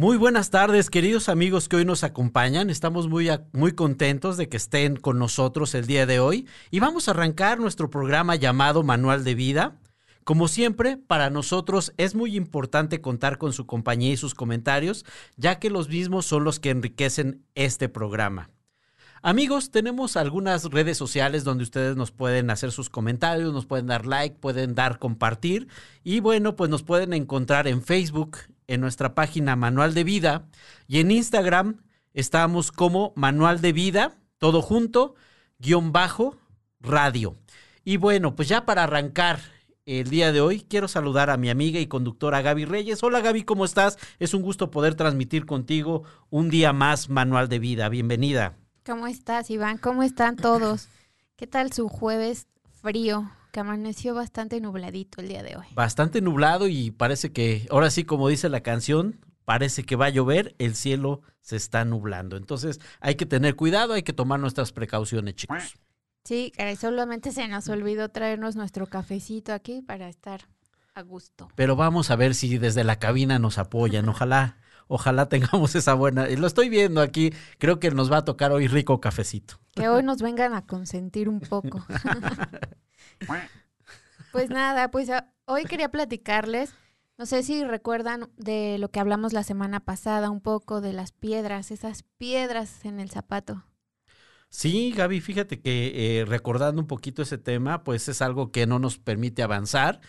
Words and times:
Muy 0.00 0.16
buenas 0.16 0.48
tardes, 0.48 0.88
queridos 0.88 1.28
amigos 1.28 1.68
que 1.68 1.76
hoy 1.76 1.84
nos 1.84 2.04
acompañan. 2.04 2.70
Estamos 2.70 3.06
muy, 3.06 3.28
muy 3.52 3.72
contentos 3.72 4.38
de 4.38 4.48
que 4.48 4.56
estén 4.56 4.96
con 4.96 5.18
nosotros 5.18 5.74
el 5.74 5.86
día 5.86 6.06
de 6.06 6.20
hoy 6.20 6.48
y 6.70 6.80
vamos 6.80 7.06
a 7.06 7.10
arrancar 7.10 7.60
nuestro 7.60 7.90
programa 7.90 8.34
llamado 8.34 8.82
Manual 8.82 9.24
de 9.24 9.34
Vida. 9.34 9.76
Como 10.24 10.48
siempre, 10.48 10.96
para 10.96 11.28
nosotros 11.28 11.92
es 11.98 12.14
muy 12.14 12.34
importante 12.34 13.02
contar 13.02 13.36
con 13.36 13.52
su 13.52 13.66
compañía 13.66 14.14
y 14.14 14.16
sus 14.16 14.34
comentarios, 14.34 15.04
ya 15.36 15.58
que 15.58 15.68
los 15.68 15.90
mismos 15.90 16.24
son 16.24 16.44
los 16.44 16.60
que 16.60 16.70
enriquecen 16.70 17.44
este 17.54 17.90
programa. 17.90 18.48
Amigos, 19.20 19.70
tenemos 19.70 20.16
algunas 20.16 20.64
redes 20.64 20.96
sociales 20.96 21.44
donde 21.44 21.64
ustedes 21.64 21.94
nos 21.94 22.10
pueden 22.10 22.48
hacer 22.48 22.72
sus 22.72 22.88
comentarios, 22.88 23.52
nos 23.52 23.66
pueden 23.66 23.88
dar 23.88 24.06
like, 24.06 24.36
pueden 24.36 24.74
dar 24.74 24.98
compartir 24.98 25.68
y 26.02 26.20
bueno, 26.20 26.56
pues 26.56 26.70
nos 26.70 26.82
pueden 26.84 27.12
encontrar 27.12 27.68
en 27.68 27.82
Facebook, 27.82 28.38
en 28.70 28.80
nuestra 28.80 29.16
página 29.16 29.56
Manual 29.56 29.94
de 29.94 30.04
Vida 30.04 30.46
y 30.86 31.00
en 31.00 31.10
Instagram 31.10 31.82
estamos 32.14 32.70
como 32.70 33.12
Manual 33.16 33.60
de 33.60 33.72
Vida, 33.72 34.14
todo 34.38 34.62
junto, 34.62 35.16
guion 35.58 35.90
bajo, 35.90 36.36
radio. 36.78 37.36
Y 37.84 37.96
bueno, 37.96 38.36
pues 38.36 38.48
ya 38.48 38.64
para 38.66 38.84
arrancar 38.84 39.40
el 39.86 40.08
día 40.08 40.30
de 40.30 40.40
hoy 40.40 40.60
quiero 40.60 40.86
saludar 40.86 41.30
a 41.30 41.36
mi 41.36 41.50
amiga 41.50 41.80
y 41.80 41.88
conductora 41.88 42.42
Gaby 42.42 42.64
Reyes. 42.64 43.02
Hola 43.02 43.20
Gaby, 43.20 43.42
¿cómo 43.42 43.64
estás? 43.64 43.98
Es 44.20 44.34
un 44.34 44.42
gusto 44.42 44.70
poder 44.70 44.94
transmitir 44.94 45.46
contigo 45.46 46.04
un 46.30 46.48
día 46.48 46.72
más 46.72 47.08
Manual 47.08 47.48
de 47.48 47.58
Vida. 47.58 47.88
Bienvenida. 47.88 48.56
¿Cómo 48.86 49.08
estás, 49.08 49.50
Iván? 49.50 49.78
¿Cómo 49.78 50.04
están 50.04 50.36
todos? 50.36 50.88
¿Qué 51.34 51.48
tal 51.48 51.72
su 51.72 51.88
jueves 51.88 52.46
frío? 52.80 53.28
Que 53.52 53.60
amaneció 53.60 54.14
bastante 54.14 54.60
nubladito 54.60 55.20
el 55.20 55.28
día 55.28 55.42
de 55.42 55.56
hoy. 55.56 55.66
Bastante 55.74 56.20
nublado 56.20 56.68
y 56.68 56.90
parece 56.90 57.32
que, 57.32 57.66
ahora 57.70 57.90
sí, 57.90 58.04
como 58.04 58.28
dice 58.28 58.48
la 58.48 58.60
canción, 58.60 59.18
parece 59.44 59.84
que 59.84 59.96
va 59.96 60.06
a 60.06 60.10
llover, 60.10 60.54
el 60.58 60.76
cielo 60.76 61.22
se 61.40 61.56
está 61.56 61.84
nublando. 61.84 62.36
Entonces 62.36 62.80
hay 63.00 63.16
que 63.16 63.26
tener 63.26 63.56
cuidado, 63.56 63.94
hay 63.94 64.02
que 64.02 64.12
tomar 64.12 64.38
nuestras 64.38 64.72
precauciones, 64.72 65.34
chicos. 65.34 65.74
Sí, 66.24 66.52
caray, 66.56 66.76
solamente 66.76 67.32
se 67.32 67.48
nos 67.48 67.68
olvidó 67.68 68.10
traernos 68.10 68.54
nuestro 68.54 68.86
cafecito 68.86 69.52
aquí 69.52 69.82
para 69.82 70.08
estar 70.08 70.42
a 70.94 71.02
gusto. 71.02 71.48
Pero 71.56 71.76
vamos 71.76 72.10
a 72.10 72.16
ver 72.16 72.34
si 72.34 72.58
desde 72.58 72.84
la 72.84 72.98
cabina 72.98 73.38
nos 73.38 73.58
apoyan, 73.58 74.08
ojalá. 74.08 74.56
Ojalá 74.92 75.28
tengamos 75.28 75.76
esa 75.76 75.94
buena. 75.94 76.26
Lo 76.26 76.48
estoy 76.48 76.68
viendo 76.68 77.00
aquí. 77.00 77.32
Creo 77.58 77.78
que 77.78 77.92
nos 77.92 78.10
va 78.10 78.18
a 78.18 78.24
tocar 78.24 78.50
hoy 78.50 78.66
rico 78.66 79.00
cafecito. 79.00 79.60
Que 79.72 79.88
hoy 79.88 80.02
nos 80.02 80.20
vengan 80.20 80.52
a 80.52 80.66
consentir 80.66 81.28
un 81.28 81.38
poco. 81.40 81.84
pues 84.32 84.50
nada, 84.50 84.90
pues 84.90 85.10
ah, 85.10 85.32
hoy 85.46 85.64
quería 85.64 85.90
platicarles. 85.90 86.74
No 87.18 87.26
sé 87.26 87.42
si 87.42 87.64
recuerdan 87.64 88.30
de 88.36 88.78
lo 88.78 88.90
que 88.90 89.00
hablamos 89.00 89.32
la 89.32 89.42
semana 89.42 89.80
pasada, 89.80 90.30
un 90.30 90.40
poco 90.40 90.80
de 90.80 90.92
las 90.92 91.12
piedras, 91.12 91.70
esas 91.70 92.04
piedras 92.16 92.84
en 92.84 92.98
el 92.98 93.10
zapato. 93.10 93.64
Sí, 94.48 94.92
Gaby, 94.96 95.20
fíjate 95.20 95.60
que 95.60 96.20
eh, 96.20 96.24
recordando 96.24 96.80
un 96.80 96.88
poquito 96.88 97.22
ese 97.22 97.38
tema, 97.38 97.84
pues 97.84 98.08
es 98.08 98.20
algo 98.20 98.50
que 98.50 98.66
no 98.66 98.78
nos 98.78 98.98
permite 98.98 99.42
avanzar 99.42 100.00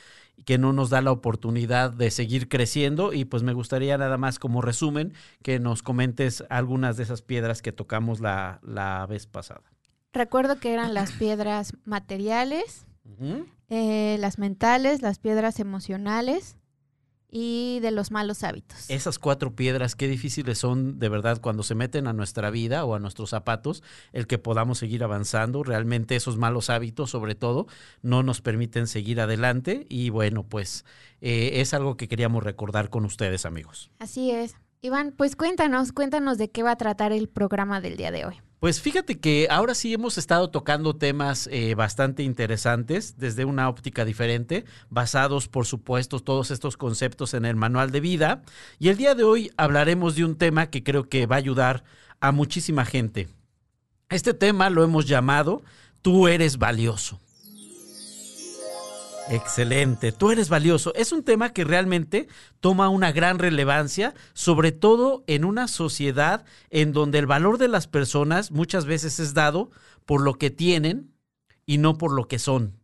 que 0.45 0.57
no 0.57 0.73
nos 0.73 0.89
da 0.89 1.01
la 1.01 1.11
oportunidad 1.11 1.91
de 1.91 2.11
seguir 2.11 2.49
creciendo 2.49 3.13
y 3.13 3.25
pues 3.25 3.43
me 3.43 3.53
gustaría 3.53 3.97
nada 3.97 4.17
más 4.17 4.39
como 4.39 4.61
resumen 4.61 5.13
que 5.43 5.59
nos 5.59 5.83
comentes 5.83 6.43
algunas 6.49 6.97
de 6.97 7.03
esas 7.03 7.21
piedras 7.21 7.61
que 7.61 7.71
tocamos 7.71 8.19
la, 8.19 8.59
la 8.63 9.05
vez 9.07 9.27
pasada. 9.27 9.61
Recuerdo 10.13 10.59
que 10.59 10.73
eran 10.73 10.93
las 10.93 11.11
piedras 11.13 11.73
materiales, 11.85 12.85
eh, 13.69 14.17
las 14.19 14.37
mentales, 14.37 15.01
las 15.01 15.19
piedras 15.19 15.59
emocionales, 15.59 16.57
y 17.31 17.79
de 17.79 17.91
los 17.91 18.11
malos 18.11 18.43
hábitos. 18.43 18.89
Esas 18.89 19.17
cuatro 19.17 19.55
piedras, 19.55 19.95
qué 19.95 20.07
difíciles 20.09 20.57
son 20.57 20.99
de 20.99 21.07
verdad 21.07 21.39
cuando 21.41 21.63
se 21.63 21.75
meten 21.75 22.07
a 22.07 22.13
nuestra 22.13 22.51
vida 22.51 22.83
o 22.83 22.93
a 22.93 22.99
nuestros 22.99 23.29
zapatos, 23.29 23.81
el 24.11 24.27
que 24.27 24.37
podamos 24.37 24.77
seguir 24.77 25.03
avanzando. 25.03 25.63
Realmente 25.63 26.17
esos 26.17 26.37
malos 26.37 26.69
hábitos, 26.69 27.09
sobre 27.09 27.33
todo, 27.33 27.67
no 28.01 28.21
nos 28.21 28.41
permiten 28.41 28.85
seguir 28.85 29.21
adelante 29.21 29.87
y 29.89 30.09
bueno, 30.09 30.43
pues 30.43 30.83
eh, 31.21 31.61
es 31.61 31.73
algo 31.73 31.95
que 31.95 32.09
queríamos 32.09 32.43
recordar 32.43 32.89
con 32.89 33.05
ustedes, 33.05 33.45
amigos. 33.45 33.89
Así 33.99 34.31
es. 34.31 34.55
Iván, 34.81 35.13
pues 35.15 35.35
cuéntanos, 35.35 35.93
cuéntanos 35.93 36.37
de 36.37 36.49
qué 36.49 36.63
va 36.63 36.71
a 36.71 36.75
tratar 36.75 37.13
el 37.13 37.29
programa 37.29 37.79
del 37.79 37.95
día 37.95 38.11
de 38.11 38.25
hoy. 38.25 38.41
Pues 38.61 38.79
fíjate 38.79 39.19
que 39.19 39.47
ahora 39.49 39.73
sí 39.73 39.91
hemos 39.91 40.19
estado 40.19 40.51
tocando 40.51 40.95
temas 40.95 41.49
eh, 41.51 41.73
bastante 41.73 42.21
interesantes 42.21 43.17
desde 43.17 43.43
una 43.43 43.67
óptica 43.67 44.05
diferente, 44.05 44.65
basados 44.91 45.47
por 45.47 45.65
supuesto 45.65 46.19
todos 46.19 46.51
estos 46.51 46.77
conceptos 46.77 47.33
en 47.33 47.45
el 47.45 47.55
manual 47.55 47.89
de 47.89 48.01
vida. 48.01 48.43
Y 48.77 48.89
el 48.89 48.97
día 48.97 49.15
de 49.15 49.23
hoy 49.23 49.51
hablaremos 49.57 50.15
de 50.15 50.25
un 50.25 50.35
tema 50.35 50.69
que 50.69 50.83
creo 50.83 51.09
que 51.09 51.25
va 51.25 51.37
a 51.37 51.39
ayudar 51.39 51.83
a 52.19 52.31
muchísima 52.31 52.85
gente. 52.85 53.29
Este 54.09 54.35
tema 54.35 54.69
lo 54.69 54.83
hemos 54.83 55.07
llamado 55.07 55.63
Tú 56.03 56.27
eres 56.27 56.59
valioso. 56.59 57.19
Excelente, 59.31 60.11
tú 60.11 60.31
eres 60.31 60.49
valioso. 60.49 60.93
Es 60.93 61.13
un 61.13 61.23
tema 61.23 61.53
que 61.53 61.63
realmente 61.63 62.27
toma 62.59 62.89
una 62.89 63.13
gran 63.13 63.39
relevancia, 63.39 64.13
sobre 64.33 64.73
todo 64.73 65.23
en 65.25 65.45
una 65.45 65.69
sociedad 65.69 66.43
en 66.69 66.91
donde 66.91 67.19
el 67.19 67.27
valor 67.27 67.57
de 67.57 67.69
las 67.69 67.87
personas 67.87 68.51
muchas 68.51 68.85
veces 68.85 69.21
es 69.21 69.33
dado 69.33 69.71
por 70.05 70.21
lo 70.21 70.33
que 70.33 70.49
tienen 70.49 71.13
y 71.65 71.77
no 71.77 71.97
por 71.97 72.11
lo 72.11 72.27
que 72.27 72.39
son. 72.39 72.77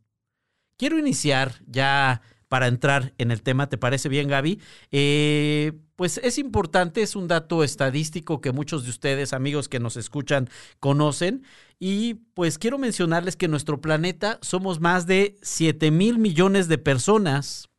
Quiero 0.77 0.97
iniciar 0.97 1.55
ya 1.65 2.21
para 2.47 2.67
entrar 2.67 3.13
en 3.17 3.31
el 3.31 3.41
tema, 3.41 3.67
¿te 3.69 3.77
parece 3.77 4.09
bien 4.09 4.27
Gaby? 4.27 4.59
Eh, 4.91 5.73
pues 5.95 6.19
es 6.23 6.37
importante, 6.37 7.01
es 7.01 7.15
un 7.15 7.27
dato 7.27 7.63
estadístico 7.63 8.39
que 8.39 8.51
muchos 8.51 8.83
de 8.83 8.91
ustedes, 8.91 9.33
amigos 9.33 9.67
que 9.67 9.79
nos 9.79 9.97
escuchan, 9.97 10.49
conocen. 10.79 11.43
Y 11.79 12.15
pues 12.33 12.57
quiero 12.57 12.77
mencionarles 12.77 13.35
que 13.35 13.45
en 13.45 13.51
nuestro 13.51 13.81
planeta 13.81 14.39
somos 14.41 14.79
más 14.79 15.07
de 15.07 15.35
7 15.41 15.91
mil 15.91 16.19
millones 16.19 16.67
de 16.67 16.77
personas, 16.77 17.69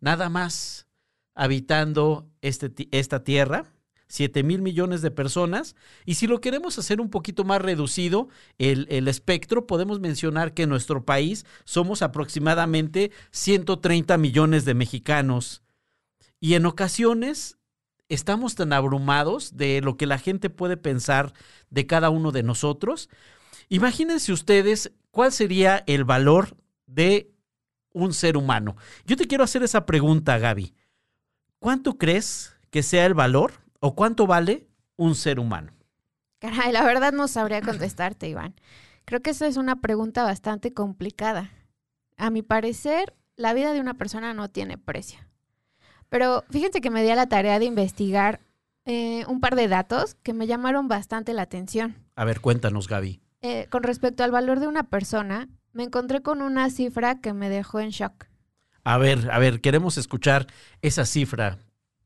nada 0.00 0.28
más, 0.28 0.86
habitando 1.34 2.30
este, 2.40 2.70
esta 2.90 3.24
tierra. 3.24 3.72
7 4.12 4.42
mil 4.42 4.60
millones 4.60 5.00
de 5.00 5.10
personas. 5.10 5.74
Y 6.04 6.16
si 6.16 6.26
lo 6.26 6.42
queremos 6.42 6.78
hacer 6.78 7.00
un 7.00 7.08
poquito 7.08 7.44
más 7.44 7.62
reducido, 7.62 8.28
el, 8.58 8.86
el, 8.90 9.08
espectro, 9.08 9.66
podemos 9.66 10.00
mencionar 10.00 10.52
que 10.52 10.64
en 10.64 10.68
nuestro 10.68 11.06
país 11.06 11.46
somos 11.64 12.02
aproximadamente 12.02 13.10
130 13.30 14.18
millones 14.18 14.66
de 14.66 14.74
mexicanos. 14.74 15.62
Y 16.40 16.54
en 16.54 16.66
ocasiones 16.66 17.56
estamos 18.10 18.54
tan 18.54 18.74
abrumados 18.74 19.56
de 19.56 19.80
lo 19.80 19.96
que 19.96 20.04
la 20.04 20.18
gente 20.18 20.50
puede 20.50 20.76
pensar 20.76 21.32
de 21.70 21.86
cada 21.86 22.10
uno 22.10 22.32
de 22.32 22.42
nosotros. 22.42 23.08
Imagínense 23.70 24.30
ustedes 24.30 24.92
cuál 25.10 25.32
sería 25.32 25.84
el 25.86 26.04
valor 26.04 26.58
de 26.84 27.32
un 27.94 28.12
ser 28.12 28.36
humano. 28.36 28.76
Yo 29.06 29.16
te 29.16 29.26
quiero 29.26 29.42
hacer 29.42 29.62
esa 29.62 29.86
pregunta, 29.86 30.36
Gaby. 30.36 30.74
¿Cuánto 31.58 31.96
crees 31.96 32.54
que 32.68 32.82
sea 32.82 33.06
el 33.06 33.14
valor 33.14 33.61
o 33.82 33.94
cuánto 33.96 34.26
vale 34.26 34.68
un 34.96 35.14
ser 35.14 35.40
humano? 35.40 35.72
Caray, 36.38 36.72
la 36.72 36.84
verdad 36.84 37.12
no 37.12 37.28
sabría 37.28 37.60
contestarte, 37.60 38.28
Iván. 38.28 38.54
Creo 39.04 39.20
que 39.20 39.30
esa 39.30 39.46
es 39.46 39.56
una 39.56 39.80
pregunta 39.80 40.22
bastante 40.22 40.72
complicada. 40.72 41.50
A 42.16 42.30
mi 42.30 42.42
parecer, 42.42 43.14
la 43.36 43.52
vida 43.54 43.72
de 43.72 43.80
una 43.80 43.94
persona 43.94 44.34
no 44.34 44.48
tiene 44.48 44.78
precio. 44.78 45.18
Pero 46.08 46.44
fíjense 46.48 46.80
que 46.80 46.90
me 46.90 47.02
di 47.02 47.10
a 47.10 47.16
la 47.16 47.28
tarea 47.28 47.58
de 47.58 47.64
investigar 47.64 48.40
eh, 48.84 49.24
un 49.26 49.40
par 49.40 49.56
de 49.56 49.66
datos 49.66 50.14
que 50.22 50.32
me 50.32 50.46
llamaron 50.46 50.86
bastante 50.86 51.34
la 51.34 51.42
atención. 51.42 51.96
A 52.14 52.24
ver, 52.24 52.40
cuéntanos, 52.40 52.86
Gaby. 52.86 53.20
Eh, 53.40 53.66
con 53.68 53.82
respecto 53.82 54.22
al 54.22 54.30
valor 54.30 54.60
de 54.60 54.68
una 54.68 54.84
persona, 54.84 55.48
me 55.72 55.82
encontré 55.82 56.22
con 56.22 56.40
una 56.40 56.70
cifra 56.70 57.20
que 57.20 57.32
me 57.32 57.48
dejó 57.48 57.80
en 57.80 57.90
shock. 57.90 58.26
A 58.84 58.98
ver, 58.98 59.30
a 59.32 59.38
ver, 59.38 59.60
queremos 59.60 59.98
escuchar 59.98 60.46
esa 60.82 61.04
cifra. 61.04 61.58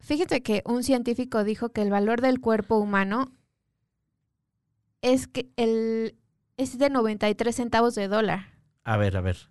Fíjate 0.07 0.41
que 0.41 0.63
un 0.65 0.85
científico 0.85 1.43
dijo 1.43 1.71
que 1.71 1.83
el 1.83 1.91
valor 1.91 2.21
del 2.21 2.41
cuerpo 2.41 2.77
humano 2.77 3.33
es 5.03 5.27
que 5.27 5.51
el 5.57 6.15
es 6.57 6.79
de 6.79 6.91
93 6.91 7.53
centavos 7.53 7.97
de 7.97 8.07
dólar. 8.07 8.47
A 8.85 8.97
ver, 8.97 9.17
a 9.17 9.21
ver. 9.21 9.51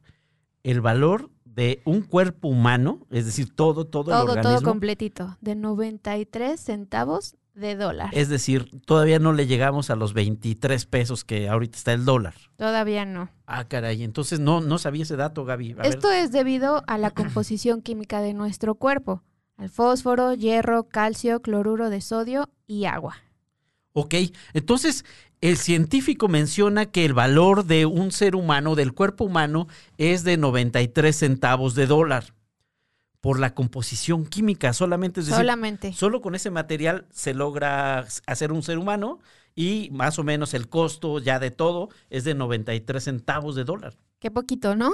El 0.63 0.80
valor 0.80 1.30
de 1.44 1.81
un 1.84 2.04
cuerpo 2.04 2.48
humano, 2.48 3.06
es 3.12 3.25
decir, 3.25 3.54
todo, 3.54 3.86
todo, 3.86 4.06
todo 4.06 4.24
el 4.24 4.30
organismo. 4.30 4.60
Todo 4.60 4.69
completito, 4.69 5.38
de 5.42 5.56
93 5.56 6.57
centavos 6.57 7.36
de 7.54 7.75
dólar. 7.75 8.12
Es 8.13 8.30
decir, 8.30 8.72
todavía 8.86 9.19
no 9.19 9.34
le 9.34 9.48
llegamos 9.48 9.90
a 9.90 9.98
los 9.98 10.13
23 10.13 10.86
pesos 10.86 11.25
que 11.25 11.50
ahorita 11.50 11.78
está 11.78 11.92
el 11.92 12.06
dólar. 12.06 12.34
Todavía 12.56 13.04
no. 13.04 13.30
Ah, 13.46 13.68
caray, 13.68 14.04
entonces 14.04 14.40
no, 14.40 14.62
no 14.62 14.78
sabía 14.78 15.04
ese 15.04 15.18
dato, 15.18 15.44
Gaby. 15.44 15.75
Esto 15.84 16.13
es 16.13 16.31
debido 16.31 16.81
a 16.88 16.98
la 16.98 17.12
composición 17.12 17.81
química 17.81 18.22
de 18.22 18.34
nuestro 18.34 18.75
cuerpo, 18.75 19.22
al 19.57 19.69
fósforo, 19.69 20.34
hierro, 20.34 20.84
calcio, 20.88 21.42
cloruro 21.42 21.90
de 21.90 22.02
sodio 22.02 22.50
y 22.68 22.86
agua. 22.86 23.18
Ok, 23.94 24.16
entonces 24.54 25.06
el 25.42 25.57
científico 25.57 26.28
menciona 26.28 26.88
que 26.88 27.06
el 27.06 27.13
valor 27.13 27.66
de 27.66 27.86
un 27.86 28.12
ser 28.12 28.36
humano, 28.36 28.75
del 28.75 28.94
cuerpo 28.94 29.24
humano, 29.24 29.68
es 29.98 30.24
de 30.24 30.38
93 30.38 31.16
centavos 31.16 31.75
de 31.75 31.88
dólar. 31.88 32.34
por 33.22 33.40
la 33.40 33.56
composición 33.56 34.25
química 34.28 34.72
solamente. 34.74 35.19
Es 35.22 35.25
decir, 35.25 35.40
Solamente. 35.40 35.94
Solo 35.94 36.22
con 36.22 36.36
ese 36.36 36.52
material 36.52 37.07
se 37.12 37.34
logra 37.34 38.06
hacer 38.28 38.52
un 38.52 38.62
ser 38.62 38.78
humano 38.78 39.18
y 39.56 39.90
más 39.92 40.19
o 40.19 40.24
menos 40.24 40.54
el 40.54 40.69
costo 40.69 41.18
ya 41.18 41.40
de 41.40 41.50
todo 41.50 41.90
es 42.12 42.24
de 42.24 42.36
93 42.36 43.04
centavos 43.04 43.56
de 43.56 43.63
dólar. 43.63 43.96
Qué 44.19 44.30
poquito, 44.30 44.75
¿no? 44.75 44.92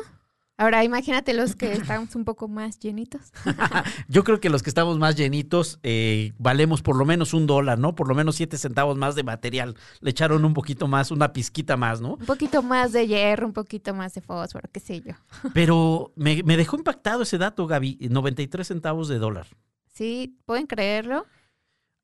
Ahora 0.58 0.84
imagínate 0.84 1.34
los 1.34 1.56
que 1.56 1.72
estamos 1.74 2.16
un 2.16 2.26
poco 2.26 2.48
más 2.48 2.80
llenitos. 2.80 3.32
Yo 4.08 4.24
creo 4.24 4.40
que 4.40 4.50
los 4.50 4.62
que 4.64 4.70
estamos 4.70 4.98
más 5.00 5.16
llenitos 5.16 5.80
eh, 5.84 6.34
valemos 6.38 6.82
por 6.82 6.96
lo 6.96 7.06
menos 7.06 7.34
un 7.34 7.48
dólar, 7.48 7.80
¿no? 7.80 7.96
Por 7.96 8.08
lo 8.08 8.16
menos 8.16 8.36
siete 8.36 8.58
centavos 8.58 8.98
más 8.98 9.16
de 9.16 9.24
material. 9.24 9.76
Le 10.02 10.12
echaron 10.12 10.46
un 10.46 10.54
poquito 10.54 10.88
más, 10.88 11.12
una 11.12 11.34
pizquita 11.34 11.78
más, 11.78 12.02
¿no? 12.02 12.14
Un 12.14 12.26
poquito 12.26 12.62
más 12.62 12.92
de 12.92 13.08
hierro, 13.08 13.48
un 13.48 13.54
poquito 13.54 13.94
más 13.94 14.14
de 14.14 14.22
fósforo, 14.22 14.70
qué 14.72 14.80
sé 14.80 15.02
yo. 15.02 15.14
Pero 15.54 16.12
me, 16.16 16.44
me 16.44 16.58
dejó 16.58 16.78
impactado 16.78 17.24
ese 17.24 17.38
dato, 17.38 17.66
Gaby. 17.68 17.98
93 18.10 18.68
centavos 18.68 19.08
de 19.08 19.18
dólar. 19.18 19.48
Sí, 19.94 20.38
¿pueden 20.46 20.68
creerlo? 20.68 21.26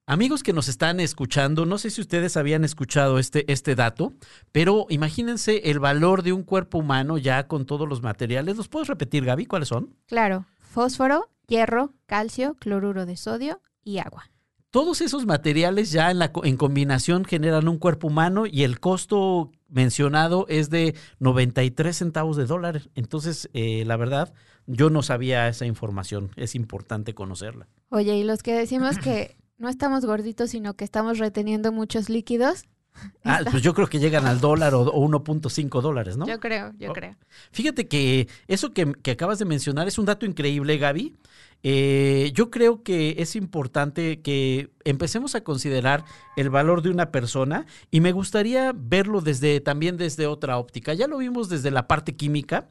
Amigos 0.10 0.42
que 0.42 0.54
nos 0.54 0.70
están 0.70 1.02
escuchando, 1.02 1.66
no 1.66 1.78
sé 1.78 1.90
si 1.90 2.00
ustedes 2.00 2.38
habían 2.38 2.64
escuchado 2.64 3.20
este, 3.20 3.52
este 3.52 3.76
dato, 3.76 4.14
pero 4.54 4.86
imagínense 4.88 5.70
el 5.70 5.80
valor 5.80 6.24
de 6.24 6.32
un 6.32 6.44
cuerpo 6.44 6.78
humano 6.78 7.18
ya 7.18 7.46
con 7.50 7.66
todos 7.66 7.90
los 7.90 8.02
materiales. 8.02 8.56
¿Los 8.56 8.70
puedes 8.70 8.88
repetir, 8.88 9.26
Gaby? 9.26 9.48
¿Cuáles 9.48 9.68
son? 9.68 9.98
Claro, 10.06 10.46
fósforo, 10.62 11.30
hierro, 11.46 11.94
calcio, 12.06 12.56
cloruro 12.58 13.06
de 13.06 13.18
sodio 13.18 13.60
y 13.84 13.98
agua. 13.98 14.32
Todos 14.70 15.02
esos 15.02 15.26
materiales 15.26 15.92
ya 15.92 16.10
en, 16.10 16.20
la, 16.20 16.32
en 16.42 16.56
combinación 16.56 17.26
generan 17.26 17.68
un 17.68 17.78
cuerpo 17.78 18.08
humano 18.08 18.46
y 18.46 18.64
el 18.64 18.80
costo 18.80 19.52
mencionado 19.68 20.46
es 20.48 20.70
de 20.70 20.96
93 21.20 21.98
centavos 21.98 22.38
de 22.38 22.46
dólar. 22.46 22.84
Entonces, 22.96 23.50
eh, 23.52 23.84
la 23.86 23.98
verdad, 23.98 24.34
yo 24.68 24.90
no 24.90 25.04
sabía 25.04 25.50
esa 25.50 25.66
información. 25.66 26.32
Es 26.38 26.56
importante 26.56 27.14
conocerla. 27.14 27.68
Oye, 27.90 28.16
y 28.16 28.24
los 28.24 28.42
que 28.42 28.54
decimos 28.54 29.00
que 29.00 29.36
no 29.58 29.70
estamos 29.70 30.06
gorditos, 30.06 30.52
sino 30.52 30.76
que 30.76 30.84
estamos 30.86 31.18
reteniendo 31.20 31.72
muchos 31.72 32.10
líquidos, 32.10 32.66
Ah, 33.24 33.42
pues 33.52 33.62
yo 33.62 33.76
creo 33.76 33.88
que 33.88 34.00
llegan 34.00 34.26
al 34.26 34.40
dólar 34.40 34.74
o, 34.74 34.82
o 34.82 35.08
1.5 35.08 35.82
dólares, 35.82 36.18
¿no? 36.18 36.26
yo 36.28 36.40
creo, 36.40 36.74
yo 36.80 36.90
Oh. 36.90 36.94
creo. 36.94 37.16
Fíjate 37.52 37.88
que 37.88 38.28
eso 38.48 38.74
que, 38.74 38.92
que 39.04 39.12
acabas 39.12 39.38
de 39.38 39.46
mencionar 39.46 39.88
es 39.88 40.00
un 40.00 40.06
dato 40.06 40.26
increíble, 40.26 40.78
Gaby. 40.78 41.16
Eh, 41.64 42.32
yo 42.34 42.50
creo 42.50 42.82
que 42.84 43.16
es 43.20 43.36
importante 43.36 44.22
que 44.22 44.72
empecemos 44.84 45.36
a 45.36 45.42
considerar 45.44 46.06
el 46.38 46.50
valor 46.50 46.82
de 46.82 46.90
una 46.90 47.12
persona 47.12 47.66
y 47.92 48.00
me 48.02 48.12
gustaría 48.14 48.74
verlo 48.76 49.22
desde 49.22 49.60
también 49.60 49.98
desde 49.98 50.26
otra 50.28 50.58
óptica. 50.58 50.94
Ya 50.96 51.08
lo 51.08 51.18
vimos 51.18 51.50
desde 51.50 51.70
la 51.72 51.88
parte 51.88 52.16
química, 52.16 52.70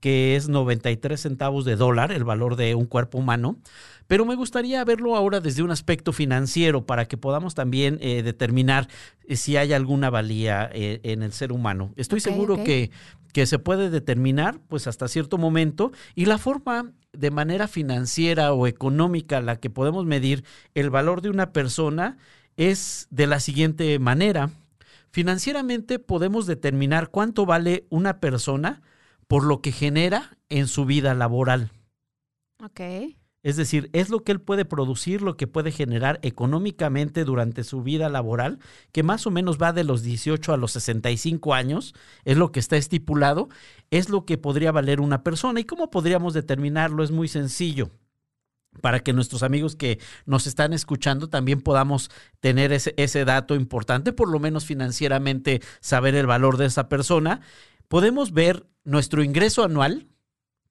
que 0.00 0.36
es 0.36 0.48
93 0.48 1.20
centavos 1.20 1.64
de 1.64 1.76
dólar, 1.76 2.12
el 2.12 2.24
valor 2.24 2.56
de 2.56 2.74
un 2.74 2.86
cuerpo 2.86 3.18
humano. 3.18 3.58
Pero 4.06 4.24
me 4.24 4.36
gustaría 4.36 4.84
verlo 4.84 5.16
ahora 5.16 5.40
desde 5.40 5.62
un 5.62 5.70
aspecto 5.70 6.12
financiero 6.12 6.86
para 6.86 7.06
que 7.06 7.16
podamos 7.16 7.54
también 7.54 7.98
eh, 8.00 8.22
determinar 8.22 8.88
eh, 9.26 9.36
si 9.36 9.56
hay 9.56 9.72
alguna 9.72 10.10
valía 10.10 10.70
eh, 10.72 11.00
en 11.02 11.22
el 11.22 11.32
ser 11.32 11.50
humano. 11.50 11.92
Estoy 11.96 12.20
seguro 12.20 12.62
que, 12.62 12.90
que 13.32 13.46
se 13.46 13.58
puede 13.58 13.90
determinar 13.90 14.60
pues 14.68 14.86
hasta 14.86 15.08
cierto 15.08 15.38
momento 15.38 15.92
y 16.14 16.26
la 16.26 16.38
forma 16.38 16.92
de 17.12 17.30
manera 17.30 17.66
financiera 17.66 18.52
o 18.52 18.66
económica 18.66 19.40
la 19.40 19.56
que 19.56 19.70
podemos 19.70 20.04
medir 20.04 20.44
el 20.74 20.90
valor 20.90 21.20
de 21.20 21.30
una 21.30 21.52
persona 21.52 22.16
es 22.56 23.08
de 23.10 23.26
la 23.26 23.40
siguiente 23.40 23.98
manera. 23.98 24.50
Financieramente 25.10 25.98
podemos 25.98 26.46
determinar 26.46 27.08
cuánto 27.08 27.46
vale 27.46 27.86
una 27.88 28.20
persona 28.20 28.82
por 29.28 29.44
lo 29.44 29.60
que 29.60 29.72
genera 29.72 30.38
en 30.48 30.68
su 30.68 30.84
vida 30.84 31.14
laboral. 31.14 31.70
Ok. 32.62 32.80
Es 33.46 33.54
decir, 33.54 33.90
es 33.92 34.08
lo 34.08 34.24
que 34.24 34.32
él 34.32 34.40
puede 34.40 34.64
producir, 34.64 35.22
lo 35.22 35.36
que 35.36 35.46
puede 35.46 35.70
generar 35.70 36.18
económicamente 36.22 37.24
durante 37.24 37.62
su 37.62 37.80
vida 37.80 38.08
laboral, 38.08 38.58
que 38.90 39.04
más 39.04 39.24
o 39.24 39.30
menos 39.30 39.56
va 39.62 39.72
de 39.72 39.84
los 39.84 40.02
18 40.02 40.52
a 40.52 40.56
los 40.56 40.72
65 40.72 41.54
años, 41.54 41.94
es 42.24 42.36
lo 42.36 42.50
que 42.50 42.58
está 42.58 42.76
estipulado, 42.76 43.48
es 43.92 44.08
lo 44.08 44.24
que 44.24 44.36
podría 44.36 44.72
valer 44.72 45.00
una 45.00 45.22
persona. 45.22 45.60
¿Y 45.60 45.64
cómo 45.64 45.90
podríamos 45.90 46.34
determinarlo? 46.34 47.04
Es 47.04 47.12
muy 47.12 47.28
sencillo. 47.28 47.90
Para 48.80 48.98
que 48.98 49.12
nuestros 49.12 49.44
amigos 49.44 49.76
que 49.76 50.00
nos 50.26 50.48
están 50.48 50.72
escuchando 50.72 51.28
también 51.28 51.60
podamos 51.60 52.10
tener 52.40 52.72
ese, 52.72 52.94
ese 52.96 53.24
dato 53.24 53.54
importante, 53.54 54.12
por 54.12 54.28
lo 54.28 54.40
menos 54.40 54.64
financieramente 54.64 55.62
saber 55.78 56.16
el 56.16 56.26
valor 56.26 56.56
de 56.56 56.66
esa 56.66 56.88
persona, 56.88 57.42
podemos 57.88 58.32
ver 58.32 58.66
nuestro 58.84 59.22
ingreso 59.22 59.64
anual, 59.64 60.08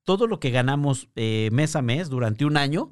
todo 0.04 0.28
lo 0.28 0.40
que 0.40 0.52
ganamos 0.52 1.10
eh, 1.16 1.50
mes 1.52 1.76
a 1.76 1.82
mes 1.82 2.10
durante 2.10 2.46
un 2.46 2.58
año, 2.58 2.92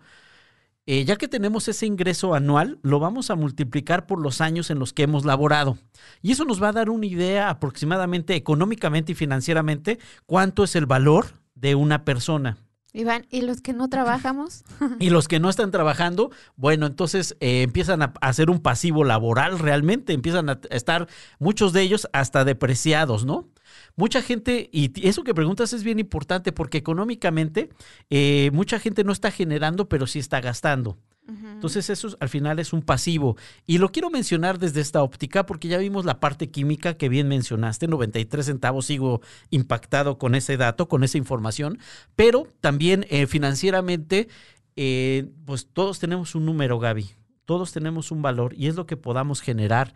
eh, 0.86 1.06
ya 1.06 1.16
que 1.16 1.30
tenemos 1.30 1.70
ese 1.70 1.86
ingreso 1.86 2.34
anual, 2.34 2.80
lo 2.81 3.00
vamos 3.00 3.30
a 3.30 3.36
multiplicar 3.36 4.06
por 4.06 4.20
los 4.20 4.42
años 4.42 4.70
en 4.70 4.80
los 4.80 4.92
que 4.92 5.04
hemos 5.04 5.24
laborado. 5.24 5.78
Y 6.22 6.34
eso 6.34 6.44
nos 6.44 6.62
va 6.62 6.70
a 6.70 6.74
dar 6.74 6.90
una 6.90 7.06
idea 7.06 7.50
aproximadamente 7.50 8.36
económicamente 8.36 9.14
y 9.14 9.16
financieramente 9.16 10.00
cuánto 10.25 10.66
es 10.66 10.75
el 10.75 10.86
valor 10.86 11.28
de 11.56 11.75
una 11.75 12.04
persona. 12.04 12.58
Iván, 12.92 13.25
¿y 13.32 13.42
los 13.42 13.62
que 13.62 13.74
no 13.74 13.88
trabajamos? 13.88 14.65
Y 15.00 15.10
los 15.10 15.27
que 15.27 15.39
no 15.39 15.50
están 15.50 15.72
trabajando, 15.72 16.32
bueno, 16.58 16.86
entonces 16.86 17.36
eh, 17.39 17.63
empiezan 17.63 18.01
a 18.03 18.13
hacer 18.22 18.50
un 18.50 18.60
pasivo 18.60 19.03
laboral 19.03 19.60
realmente, 19.60 20.13
empiezan 20.13 20.50
a 20.50 20.60
estar 20.70 21.08
muchos 21.39 21.74
de 21.74 21.82
ellos 21.82 22.08
hasta 22.12 22.44
depreciados, 22.44 23.25
¿no? 23.25 23.48
Mucha 23.96 24.22
gente, 24.22 24.70
y 24.72 24.92
eso 25.08 25.24
que 25.24 25.34
preguntas 25.34 25.74
es 25.74 25.84
bien 25.84 26.00
importante 26.00 26.51
porque 26.51 26.77
económicamente 26.77 27.70
eh, 28.10 28.50
mucha 28.53 28.80
gente 28.80 29.03
no 29.03 29.12
está 29.12 29.32
generando, 29.32 29.88
pero 29.89 30.08
sí 30.08 30.20
está 30.20 30.42
gastando. 30.42 30.98
Entonces 31.25 31.89
eso 31.89 32.10
es- 32.10 32.18
al 32.20 32.27
final 32.27 32.60
es 32.60 32.74
un 32.74 32.82
pasivo. 32.82 33.38
Y 33.65 33.77
lo 33.77 33.94
quiero 33.94 34.10
mencionar 34.10 34.60
desde 34.60 34.82
esta 34.82 35.01
óptica 35.01 35.46
porque 35.46 35.70
ya 35.70 35.77
vimos 35.77 36.03
la 36.03 36.20
parte 36.20 36.50
química 36.51 36.96
que 36.98 37.08
bien 37.08 37.30
mencionaste, 37.30 37.88
93 37.88 38.46
centavos, 38.46 38.88
sigo 38.88 39.22
impactado 39.50 40.18
con 40.18 40.36
ese 40.36 40.58
dato, 40.58 40.89
con 40.89 41.01
esa 41.06 41.18
información, 41.18 41.80
pero 42.18 42.46
también 42.60 43.06
eh, 43.10 43.25
financieramente, 43.25 44.27
eh, 44.75 45.30
pues 45.46 45.68
todos 45.72 46.00
tenemos 46.00 46.36
un 46.36 46.46
número, 46.46 46.77
Gaby, 46.80 47.12
todos 47.46 47.72
tenemos 47.72 48.12
un 48.12 48.22
valor 48.22 48.53
y 48.58 48.68
es 48.68 48.75
lo 48.75 48.86
que 48.86 48.98
podamos 48.98 49.39
generar 49.39 49.94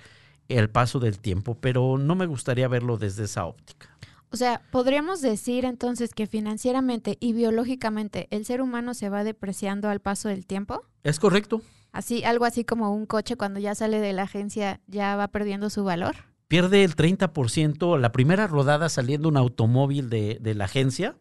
el 0.49 0.69
paso 0.69 0.99
del 0.99 1.19
tiempo, 1.19 1.55
pero 1.59 1.97
no 1.97 2.15
me 2.15 2.25
gustaría 2.25 2.67
verlo 2.67 2.97
desde 2.97 3.25
esa 3.25 3.45
óptica. 3.45 3.97
O 4.29 4.35
sea, 4.35 4.61
podríamos 4.71 5.21
decir 5.21 5.63
entonces 5.63 6.13
que 6.13 6.27
financieramente 6.27 7.17
y 7.19 7.33
biológicamente 7.33 8.27
el 8.29 8.45
ser 8.45 8.61
humano 8.61 8.93
se 8.93 9.09
va 9.09 9.23
depreciando 9.23 9.89
al 9.89 10.01
paso 10.01 10.27
del 10.27 10.45
tiempo. 10.45 10.83
¿Es 11.03 11.19
correcto? 11.19 11.61
Así, 11.93 12.23
algo 12.23 12.45
así 12.45 12.65
como 12.65 12.93
un 12.93 13.05
coche 13.05 13.37
cuando 13.37 13.59
ya 13.59 13.73
sale 13.73 13.99
de 13.99 14.13
la 14.13 14.23
agencia 14.23 14.81
ya 14.87 15.15
va 15.15 15.29
perdiendo 15.29 15.69
su 15.69 15.83
valor. 15.83 16.15
Pierde 16.49 16.83
el 16.83 16.95
30%, 16.95 17.97
la 17.99 18.11
primera 18.11 18.47
rodada 18.47 18.87
saliendo 18.87 19.27
un 19.27 19.35
automóvil 19.35 20.09
de, 20.09 20.37
de 20.39 20.55
la 20.55 20.65
agencia, 20.65 21.17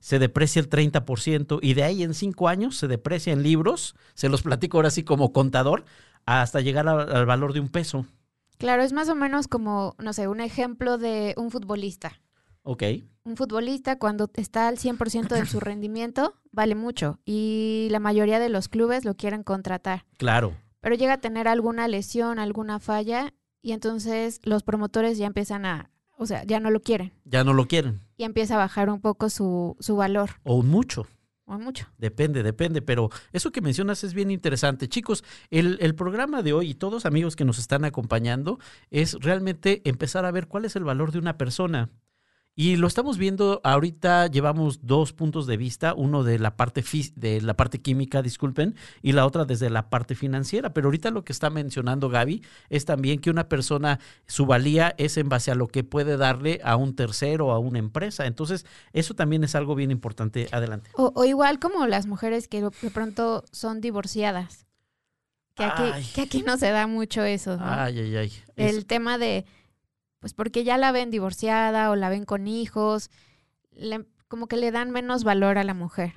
se 0.00 0.18
deprecia 0.18 0.60
el 0.60 0.68
30% 0.68 1.60
y 1.62 1.72
de 1.72 1.82
ahí 1.82 2.02
en 2.02 2.12
cinco 2.12 2.48
años 2.48 2.76
se 2.76 2.86
deprecia 2.86 3.32
en 3.32 3.42
libros, 3.42 3.96
se 4.14 4.28
los 4.28 4.42
platico 4.42 4.76
ahora 4.76 4.90
sí 4.90 5.02
como 5.02 5.32
contador, 5.32 5.86
hasta 6.26 6.60
llegar 6.60 6.88
al 6.88 7.24
valor 7.24 7.54
de 7.54 7.60
un 7.60 7.68
peso. 7.68 8.04
Claro, 8.58 8.82
es 8.82 8.92
más 8.92 9.08
o 9.08 9.14
menos 9.14 9.48
como, 9.48 9.94
no 9.98 10.12
sé, 10.12 10.28
un 10.28 10.40
ejemplo 10.40 10.98
de 10.98 11.34
un 11.36 11.50
futbolista. 11.50 12.20
Ok, 12.62 12.82
Un 13.24 13.36
futbolista 13.36 13.98
cuando 13.98 14.28
está 14.34 14.66
al 14.68 14.76
100% 14.78 15.28
de 15.28 15.46
su 15.46 15.60
rendimiento 15.60 16.34
vale 16.52 16.74
mucho 16.74 17.20
y 17.24 17.88
la 17.90 18.00
mayoría 18.00 18.38
de 18.40 18.48
los 18.48 18.68
clubes 18.68 19.04
lo 19.04 19.14
quieren 19.14 19.42
contratar. 19.44 20.04
claro, 20.16 20.56
Pero 20.80 20.94
llega 20.96 21.14
a 21.14 21.20
tener 21.20 21.46
alguna 21.48 21.86
lesión, 21.86 22.38
alguna 22.38 22.80
falla 22.80 23.32
y 23.62 23.72
entonces 23.72 24.40
los 24.42 24.62
promotores 24.62 25.18
ya 25.18 25.26
empiezan 25.26 25.64
a, 25.64 25.90
o 26.18 26.26
sea, 26.26 26.44
ya 26.44 26.58
no 26.60 26.70
lo 26.70 26.80
quieren 26.80 27.12
ya 27.24 27.44
no 27.44 27.52
lo 27.52 27.66
quieren, 27.68 28.00
y 28.16 28.24
empieza 28.24 28.54
a 28.54 28.58
bajar 28.58 28.90
un 28.90 29.00
poco 29.00 29.28
su, 29.30 29.76
su 29.80 29.96
valor, 29.96 30.30
o 30.42 30.62
mucho. 30.62 31.06
O 31.46 31.58
mucho. 31.58 31.86
Depende, 31.98 32.42
depende, 32.42 32.82
pero 32.82 33.08
eso 33.32 33.52
que 33.52 33.60
mencionas 33.60 34.04
es 34.04 34.14
bien 34.14 34.30
interesante. 34.30 34.88
Chicos, 34.88 35.24
el, 35.50 35.78
el 35.80 35.94
programa 35.94 36.42
de 36.42 36.52
hoy 36.52 36.70
y 36.70 36.74
todos 36.74 37.06
amigos 37.06 37.36
que 37.36 37.44
nos 37.44 37.58
están 37.58 37.84
acompañando 37.84 38.58
es 38.90 39.14
realmente 39.20 39.82
empezar 39.84 40.24
a 40.24 40.30
ver 40.30 40.48
cuál 40.48 40.64
es 40.64 40.76
el 40.76 40.84
valor 40.84 41.12
de 41.12 41.18
una 41.18 41.38
persona. 41.38 41.90
Y 42.58 42.76
lo 42.76 42.86
estamos 42.86 43.18
viendo 43.18 43.60
ahorita, 43.64 44.28
llevamos 44.28 44.80
dos 44.86 45.12
puntos 45.12 45.46
de 45.46 45.58
vista, 45.58 45.92
uno 45.92 46.24
de 46.24 46.38
la 46.38 46.56
parte 46.56 46.82
de 47.14 47.42
la 47.42 47.54
parte 47.54 47.82
química, 47.82 48.22
disculpen, 48.22 48.74
y 49.02 49.12
la 49.12 49.26
otra 49.26 49.44
desde 49.44 49.68
la 49.68 49.90
parte 49.90 50.14
financiera. 50.14 50.72
Pero 50.72 50.86
ahorita 50.86 51.10
lo 51.10 51.22
que 51.22 51.34
está 51.34 51.50
mencionando 51.50 52.08
Gaby 52.08 52.42
es 52.70 52.86
también 52.86 53.18
que 53.20 53.28
una 53.28 53.50
persona, 53.50 54.00
su 54.26 54.46
valía 54.46 54.94
es 54.96 55.18
en 55.18 55.28
base 55.28 55.50
a 55.50 55.54
lo 55.54 55.68
que 55.68 55.84
puede 55.84 56.16
darle 56.16 56.62
a 56.64 56.76
un 56.76 56.96
tercero, 56.96 57.52
a 57.52 57.58
una 57.58 57.78
empresa. 57.78 58.24
Entonces, 58.24 58.64
eso 58.94 59.12
también 59.12 59.44
es 59.44 59.54
algo 59.54 59.74
bien 59.74 59.90
importante. 59.90 60.48
Adelante. 60.50 60.88
O, 60.94 61.12
o 61.14 61.26
igual 61.26 61.58
como 61.58 61.86
las 61.86 62.06
mujeres 62.06 62.48
que 62.48 62.62
de 62.62 62.90
pronto 62.90 63.44
son 63.52 63.82
divorciadas. 63.82 64.64
Que 65.56 65.64
aquí, 65.64 66.12
que 66.14 66.20
aquí 66.22 66.42
no 66.42 66.56
se 66.56 66.70
da 66.70 66.86
mucho 66.86 67.22
eso, 67.22 67.58
¿no? 67.58 67.64
Ay, 67.66 67.98
ay, 67.98 68.16
ay. 68.16 68.32
Es- 68.56 68.74
El 68.76 68.86
tema 68.86 69.18
de, 69.18 69.44
pues 70.20 70.34
porque 70.34 70.64
ya 70.64 70.78
la 70.78 70.92
ven 70.92 71.10
divorciada 71.10 71.90
o 71.90 71.96
la 71.96 72.08
ven 72.08 72.24
con 72.24 72.46
hijos, 72.48 73.10
le- 73.72 74.06
como 74.28 74.46
que 74.48 74.56
le 74.56 74.70
dan 74.72 74.90
menos 74.90 75.24
valor 75.24 75.58
a 75.58 75.64
la 75.64 75.74
mujer. 75.74 76.12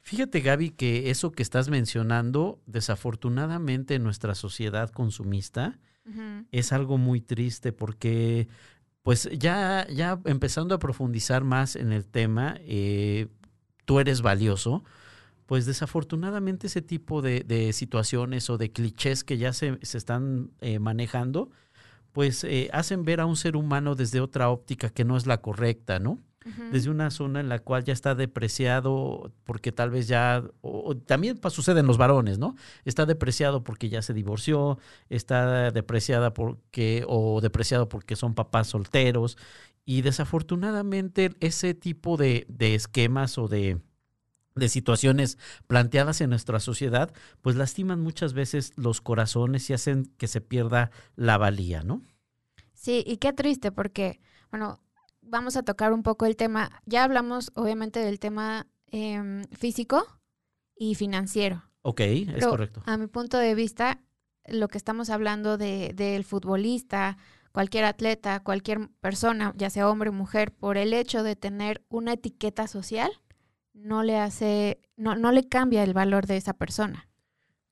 Fíjate, 0.00 0.40
Gaby, 0.40 0.70
que 0.70 1.10
eso 1.10 1.32
que 1.32 1.42
estás 1.42 1.68
mencionando, 1.68 2.60
desafortunadamente 2.66 3.94
en 3.96 4.04
nuestra 4.04 4.34
sociedad 4.34 4.90
consumista, 4.90 5.78
es 6.52 6.72
algo 6.72 6.96
muy 6.96 7.20
triste 7.20 7.72
porque, 7.72 8.48
pues 9.02 9.28
ya, 9.38 9.86
ya 9.90 10.18
empezando 10.24 10.74
a 10.74 10.78
profundizar 10.78 11.44
más 11.44 11.76
en 11.76 11.92
el 11.92 12.06
tema, 12.06 12.56
eh, 12.60 13.26
tú 13.84 14.00
eres 14.00 14.22
valioso, 14.22 14.84
pues 15.44 15.66
desafortunadamente 15.66 16.68
ese 16.68 16.80
tipo 16.80 17.20
de, 17.20 17.40
de 17.40 17.74
situaciones 17.74 18.48
o 18.48 18.56
de 18.56 18.72
clichés 18.72 19.22
que 19.22 19.36
ya 19.36 19.52
se, 19.52 19.78
se 19.82 19.98
están 19.98 20.50
eh, 20.62 20.78
manejando, 20.78 21.50
pues 22.12 22.44
eh, 22.44 22.68
hacen 22.72 23.04
ver 23.04 23.20
a 23.20 23.26
un 23.26 23.36
ser 23.36 23.56
humano 23.56 23.94
desde 23.94 24.20
otra 24.20 24.50
óptica 24.50 24.90
que 24.90 25.04
no 25.04 25.16
es 25.16 25.26
la 25.26 25.40
correcta, 25.40 25.98
¿no? 25.98 26.18
Desde 26.72 26.88
una 26.88 27.10
zona 27.10 27.40
en 27.40 27.50
la 27.50 27.58
cual 27.58 27.84
ya 27.84 27.92
está 27.92 28.14
depreciado 28.14 29.32
porque 29.44 29.70
tal 29.70 29.90
vez 29.90 30.08
ya, 30.08 30.42
o, 30.62 30.88
o 30.88 30.96
también 30.96 31.38
sucede 31.50 31.80
en 31.80 31.86
los 31.86 31.98
varones, 31.98 32.38
¿no? 32.38 32.56
Está 32.86 33.04
depreciado 33.04 33.62
porque 33.62 33.90
ya 33.90 34.00
se 34.00 34.14
divorció, 34.14 34.78
está 35.10 35.70
depreciada 35.72 36.32
porque, 36.32 37.04
o 37.06 37.42
depreciado 37.42 37.90
porque 37.90 38.16
son 38.16 38.34
papás 38.34 38.68
solteros, 38.68 39.36
y 39.84 40.00
desafortunadamente 40.02 41.34
ese 41.40 41.74
tipo 41.74 42.16
de, 42.16 42.46
de 42.48 42.74
esquemas 42.74 43.36
o 43.36 43.48
de, 43.48 43.78
de 44.58 44.68
situaciones 44.68 45.38
planteadas 45.66 46.20
en 46.20 46.30
nuestra 46.30 46.60
sociedad, 46.60 47.12
pues 47.42 47.56
lastiman 47.56 48.00
muchas 48.00 48.32
veces 48.32 48.72
los 48.76 49.00
corazones 49.00 49.68
y 49.70 49.74
hacen 49.74 50.06
que 50.16 50.28
se 50.28 50.40
pierda 50.40 50.90
la 51.16 51.38
valía, 51.38 51.82
¿no? 51.82 52.02
Sí, 52.74 53.02
y 53.06 53.16
qué 53.16 53.32
triste 53.32 53.72
porque, 53.72 54.20
bueno, 54.50 54.80
vamos 55.22 55.56
a 55.56 55.62
tocar 55.62 55.92
un 55.92 56.02
poco 56.02 56.26
el 56.26 56.36
tema, 56.36 56.70
ya 56.86 57.04
hablamos 57.04 57.50
obviamente 57.54 58.00
del 58.00 58.18
tema 58.18 58.66
em, 58.86 59.44
físico 59.52 60.06
y 60.76 60.94
financiero. 60.94 61.64
Ok, 61.82 62.00
es 62.00 62.26
Pero 62.26 62.50
correcto. 62.50 62.82
A 62.86 62.96
mi 62.96 63.06
punto 63.06 63.38
de 63.38 63.54
vista, 63.54 64.00
lo 64.46 64.68
que 64.68 64.78
estamos 64.78 65.10
hablando 65.10 65.58
de, 65.58 65.92
del 65.94 66.24
futbolista, 66.24 67.18
cualquier 67.52 67.84
atleta, 67.84 68.40
cualquier 68.40 68.88
persona, 69.00 69.52
ya 69.56 69.70
sea 69.70 69.88
hombre 69.88 70.10
o 70.10 70.12
mujer, 70.12 70.52
por 70.52 70.76
el 70.76 70.92
hecho 70.92 71.22
de 71.22 71.36
tener 71.36 71.84
una 71.88 72.14
etiqueta 72.14 72.66
social, 72.66 73.10
no 73.82 74.02
le 74.02 74.18
hace, 74.18 74.80
no, 74.96 75.16
no 75.16 75.32
le 75.32 75.48
cambia 75.48 75.82
el 75.82 75.94
valor 75.94 76.26
de 76.26 76.36
esa 76.36 76.54
persona. 76.54 77.08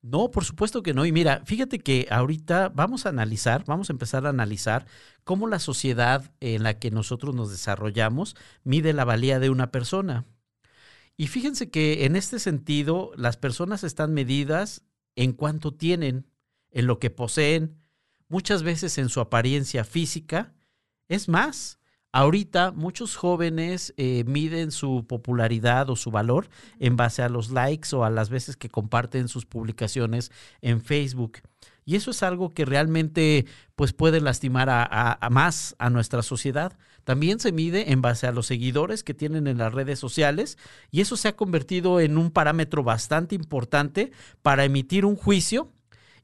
No, 0.02 0.30
por 0.30 0.44
supuesto 0.44 0.82
que 0.82 0.94
no. 0.94 1.04
Y 1.04 1.10
mira, 1.10 1.42
fíjate 1.44 1.80
que 1.80 2.06
ahorita 2.10 2.68
vamos 2.68 3.06
a 3.06 3.08
analizar, 3.08 3.64
vamos 3.66 3.90
a 3.90 3.92
empezar 3.92 4.24
a 4.24 4.30
analizar 4.30 4.86
cómo 5.24 5.48
la 5.48 5.58
sociedad 5.58 6.30
en 6.38 6.62
la 6.62 6.78
que 6.78 6.92
nosotros 6.92 7.34
nos 7.34 7.50
desarrollamos 7.50 8.36
mide 8.62 8.92
la 8.92 9.04
valía 9.04 9.40
de 9.40 9.50
una 9.50 9.72
persona. 9.72 10.24
Y 11.16 11.26
fíjense 11.26 11.70
que 11.70 12.04
en 12.04 12.14
este 12.14 12.38
sentido, 12.38 13.10
las 13.16 13.36
personas 13.36 13.82
están 13.82 14.14
medidas 14.14 14.82
en 15.16 15.32
cuanto 15.32 15.74
tienen, 15.74 16.26
en 16.70 16.86
lo 16.86 17.00
que 17.00 17.10
poseen, 17.10 17.78
muchas 18.28 18.62
veces 18.62 18.98
en 18.98 19.08
su 19.08 19.20
apariencia 19.20 19.82
física. 19.82 20.54
Es 21.08 21.28
más, 21.28 21.80
ahorita 22.16 22.72
muchos 22.72 23.16
jóvenes 23.16 23.92
eh, 23.96 24.24
miden 24.26 24.70
su 24.70 25.04
popularidad 25.06 25.90
o 25.90 25.96
su 25.96 26.10
valor 26.10 26.48
en 26.78 26.96
base 26.96 27.22
a 27.22 27.28
los 27.28 27.50
likes 27.50 27.94
o 27.94 28.04
a 28.04 28.10
las 28.10 28.30
veces 28.30 28.56
que 28.56 28.68
comparten 28.68 29.28
sus 29.28 29.44
publicaciones 29.46 30.32
en 30.60 30.80
Facebook. 30.80 31.38
Y 31.84 31.94
eso 31.94 32.10
es 32.10 32.22
algo 32.24 32.50
que 32.52 32.64
realmente 32.64 33.46
pues 33.76 33.92
puede 33.92 34.20
lastimar 34.20 34.68
a, 34.70 34.82
a- 34.82 35.18
a 35.24 35.30
más 35.30 35.76
a 35.78 35.88
nuestra 35.90 36.22
sociedad. 36.22 36.76
También 37.04 37.38
se 37.38 37.52
mide 37.52 37.92
en 37.92 38.02
base 38.02 38.26
a 38.26 38.32
los 38.32 38.46
seguidores 38.46 39.04
que 39.04 39.14
tienen 39.14 39.46
en 39.46 39.58
las 39.58 39.72
redes 39.72 39.98
sociales 40.00 40.58
y 40.90 41.00
eso 41.02 41.16
se 41.16 41.28
ha 41.28 41.36
convertido 41.36 42.00
en 42.00 42.18
un 42.18 42.30
parámetro 42.32 42.82
bastante 42.82 43.36
importante 43.36 44.10
para 44.42 44.64
emitir 44.64 45.04
un 45.04 45.14
juicio 45.16 45.70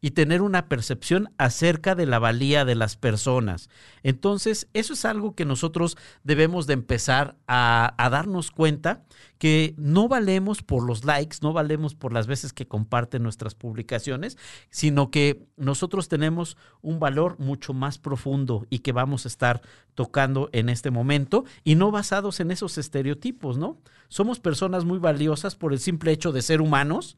y 0.05 0.11
tener 0.11 0.43
una 0.43 0.69
percepción 0.69 1.33
acerca 1.39 1.95
de 1.95 2.07
la 2.07 2.19
valía 2.19 2.65
de 2.65 2.75
las 2.75 2.97
personas. 2.97 3.71
Entonces, 4.03 4.69
eso 4.75 4.93
es 4.95 5.05
algo 5.05 5.37
que 5.37 5.45
nosotros 5.45 5.97
debemos 6.25 6.67
de 6.67 6.75
empezar 6.75 7.37
a, 7.47 7.95
a 7.97 8.11
darnos 8.11 8.51
cuenta 8.51 9.05
que 9.39 9.75
no 9.79 10.09
valemos 10.09 10.63
por 10.63 10.85
los 10.85 11.05
likes, 11.05 11.39
no 11.41 11.53
valemos 11.53 11.95
por 11.95 12.13
las 12.13 12.27
veces 12.27 12.53
que 12.53 12.67
comparten 12.67 13.23
nuestras 13.23 13.55
publicaciones, 13.55 14.37
sino 14.71 15.13
que 15.13 15.47
nosotros 15.57 16.09
tenemos 16.09 16.57
un 16.81 16.99
valor 16.99 17.39
mucho 17.39 17.73
más 17.73 17.99
profundo 17.99 18.67
y 18.71 18.81
que 18.81 18.91
vamos 18.91 19.25
a 19.25 19.29
estar 19.29 19.63
tocando 19.95 20.49
en 20.53 20.69
este 20.69 20.91
momento 20.91 21.45
y 21.63 21.77
no 21.77 21.93
basados 21.93 22.41
en 22.41 22.51
esos 22.51 22.77
estereotipos, 22.77 23.57
¿no? 23.57 23.79
Somos 24.09 24.41
personas 24.41 24.85
muy 24.85 24.99
valiosas 24.99 25.55
por 25.55 25.73
el 25.73 25.79
simple 25.79 26.11
hecho 26.11 26.33
de 26.33 26.43
ser 26.43 26.61
humanos, 26.61 27.17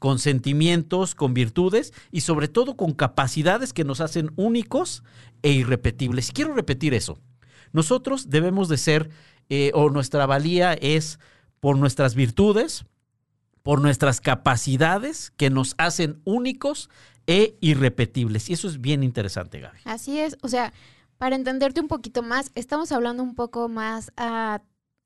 con 0.00 0.18
sentimientos, 0.18 1.14
con 1.14 1.32
virtudes 1.34 1.92
y 2.10 2.22
sobre 2.22 2.48
todo 2.48 2.76
con 2.76 2.92
capacidades 2.94 3.72
que 3.72 3.84
nos 3.84 4.00
hacen 4.00 4.32
únicos 4.34 5.04
e 5.42 5.52
irrepetibles. 5.52 6.30
Y 6.30 6.32
quiero 6.32 6.54
repetir 6.54 6.92
eso. 6.94 7.18
Nosotros 7.72 8.28
debemos 8.30 8.68
de 8.68 8.78
ser, 8.78 9.10
eh, 9.48 9.70
o 9.74 9.90
nuestra 9.90 10.26
valía 10.26 10.72
es 10.72 11.20
por 11.60 11.76
nuestras 11.78 12.16
virtudes, 12.16 12.84
por 13.62 13.80
nuestras 13.80 14.20
capacidades 14.20 15.30
que 15.36 15.50
nos 15.50 15.74
hacen 15.78 16.20
únicos 16.24 16.90
e 17.26 17.56
irrepetibles. 17.60 18.48
Y 18.50 18.54
eso 18.54 18.66
es 18.68 18.80
bien 18.80 19.02
interesante, 19.04 19.60
Gaby. 19.60 19.78
Así 19.84 20.18
es, 20.18 20.36
o 20.42 20.48
sea, 20.48 20.72
para 21.18 21.36
entenderte 21.36 21.80
un 21.80 21.88
poquito 21.88 22.22
más, 22.22 22.50
estamos 22.54 22.90
hablando 22.90 23.22
un 23.22 23.34
poco 23.34 23.68
más 23.68 24.10
a, 24.16 24.62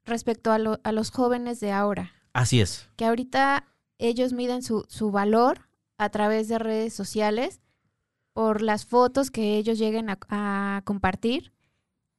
respecto 0.06 0.52
a, 0.52 0.58
lo- 0.58 0.80
a 0.84 0.92
los 0.92 1.10
jóvenes 1.10 1.58
de 1.58 1.72
ahora, 1.72 2.12
Así 2.32 2.60
es. 2.60 2.88
que 2.96 3.04
ahorita 3.04 3.64
ellos 3.98 4.32
miden 4.32 4.62
su, 4.62 4.84
su 4.88 5.10
valor 5.10 5.68
a 5.98 6.08
través 6.08 6.48
de 6.48 6.58
redes 6.58 6.94
sociales 6.94 7.60
por 8.32 8.62
las 8.62 8.84
fotos 8.84 9.30
que 9.30 9.56
ellos 9.56 9.78
lleguen 9.78 10.10
a, 10.10 10.18
a 10.28 10.82
compartir 10.84 11.52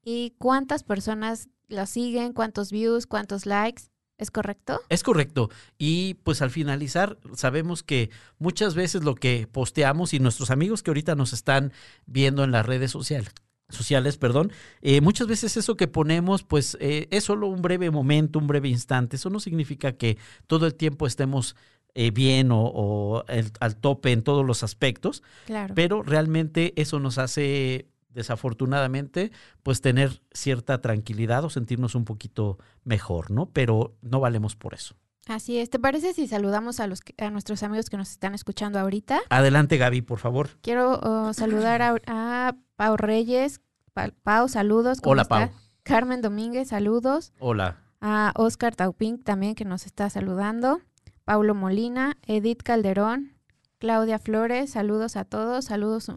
y 0.03 0.34
cuántas 0.38 0.84
personas 0.84 1.50
las 1.67 1.89
siguen, 1.89 2.34
cuántos 2.34 2.72
views, 2.72 3.08
cuántos 3.08 3.46
likes, 3.46 3.84
¿es 4.17 4.32
correcto? 4.32 4.82
Es 4.89 5.03
correcto. 5.03 5.50
Y 5.77 6.15
pues 6.24 6.41
al 6.41 6.51
finalizar, 6.51 7.17
sabemos 7.36 7.84
que 7.84 8.10
muchas 8.38 8.75
veces 8.75 9.03
lo 9.03 9.15
que 9.15 9.48
posteamos 9.51 10.13
y 10.13 10.20
nuestros 10.20 10.51
amigos 10.51 10.84
que 10.84 10.91
ahorita 10.91 11.15
nos 11.15 11.34
están 11.34 11.74
viendo 12.05 12.44
en 12.44 12.51
las 12.51 12.65
redes 12.65 12.91
sociales, 12.91 13.32
sociales, 13.69 14.17
perdón, 14.17 14.51
eh, 14.81 15.01
muchas 15.01 15.27
veces 15.27 15.57
eso 15.57 15.75
que 15.75 15.88
ponemos, 15.88 16.43
pues 16.43 16.77
eh, 16.79 17.07
es 17.12 17.24
solo 17.24 17.48
un 17.48 17.62
breve 17.62 17.89
momento, 17.91 18.39
un 18.39 18.48
breve 18.48 18.69
instante. 18.69 19.15
Eso 19.15 19.29
no 19.29 19.39
significa 19.39 19.93
que 19.93 20.17
todo 20.48 20.65
el 20.67 20.75
tiempo 20.75 21.07
estemos 21.07 21.55
eh, 21.98 22.12
bien 22.12 22.51
o, 22.51 22.62
o 22.65 23.24
el- 23.27 23.51
al 23.62 23.77
tope 23.77 24.12
en 24.12 24.22
todos 24.22 24.45
los 24.45 24.63
aspectos, 24.63 25.24
Claro. 25.45 25.74
pero 25.75 26.03
realmente 26.03 26.74
eso 26.75 27.00
nos 27.00 27.17
hace 27.17 27.88
desafortunadamente 28.10 29.31
pues 29.63 29.81
tener 29.81 30.22
cierta 30.31 30.81
tranquilidad 30.81 31.43
o 31.45 31.50
sentirnos 31.50 31.95
un 31.95 32.05
poquito 32.05 32.57
mejor, 32.84 33.31
¿no? 33.31 33.48
Pero 33.51 33.95
no 34.01 34.19
valemos 34.19 34.55
por 34.55 34.74
eso. 34.74 34.95
Así 35.27 35.58
es. 35.58 35.70
¿Te 35.70 35.79
parece 35.79 36.13
si 36.13 36.27
saludamos 36.27 36.79
a, 36.79 36.88
los, 36.88 37.01
que- 37.01 37.15
a 37.24 37.29
nuestros 37.32 37.63
amigos 37.63 37.89
que 37.89 37.98
nos 37.98 38.12
están 38.12 38.36
escuchando 38.36 38.79
ahorita? 38.79 39.22
Adelante 39.29 39.77
Gaby, 39.77 40.01
por 40.01 40.20
favor. 40.20 40.50
Quiero 40.62 41.00
oh, 41.01 41.34
saludar 41.34 41.82
a, 41.82 41.96
a 42.05 42.55
Pau 42.75 42.96
Reyes. 42.98 43.62
Pa- 43.94 44.12
Pau, 44.24 44.48
saludos. 44.50 45.01
¿cómo 45.01 45.13
Hola 45.13 45.24
está? 45.24 45.36
Pau. 45.48 45.50
Carmen 45.84 46.22
Domínguez, 46.22 46.70
saludos. 46.70 47.34
Hola. 47.39 47.82
A 48.01 48.34
Oscar 48.36 48.75
Taupink 48.75 49.24
también 49.24 49.55
que 49.55 49.65
nos 49.65 49.86
está 49.86 50.10
saludando. 50.10 50.82
Paulo 51.24 51.55
Molina, 51.55 52.17
Edith 52.27 52.62
Calderón, 52.62 53.34
Claudia 53.79 54.20
Flores, 54.20 54.70
saludos 54.72 55.15
a 55.15 55.25
todos. 55.25 55.65
Saludos, 55.65 56.12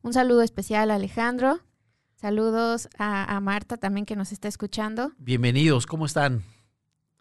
un 0.00 0.12
saludo 0.14 0.40
especial 0.40 0.90
a 0.90 0.94
Alejandro. 0.94 1.60
Saludos 2.16 2.88
a, 2.96 3.36
a 3.36 3.40
Marta 3.40 3.76
también 3.76 4.06
que 4.06 4.16
nos 4.16 4.32
está 4.32 4.48
escuchando. 4.48 5.12
Bienvenidos, 5.18 5.84
¿cómo 5.84 6.06
están? 6.06 6.42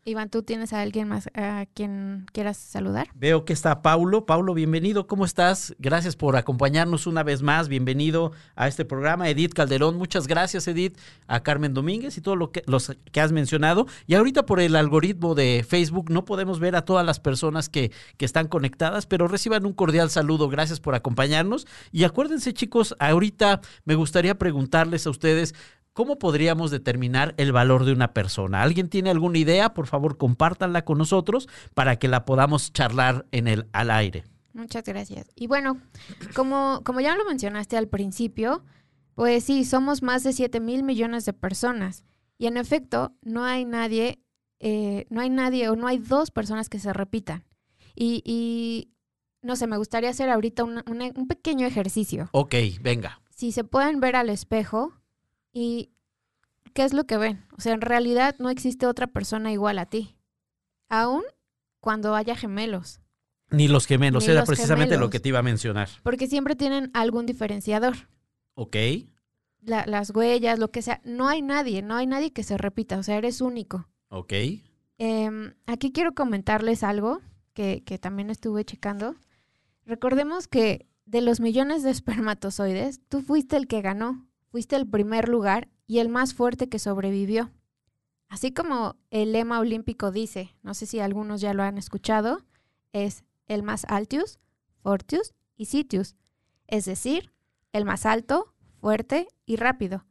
Iván, 0.05 0.29
¿tú 0.29 0.43
tienes 0.43 0.74
a 0.74 0.81
alguien 0.81 1.07
más 1.07 1.29
a 1.33 1.65
quien 1.74 2.25
quieras 2.33 2.57
saludar? 2.57 3.07
Veo 3.15 3.45
que 3.45 3.53
está 3.53 3.81
Paulo. 3.81 4.25
Paulo, 4.25 4.53
bienvenido, 4.53 5.07
¿cómo 5.07 5.24
estás? 5.24 5.74
Gracias 5.79 6.17
por 6.17 6.36
acompañarnos 6.36 7.07
una 7.07 7.24
vez 7.24 7.41
más. 7.41 7.69
Bienvenido 7.69 8.33
a 8.57 8.67
este 8.67 8.83
programa. 8.83 9.29
Edith 9.29 9.53
Calderón, 9.53 9.95
muchas 9.95 10.27
gracias, 10.27 10.67
Edith. 10.67 10.98
A 11.27 11.41
Carmen 11.41 11.74
Domínguez 11.74 12.17
y 12.17 12.22
todos 12.22 12.38
lo 12.38 12.51
que, 12.51 12.63
los 12.65 12.93
que 13.13 13.22
has 13.22 13.31
mencionado. 13.31 13.88
Y 14.05 14.15
ahorita 14.15 14.45
por 14.45 14.60
el 14.60 14.75
algoritmo 14.75 15.36
de 15.36 15.65
Facebook 15.65 16.12
no 16.12 16.25
podemos 16.25 16.60
ver 16.60 16.75
a 16.75 16.83
todas 16.83 17.05
las 17.05 17.22
personas 17.22 17.69
que, 17.69 17.93
que 18.17 18.25
están 18.25 18.50
conectadas, 18.50 19.05
pero 19.05 19.29
reciban 19.29 19.65
un 19.65 19.72
cordial 19.72 20.10
saludo. 20.10 20.50
Gracias 20.50 20.81
por 20.81 20.95
acompañarnos. 20.95 21.65
Y 21.93 22.03
acuérdense, 22.03 22.53
chicos, 22.53 22.93
ahorita 23.00 23.62
me 23.86 23.95
gustaría 23.95 24.38
preguntarles 24.38 25.07
a 25.07 25.12
ustedes. 25.12 25.55
¿Cómo 25.93 26.17
podríamos 26.17 26.71
determinar 26.71 27.35
el 27.38 27.51
valor 27.51 27.85
de 27.85 27.93
una 27.93 28.13
persona? 28.13 28.62
¿Alguien 28.62 28.89
tiene 28.89 29.09
alguna 29.09 29.38
idea? 29.38 29.73
Por 29.73 29.88
favor, 29.88 30.17
compártanla 30.17 30.85
con 30.85 30.97
nosotros 30.97 31.47
para 31.73 31.97
que 31.97 32.07
la 32.07 32.25
podamos 32.25 32.73
charlar 32.73 33.25
en 33.31 33.47
el 33.47 33.67
al 33.73 33.91
aire. 33.91 34.23
Muchas 34.53 34.83
gracias. 34.83 35.27
Y 35.35 35.47
bueno, 35.47 35.79
como, 36.35 36.81
como 36.83 37.00
ya 37.00 37.15
lo 37.15 37.25
mencionaste 37.25 37.77
al 37.77 37.88
principio, 37.88 38.63
pues 39.15 39.43
sí, 39.43 39.65
somos 39.65 40.01
más 40.01 40.23
de 40.23 40.33
7 40.33 40.59
mil 40.59 40.83
millones 40.83 41.25
de 41.25 41.33
personas. 41.33 42.03
Y 42.38 42.47
en 42.47 42.57
efecto, 42.57 43.13
no 43.21 43.45
hay 43.45 43.65
nadie 43.65 44.23
eh, 44.65 45.07
no 45.09 45.19
hay 45.19 45.29
nadie 45.29 45.67
o 45.67 45.75
no 45.75 45.88
hay 45.88 45.97
dos 45.97 46.31
personas 46.31 46.69
que 46.69 46.79
se 46.79 46.93
repitan. 46.93 47.43
Y, 47.95 48.23
y 48.25 48.93
no 49.41 49.57
sé, 49.57 49.67
me 49.67 49.75
gustaría 49.75 50.09
hacer 50.09 50.29
ahorita 50.29 50.63
un 50.63 51.27
pequeño 51.27 51.67
ejercicio. 51.67 52.29
Ok, 52.31 52.55
venga. 52.81 53.21
Si 53.35 53.51
se 53.51 53.65
pueden 53.65 54.00
ver 54.00 54.15
al 54.15 54.29
espejo 54.29 54.93
y 55.53 55.91
qué 56.74 56.83
es 56.83 56.93
lo 56.93 57.05
que 57.05 57.17
ven. 57.17 57.45
O 57.57 57.62
sea, 57.62 57.74
en 57.74 57.81
realidad 57.81 58.36
no 58.39 58.50
existe 58.50 58.86
otra 58.88 59.07
persona 59.07 59.51
igual 59.51 59.79
a 59.79 59.86
ti. 59.86 60.17
Aún 60.89 61.24
cuando 61.79 62.15
haya 62.15 62.36
gemelos. 62.36 63.00
Ni 63.51 63.67
los 63.67 63.86
gemelos, 63.86 64.24
Ni 64.25 64.31
era 64.31 64.41
los 64.41 64.48
precisamente 64.48 64.98
lo 64.98 65.10
que 65.10 65.19
te 65.19 65.29
iba 65.29 65.39
a 65.39 65.43
mencionar. 65.43 65.88
Porque 66.01 66.27
siempre 66.27 66.55
tienen 66.55 66.89
algún 66.93 67.25
diferenciador. 67.25 67.93
Ok, 68.55 68.75
La- 69.62 69.86
las 69.86 70.10
huellas, 70.10 70.60
lo 70.60 70.72
que 70.72 70.81
sea. 70.81 71.01
No 71.05 71.27
hay 71.29 71.41
nadie, 71.41 71.81
no 71.83 71.95
hay 71.95 72.07
nadie 72.07 72.33
que 72.33 72.43
se 72.43 72.57
repita. 72.57 72.98
O 72.98 73.03
sea, 73.03 73.17
eres 73.17 73.39
único. 73.41 73.88
ok. 74.10 74.33
Em, 75.00 75.53
aquí 75.65 75.91
quiero 75.91 76.13
comentarles 76.13 76.83
algo 76.83 77.19
que, 77.53 77.83
que 77.83 77.98
también 77.98 78.29
estuve 78.29 78.63
checando. 78.65 79.15
Recordemos 79.86 80.48
que 80.48 80.88
de 81.05 81.22
los 81.22 81.39
millones 81.39 81.83
de 81.83 81.89
espermatozoides, 82.38 83.01
tú 83.10 83.22
fuiste 83.22 83.57
el 83.57 83.67
que 83.67 83.81
ganó, 83.81 84.25
fuiste 84.53 84.75
el 84.75 84.88
primer 84.88 85.29
lugar 85.29 85.67
y 85.88 85.98
el 85.98 86.10
más 86.10 86.36
fuerte 86.36 86.69
que 86.69 86.77
sobrevivió. 86.77 87.50
Así 88.29 88.51
como 88.53 88.98
el 89.10 89.31
lema 89.31 89.60
olímpico 89.60 90.12
dice, 90.12 90.55
no 90.62 90.75
sé 90.75 90.86
si 90.86 91.00
algunos 91.00 91.41
ya 91.41 91.55
lo 91.55 91.63
han 91.63 91.79
escuchado, 91.79 92.45
es 92.91 93.24
el 93.48 93.63
más 93.63 93.83
altius, 93.86 94.38
fortius 94.83 95.33
y 95.57 95.65
sitius, 95.65 96.15
es 96.67 96.86
decir, 96.86 97.33
el 97.72 97.83
más 97.83 98.05
alto, 98.05 98.53
fuerte 98.79 99.27
y 99.48 99.55
rápido. 99.55 100.05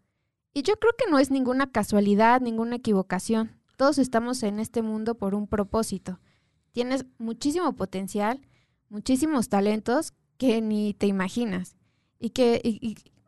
Y 0.53 0.63
yo 0.63 0.75
creo 0.75 0.93
que 0.99 1.09
no 1.09 1.21
es 1.21 1.31
ninguna 1.31 1.71
casualidad, 1.71 2.41
ninguna 2.41 2.75
equivocación. 2.75 3.61
Todos 3.77 3.99
estamos 3.99 4.43
en 4.43 4.59
este 4.59 4.83
mundo 4.83 5.15
por 5.15 5.37
un 5.37 5.47
propósito. 5.47 6.19
Tienes 6.73 7.07
muchísimo 7.17 7.77
potencial, 7.77 8.41
muchísimos 8.89 9.49
talentos 9.49 10.15
que 10.37 10.61
ni 10.61 10.95
te 10.95 11.07
imaginas. 11.07 11.77
Y 12.19 12.31
que, 12.31 12.61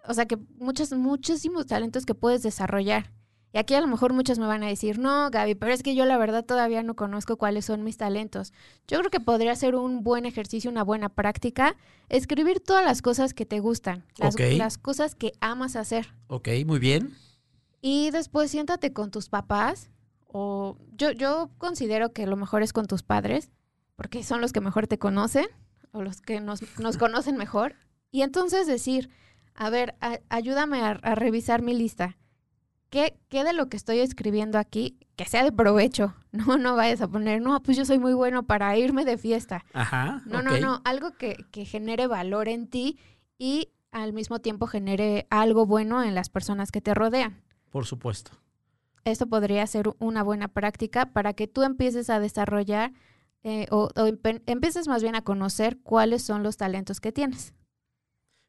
o 0.07 0.15
sea, 0.15 0.27
que 0.27 0.37
muchos, 0.59 0.93
muchísimos 0.93 1.67
talentos 1.67 2.07
que 2.07 2.15
puedes 2.15 2.43
desarrollar. 2.43 3.11
Y 3.55 3.59
aquí 3.59 3.75
a 3.75 3.81
lo 3.81 3.87
mejor 3.87 4.13
muchos 4.13 4.41
me 4.41 4.47
van 4.47 4.65
a 4.65 4.67
decir, 4.67 4.99
no, 4.99 5.31
Gaby, 5.31 5.55
pero 5.55 5.73
es 5.73 5.85
que 5.85 5.95
yo 5.95 6.07
la 6.07 6.19
verdad 6.19 6.45
todavía 6.45 6.83
no 6.83 6.97
conozco 6.97 7.37
cuáles 7.37 7.65
son 7.65 7.85
mis 7.85 7.97
talentos. 7.97 8.53
Yo 8.89 8.99
creo 8.99 9.11
que 9.13 9.21
podría 9.21 9.55
ser 9.55 9.77
un 9.77 10.03
buen 10.03 10.27
ejercicio, 10.27 10.69
una 10.69 10.83
buena 10.83 11.09
práctica, 11.09 11.77
escribir 12.09 12.59
todas 12.59 12.85
las 12.85 13.01
cosas 13.01 13.33
que 13.33 13.47
te 13.47 13.61
gustan, 13.61 14.05
las, 14.19 14.77
cosas 14.77 15.15
que 15.15 15.35
amas 15.41 15.77
hacer. 15.77 16.13
Ok, 16.27 16.49
muy 16.67 16.81
bien. 16.81 17.15
Y 17.81 18.11
después 18.11 18.51
siéntate 18.51 18.93
con 18.93 19.13
tus 19.13 19.29
papás 19.29 19.89
o 20.27 20.77
yo, 20.97 21.13
yo 21.13 21.51
considero 21.59 22.13
que 22.13 22.27
lo 22.27 22.35
mejor 22.35 22.65
es 22.65 22.73
con 22.73 22.87
tus 22.87 23.05
padres 23.05 23.53
porque 23.95 24.25
son 24.25 24.41
los 24.41 24.53
que 24.53 24.61
mejor 24.61 24.89
te 24.89 24.99
conocen 24.99 25.47
o 25.93 26.03
los 26.03 26.21
que 26.21 26.41
nos, 26.41 26.61
nos 26.81 26.99
conocen 26.99 27.37
mejor. 27.37 27.77
Y 28.11 28.23
entonces 28.23 28.67
decir, 28.67 29.11
a 29.55 29.71
ver, 29.71 29.95
a- 30.01 30.21
ayúdame 30.29 30.81
a, 30.83 30.91
a 30.91 31.15
revisar 31.15 31.63
mi 31.63 31.75
lista. 31.75 32.17
¿Qué, 32.91 33.19
¿Qué 33.29 33.43
de 33.45 33.53
lo 33.53 33.69
que 33.69 33.77
estoy 33.77 33.99
escribiendo 34.01 34.59
aquí 34.59 34.99
que 35.17 35.25
sea 35.25 35.43
de 35.45 35.53
provecho? 35.53 36.15
No, 36.33 36.59
no 36.59 36.75
vayas 36.75 37.01
a 37.01 37.07
poner, 37.09 37.41
no, 37.41 37.63
pues 37.63 37.77
yo 37.77 37.85
soy 37.85 37.99
muy 38.01 38.13
bueno 38.13 38.43
para 38.45 38.77
irme 38.77 39.05
de 39.05 39.17
fiesta. 39.19 39.65
Ajá. 39.73 40.23
No, 40.27 40.43
no, 40.43 40.51
no, 40.59 40.81
algo 40.85 41.13
que, 41.13 41.37
que 41.53 41.65
genere 41.65 42.09
valor 42.09 42.49
en 42.49 42.67
ti 42.69 42.99
y 43.39 43.69
al 43.93 44.13
mismo 44.13 44.41
tiempo 44.41 44.67
genere 44.67 45.29
algo 45.31 45.65
bueno 45.65 46.03
en 46.03 46.17
las 46.17 46.29
personas 46.31 46.73
que 46.73 46.81
te 46.81 46.93
rodean. 46.93 47.41
Por 47.71 47.87
supuesto. 47.87 48.33
Esto 49.05 49.29
podría 49.29 49.65
ser 49.69 49.91
una 50.01 50.25
buena 50.25 50.49
práctica 50.49 51.13
para 51.13 51.35
que 51.35 51.47
tú 51.47 51.63
empieces 51.63 52.11
a 52.11 52.19
desarrollar 52.19 52.93
eh, 53.45 53.67
o, 53.71 53.91
o 53.95 54.07
empieces 54.47 54.89
más 54.89 55.03
bien 55.03 55.15
a 55.15 55.23
conocer 55.23 55.79
cuáles 55.85 56.23
son 56.25 56.43
los 56.43 56.57
talentos 56.57 57.01
que 57.01 57.13
tienes. 57.13 57.55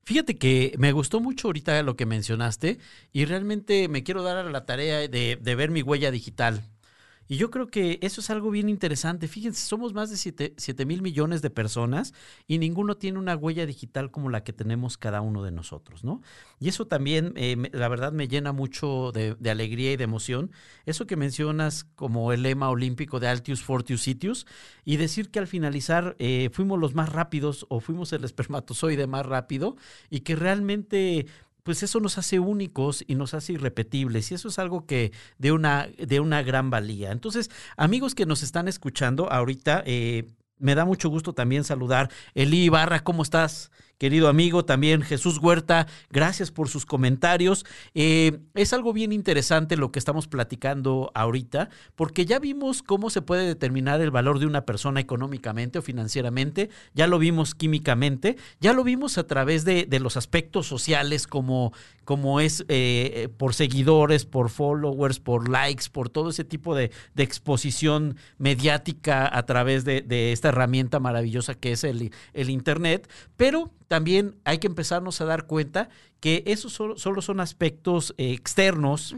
Fíjate 0.06 0.38
que 0.38 0.76
me 0.78 0.92
gustó 0.92 1.20
mucho 1.20 1.48
ahorita 1.48 1.82
lo 1.82 1.96
que 1.96 2.06
mencionaste 2.06 2.78
y 3.12 3.26
realmente 3.26 3.88
me 3.88 4.04
quiero 4.04 4.22
dar 4.22 4.38
a 4.38 4.44
la 4.44 4.66
tarea 4.66 5.08
de, 5.08 5.38
de 5.42 5.56
ver 5.56 5.72
mi 5.72 5.82
huella 5.82 6.12
digital. 6.12 6.64
Y 7.28 7.38
yo 7.38 7.50
creo 7.50 7.68
que 7.68 8.00
eso 8.02 8.22
es 8.22 8.30
algo 8.30 8.52
bien 8.52 8.70
interesante. 8.70 9.28
Fíjense, 9.28 9.66
somos 9.66 9.94
más 9.94 10.10
de 10.10 10.54
7 10.58 10.86
mil 10.86 11.02
millones 11.02 11.42
de 11.42 11.50
personas 11.50 12.14
y 12.48 12.58
ninguno 12.58 12.98
tiene 12.98 13.20
una 13.20 13.36
huella 13.36 13.66
digital 13.66 14.12
como 14.12 14.30
la 14.30 14.44
que 14.44 14.54
tenemos 14.54 14.98
cada 14.98 15.22
uno 15.22 15.44
de 15.44 15.52
nosotros, 15.52 16.04
¿no? 16.04 16.22
Y 16.60 16.70
eso 16.70 16.86
también, 16.86 17.34
eh, 17.36 17.58
la 17.74 17.88
verdad, 17.88 18.12
me 18.12 18.28
llena 18.28 18.52
mucho 18.52 19.12
de, 19.12 19.36
de 19.36 19.50
alegría 19.50 19.92
y 19.92 19.98
de 19.98 20.04
emoción. 20.04 20.52
Eso 20.86 21.08
que 21.08 21.16
mencionas 21.16 21.84
como 21.96 22.32
el 22.32 22.44
lema 22.44 22.70
olímpico 22.70 23.20
de 23.20 23.28
Altius 23.28 23.64
Fortius 23.64 24.02
Sitius 24.02 24.46
y 24.84 24.98
decir 24.98 25.32
que 25.32 25.40
al 25.40 25.48
finalizar 25.48 26.16
eh, 26.20 26.50
fuimos 26.52 26.80
los 26.80 26.94
más 26.94 27.10
rápidos 27.10 27.66
o 27.70 27.80
fuimos 27.80 28.14
el 28.14 28.24
espermatozoide 28.24 29.08
más 29.08 29.26
rápido 29.26 29.76
y 30.10 30.22
que 30.22 30.36
realmente 30.36 31.26
pues 31.66 31.82
eso 31.82 32.00
nos 32.00 32.20
hace 32.20 32.38
únicos 32.40 33.04
y 33.08 33.16
nos 33.16 33.34
hace 33.34 33.54
irrepetibles 33.54 34.32
y 34.32 34.36
eso 34.36 34.50
es 34.50 34.60
algo 34.60 34.86
que 34.86 35.12
de 35.40 35.52
una, 35.52 35.90
de 35.98 36.20
una 36.20 36.44
gran 36.44 36.70
valía. 36.70 37.12
Entonces, 37.12 37.50
amigos 37.76 38.14
que 38.14 38.28
nos 38.28 38.44
están 38.44 38.68
escuchando 38.68 39.32
ahorita, 39.32 39.82
eh, 39.88 40.28
me 40.58 40.76
da 40.76 40.86
mucho 40.86 41.10
gusto 41.10 41.34
también 41.34 41.64
saludar. 41.64 42.10
Eli 42.34 42.64
Ibarra, 42.64 43.04
¿cómo 43.04 43.24
estás? 43.24 43.72
Querido 43.98 44.28
amigo, 44.28 44.66
también 44.66 45.02
Jesús 45.04 45.38
Huerta, 45.38 45.88
gracias 46.10 46.52
por 46.52 46.68
sus 46.68 46.86
comentarios. 46.86 47.66
Eh, 47.94 48.40
es 48.54 48.74
algo 48.74 48.92
bien 48.92 49.14
interesante 49.14 49.78
lo 49.78 49.94
que 49.94 50.00
estamos 50.00 50.28
platicando 50.28 51.12
ahorita, 51.16 51.70
porque 51.96 52.26
ya 52.26 52.40
vimos 52.40 52.84
cómo 52.84 53.10
se 53.10 53.22
puede 53.22 53.48
determinar 53.48 54.02
el 54.02 54.12
valor 54.12 54.40
de 54.40 54.48
una 54.48 54.66
persona 54.66 55.00
económicamente 55.00 55.80
o 55.80 55.82
financieramente, 55.82 56.70
ya 56.94 57.08
lo 57.08 57.20
vimos 57.20 57.56
químicamente, 57.56 58.36
ya 58.60 58.74
lo 58.74 58.84
vimos 58.84 59.18
a 59.18 59.28
través 59.28 59.64
de, 59.64 59.88
los 59.96 60.18
aspectos 60.18 60.68
sociales 60.68 61.26
como, 61.26 61.72
como 62.04 62.42
es 62.42 62.66
eh, 62.68 63.30
por 63.38 63.54
seguidores, 63.54 64.26
por 64.26 64.50
followers, 64.50 65.22
por 65.22 65.48
likes, 65.48 65.86
por 65.90 66.10
todo 66.10 66.32
ese 66.32 66.44
tipo 66.44 66.76
de, 66.76 66.92
de 67.14 67.24
exposición 67.24 68.18
mediática 68.38 69.26
a 69.34 69.46
través 69.46 69.86
de, 69.86 70.02
de 70.02 70.34
esta 70.34 70.45
herramienta 70.50 71.00
maravillosa 71.00 71.56
que 71.56 71.72
es 71.72 71.84
el, 71.84 72.12
el 72.34 72.50
Internet, 72.50 73.10
pero 73.38 73.72
también 73.88 74.38
hay 74.44 74.58
que 74.58 74.68
empezarnos 74.68 75.22
a 75.22 75.26
dar 75.26 75.46
cuenta 75.46 75.90
que 76.20 76.44
esos 76.48 76.74
solo, 76.74 76.98
solo 76.98 77.22
son 77.22 77.40
aspectos 77.40 78.14
eh, 78.18 78.32
externos 78.32 79.16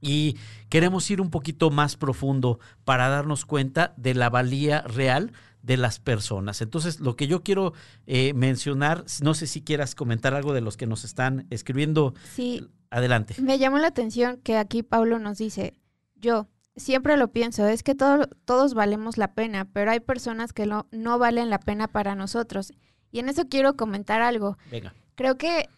y 0.00 0.36
queremos 0.68 1.10
ir 1.10 1.20
un 1.20 1.30
poquito 1.30 1.70
más 1.70 1.96
profundo 1.96 2.60
para 2.84 3.08
darnos 3.08 3.44
cuenta 3.44 3.94
de 3.96 4.14
la 4.14 4.30
valía 4.30 4.82
real 4.82 5.32
de 5.62 5.76
las 5.76 5.98
personas. 5.98 6.62
Entonces, 6.62 7.00
lo 7.00 7.16
que 7.16 7.26
yo 7.26 7.42
quiero 7.42 7.72
eh, 8.06 8.32
mencionar, 8.34 9.04
no 9.22 9.34
sé 9.34 9.46
si 9.46 9.62
quieras 9.62 9.94
comentar 9.94 10.34
algo 10.34 10.52
de 10.52 10.60
los 10.60 10.76
que 10.76 10.86
nos 10.86 11.04
están 11.04 11.46
escribiendo. 11.50 12.14
Sí, 12.34 12.68
Adelante. 12.90 13.34
me 13.42 13.58
llamó 13.58 13.78
la 13.78 13.88
atención 13.88 14.38
que 14.42 14.56
aquí 14.56 14.82
Pablo 14.82 15.18
nos 15.18 15.38
dice, 15.38 15.74
yo 16.14 16.48
siempre 16.78 17.16
lo 17.16 17.28
pienso, 17.32 17.66
es 17.66 17.82
que 17.82 17.94
todo- 17.94 18.26
todos 18.44 18.74
valemos 18.74 19.18
la 19.18 19.34
pena, 19.34 19.66
pero 19.72 19.90
hay 19.90 20.00
personas 20.00 20.52
que 20.52 20.66
no, 20.66 20.86
no 20.90 21.18
valen 21.18 21.50
la 21.50 21.58
pena 21.60 21.88
para 21.88 22.14
nosotros. 22.14 22.72
Y 23.10 23.18
en 23.20 23.28
eso 23.28 23.48
quiero 23.48 23.76
comentar 23.76 24.22
algo. 24.22 24.56
Venga. 24.70 24.94
creo 25.14 25.36
que 25.36 25.68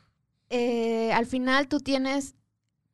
eh, 0.50 1.12
al 1.12 1.26
final 1.26 1.68
tú 1.68 1.80
tienes, 1.80 2.34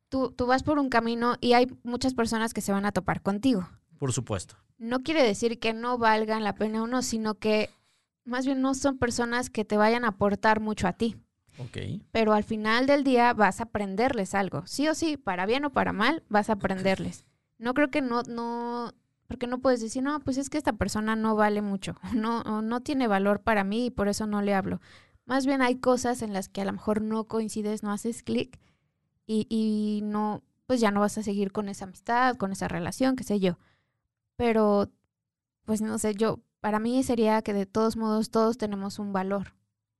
tú, 0.09 0.31
tú 0.31 0.45
vas 0.45 0.63
por 0.63 0.79
un 0.79 0.89
camino 0.89 1.35
y 1.41 1.53
hay 1.53 1.67
muchas 1.83 2.13
personas 2.13 2.53
que 2.53 2.61
se 2.61 2.71
van 2.71 2.85
a 2.85 2.91
topar 2.91 3.21
contigo. 3.21 3.67
Por 3.97 4.13
supuesto. 4.13 4.55
No 4.77 5.01
quiere 5.01 5.23
decir 5.23 5.59
que 5.59 5.73
no 5.73 5.97
valgan 5.97 6.43
la 6.43 6.53
pena 6.55 6.83
o 6.83 6.87
no, 6.87 7.01
sino 7.01 7.35
que 7.35 7.69
más 8.25 8.45
bien 8.45 8.61
no 8.61 8.75
son 8.75 8.97
personas 8.99 9.49
que 9.49 9.65
te 9.65 9.75
vayan 9.77 10.05
a 10.05 10.09
aportar 10.09 10.59
mucho 10.59 10.87
a 10.87 10.93
ti. 10.93 11.15
Ok. 11.57 11.77
Pero 12.11 12.33
al 12.33 12.43
final 12.43 12.85
del 12.85 13.03
día 13.03 13.33
vas 13.33 13.59
a 13.59 13.63
aprenderles 13.63 14.35
algo. 14.35 14.61
Sí 14.67 14.87
o 14.87 14.93
sí, 14.93 15.17
para 15.17 15.47
bien 15.47 15.65
o 15.65 15.71
para 15.71 15.93
mal, 15.93 16.23
vas 16.29 16.49
a 16.49 16.53
aprenderles. 16.53 17.25
No 17.59 17.73
creo 17.73 17.89
que 17.89 18.01
no, 18.01 18.23
no, 18.23 18.93
porque 19.27 19.47
no 19.47 19.59
puedes 19.59 19.81
decir, 19.81 20.03
no, 20.03 20.19
pues 20.19 20.37
es 20.37 20.49
que 20.49 20.57
esta 20.57 20.73
persona 20.73 21.15
no 21.15 21.35
vale 21.35 21.61
mucho, 21.61 21.95
no, 22.15 22.43
no 22.61 22.81
tiene 22.81 23.07
valor 23.07 23.41
para 23.41 23.63
mí 23.63 23.87
y 23.87 23.91
por 23.91 24.07
eso 24.07 24.27
no 24.27 24.41
le 24.41 24.53
hablo. 24.53 24.81
Más 25.25 25.45
bien 25.45 25.61
hay 25.61 25.77
cosas 25.77 26.21
en 26.21 26.33
las 26.33 26.49
que 26.49 26.61
a 26.61 26.65
lo 26.65 26.73
mejor 26.73 27.01
no 27.01 27.25
coincides, 27.25 27.83
no 27.83 27.91
haces 27.91 28.23
clic 28.23 28.59
y, 29.25 29.45
y 29.49 30.01
no, 30.03 30.43
pues 30.67 30.79
ya 30.79 30.91
no 30.91 31.01
vas 31.01 31.17
a 31.17 31.23
seguir 31.23 31.51
con 31.51 31.69
esa 31.69 31.85
amistad, 31.85 32.37
con 32.37 32.51
esa 32.51 32.67
relación, 32.67 33.15
qué 33.15 33.23
sé 33.23 33.39
yo. 33.39 33.57
Pero, 34.37 34.89
pues 35.65 35.81
no 35.81 35.97
sé, 35.99 36.15
yo, 36.15 36.39
para 36.61 36.79
mí 36.79 37.03
sería 37.03 37.41
que 37.41 37.53
de 37.53 37.65
todos 37.65 37.97
modos 37.97 38.31
todos 38.31 38.57
tenemos 38.57 38.99
un 38.99 39.13
valor, 39.13 39.53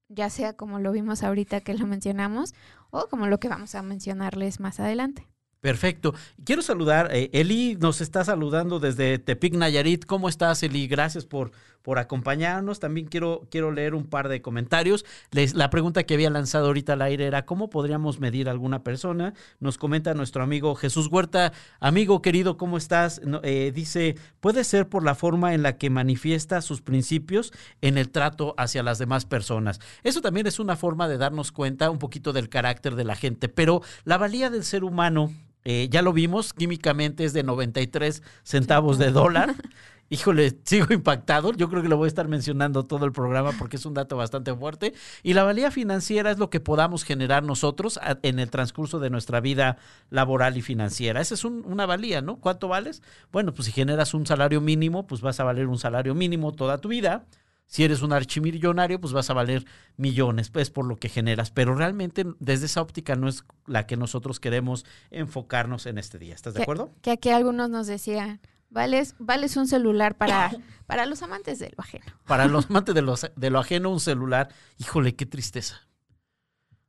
ya 0.09 0.29
sea 0.29 0.53
como 0.55 0.79
lo 0.79 0.91
vimos 0.91 1.23
ahorita 1.23 1.61
que 1.61 1.73
lo 1.73 1.87
mencionamos 1.87 2.53
o 2.91 3.07
como 3.09 3.27
lo 3.27 3.39
que 3.39 3.49
vamos 3.49 3.75
a 3.75 3.81
mencionarles 3.81 4.59
más 4.59 4.79
adelante. 4.79 5.27
Perfecto. 5.61 6.13
Quiero 6.45 6.61
saludar, 6.61 7.09
eh, 7.11 7.29
Eli 7.33 7.75
nos 7.79 7.99
está 8.01 8.23
saludando 8.23 8.79
desde 8.79 9.17
Tepic 9.17 9.55
Nayarit. 9.55 10.05
¿Cómo 10.05 10.29
estás, 10.29 10.61
Eli? 10.61 10.87
Gracias 10.87 11.25
por, 11.25 11.51
por 11.87 11.99
acompañarnos. 11.99 12.81
También 12.81 13.07
quiero, 13.07 13.47
quiero 13.49 13.71
leer 13.71 13.95
un 13.95 14.07
par 14.07 14.27
de 14.27 14.41
comentarios. 14.41 15.05
Les, 15.31 15.53
la 15.53 15.69
pregunta 15.69 16.03
que 16.03 16.15
había 16.15 16.29
lanzado 16.29 16.67
ahorita 16.67 16.91
al 16.91 17.01
aire 17.01 17.25
era, 17.25 17.45
¿cómo 17.45 17.69
podríamos 17.69 18.19
medir 18.19 18.49
a 18.49 18.51
alguna 18.51 18.83
persona? 18.83 19.33
Nos 19.61 19.77
comenta 19.77 20.13
nuestro 20.13 20.43
amigo 20.43 20.75
Jesús 20.75 21.07
Huerta. 21.09 21.53
Amigo 21.79 22.21
querido, 22.21 22.57
¿cómo 22.57 22.75
estás? 22.75 23.21
Eh, 23.43 23.71
dice, 23.73 24.17
puede 24.41 24.65
ser 24.65 24.89
por 24.89 25.05
la 25.05 25.15
forma 25.15 25.53
en 25.53 25.63
la 25.63 25.77
que 25.77 25.89
manifiesta 25.89 26.61
sus 26.61 26.81
principios 26.81 27.53
en 27.79 27.97
el 27.97 28.09
trato 28.09 28.53
hacia 28.57 28.83
las 28.83 28.97
demás 28.97 29.23
personas. 29.25 29.79
Eso 30.03 30.19
también 30.19 30.45
es 30.45 30.59
una 30.59 30.75
forma 30.75 31.07
de 31.07 31.17
darnos 31.17 31.53
cuenta 31.53 31.89
un 31.89 31.99
poquito 31.99 32.33
del 32.33 32.49
carácter 32.49 32.95
de 32.95 33.05
la 33.05 33.15
gente, 33.15 33.47
pero 33.47 33.81
la 34.03 34.17
valía 34.17 34.49
del 34.49 34.65
ser 34.65 34.83
humano 34.83 35.31
eh, 35.69 35.89
ya 35.89 36.01
lo 36.01 36.13
vimos, 36.13 36.53
químicamente 36.53 37.25
es 37.25 37.33
de 37.33 37.43
93 37.43 38.23
centavos 38.43 38.97
de 38.97 39.11
dólar. 39.11 39.55
Híjole, 40.09 40.57
sigo 40.63 40.93
impactado. 40.93 41.53
Yo 41.53 41.69
creo 41.69 41.81
que 41.81 41.89
lo 41.89 41.97
voy 41.97 42.05
a 42.05 42.07
estar 42.07 42.27
mencionando 42.27 42.85
todo 42.85 43.05
el 43.05 43.11
programa 43.11 43.51
porque 43.57 43.77
es 43.77 43.85
un 43.85 43.93
dato 43.93 44.17
bastante 44.17 44.53
fuerte. 44.55 44.93
Y 45.23 45.33
la 45.33 45.43
valía 45.43 45.71
financiera 45.71 46.31
es 46.31 46.37
lo 46.37 46.49
que 46.49 46.59
podamos 46.59 47.03
generar 47.03 47.43
nosotros 47.43 47.99
en 48.21 48.39
el 48.39 48.49
transcurso 48.49 48.99
de 48.99 49.09
nuestra 49.09 49.39
vida 49.39 49.77
laboral 50.09 50.57
y 50.57 50.61
financiera. 50.61 51.21
Esa 51.21 51.35
es 51.35 51.43
una 51.43 51.85
valía, 51.85 52.21
¿no? 52.21 52.37
¿Cuánto 52.37 52.67
vales? 52.67 53.01
Bueno, 53.31 53.53
pues 53.53 53.65
si 53.65 53.71
generas 53.71 54.13
un 54.13 54.25
salario 54.25 54.61
mínimo, 54.61 55.07
pues 55.07 55.21
vas 55.21 55.39
a 55.39 55.43
valer 55.43 55.67
un 55.67 55.77
salario 55.77 56.15
mínimo 56.15 56.53
toda 56.53 56.77
tu 56.79 56.89
vida. 56.89 57.25
Si 57.67 57.83
eres 57.83 58.01
un 58.01 58.13
archimillonario, 58.13 59.01
pues 59.01 59.11
vas 59.11 59.29
a 59.29 59.33
valer 59.33 59.65
millones, 59.97 60.49
pues 60.49 60.69
por 60.69 60.85
lo 60.85 60.95
que 60.95 61.09
generas. 61.09 61.51
Pero 61.51 61.75
realmente 61.75 62.25
desde 62.39 62.67
esa 62.67 62.81
óptica 62.81 63.17
no 63.17 63.27
es 63.27 63.43
la 63.65 63.85
que 63.85 63.97
nosotros 63.97 64.39
queremos 64.39 64.85
enfocarnos 65.11 65.85
en 65.85 65.97
este 65.97 66.17
día. 66.17 66.33
¿Estás 66.33 66.53
de 66.53 66.63
acuerdo? 66.63 66.93
Que 67.01 67.11
aquí 67.11 67.29
algunos 67.29 67.69
nos 67.69 67.87
decían, 67.87 68.39
Vales, 68.69 69.15
vales 69.17 69.55
un 69.57 69.67
celular 69.67 70.17
para, 70.17 70.51
para 70.85 71.05
los 71.05 71.23
amantes 71.23 71.59
de 71.59 71.69
lo 71.69 71.83
ajeno. 71.83 72.05
Para 72.25 72.47
los 72.47 72.69
amantes 72.69 72.93
de, 72.93 73.01
los, 73.01 73.29
de 73.35 73.49
lo 73.49 73.59
ajeno, 73.59 73.89
un 73.89 73.99
celular. 73.99 74.49
Híjole, 74.77 75.15
qué 75.15 75.25
tristeza. 75.25 75.87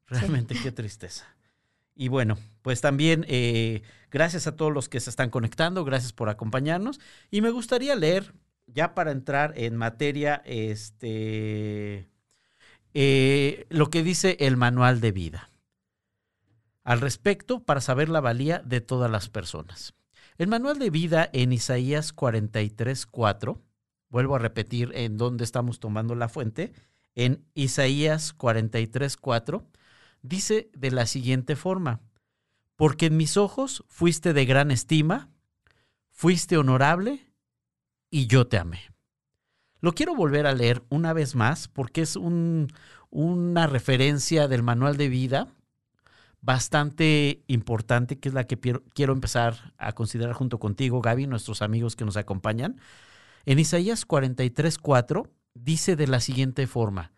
Realmente, 0.07 0.57
qué 0.61 0.73
tristeza. 0.73 1.27
Y 1.95 2.09
bueno, 2.09 2.39
pues 2.63 2.81
también 2.81 3.25
eh, 3.29 3.83
gracias 4.11 4.47
a 4.47 4.57
todos 4.57 4.73
los 4.73 4.89
que 4.89 5.01
se 5.01 5.11
están 5.11 5.31
conectando, 5.31 5.85
gracias 5.85 6.13
por 6.13 6.29
acompañarnos. 6.29 7.01
Y 7.31 7.41
me 7.41 7.51
gustaría 7.51 7.95
leer, 7.97 8.35
ya 8.67 8.95
para 8.95 9.11
entrar 9.11 9.53
en 9.57 9.77
materia, 9.77 10.43
este, 10.45 12.09
eh, 12.95 13.67
lo 13.69 13.91
que 13.91 14.03
dice 14.03 14.37
el 14.41 14.57
manual 14.57 15.01
de 15.01 15.13
vida. 15.13 15.51
Al 16.85 17.01
respecto, 17.01 17.65
para 17.65 17.81
saber 17.81 18.09
la 18.09 18.21
valía 18.21 18.61
de 18.61 18.81
todas 18.81 19.11
las 19.11 19.29
personas. 19.29 19.95
El 20.39 20.47
manual 20.47 20.79
de 20.79 20.91
vida 20.91 21.29
en 21.33 21.53
Isaías 21.53 22.15
43.4, 22.15 23.61
vuelvo 24.09 24.37
a 24.37 24.39
repetir 24.39 24.93
en 24.95 25.17
dónde 25.17 25.43
estamos 25.43 25.81
tomando 25.81 26.15
la 26.15 26.29
fuente, 26.29 26.73
en 27.17 27.45
Isaías 27.55 28.39
43.4, 28.39 29.65
dice 30.23 30.71
de 30.77 30.93
la 30.93 31.07
siguiente 31.07 31.57
forma, 31.57 32.01
porque 32.77 33.07
en 33.07 33.17
mis 33.17 33.37
ojos 33.37 33.85
fuiste 33.89 34.33
de 34.33 34.45
gran 34.45 34.71
estima, 34.71 35.29
fuiste 36.13 36.57
honorable 36.57 37.33
y 38.09 38.29
yo 38.29 38.47
te 38.47 38.59
amé. 38.59 38.93
Lo 39.81 39.93
quiero 39.93 40.15
volver 40.15 40.47
a 40.47 40.55
leer 40.55 40.85
una 40.89 41.13
vez 41.15 41.35
más 41.35 41.67
porque 41.67 42.03
es 42.03 42.15
un, 42.15 42.69
una 43.11 43.67
referencia 43.67 44.47
del 44.47 44.63
manual 44.63 44.97
de 44.97 45.09
vida 45.09 45.49
bastante 46.41 47.43
importante, 47.47 48.19
que 48.19 48.29
es 48.29 48.35
la 48.35 48.45
que 48.45 48.59
quiero 48.95 49.13
empezar 49.13 49.75
a 49.79 49.93
considerar 49.93 50.35
junto 50.35 50.59
contigo, 50.59 51.01
Gaby, 51.01 51.27
nuestros 51.27 51.63
amigos 51.63 51.97
que 51.97 52.05
nos 52.05 52.17
acompañan. 52.17 52.81
En 53.45 53.59
Isaías 53.59 54.05
43, 54.05 54.79
4 54.79 55.31
dice 55.55 55.97
de 55.97 56.07
la 56.07 56.21
siguiente 56.21 56.67
forma, 56.67 57.13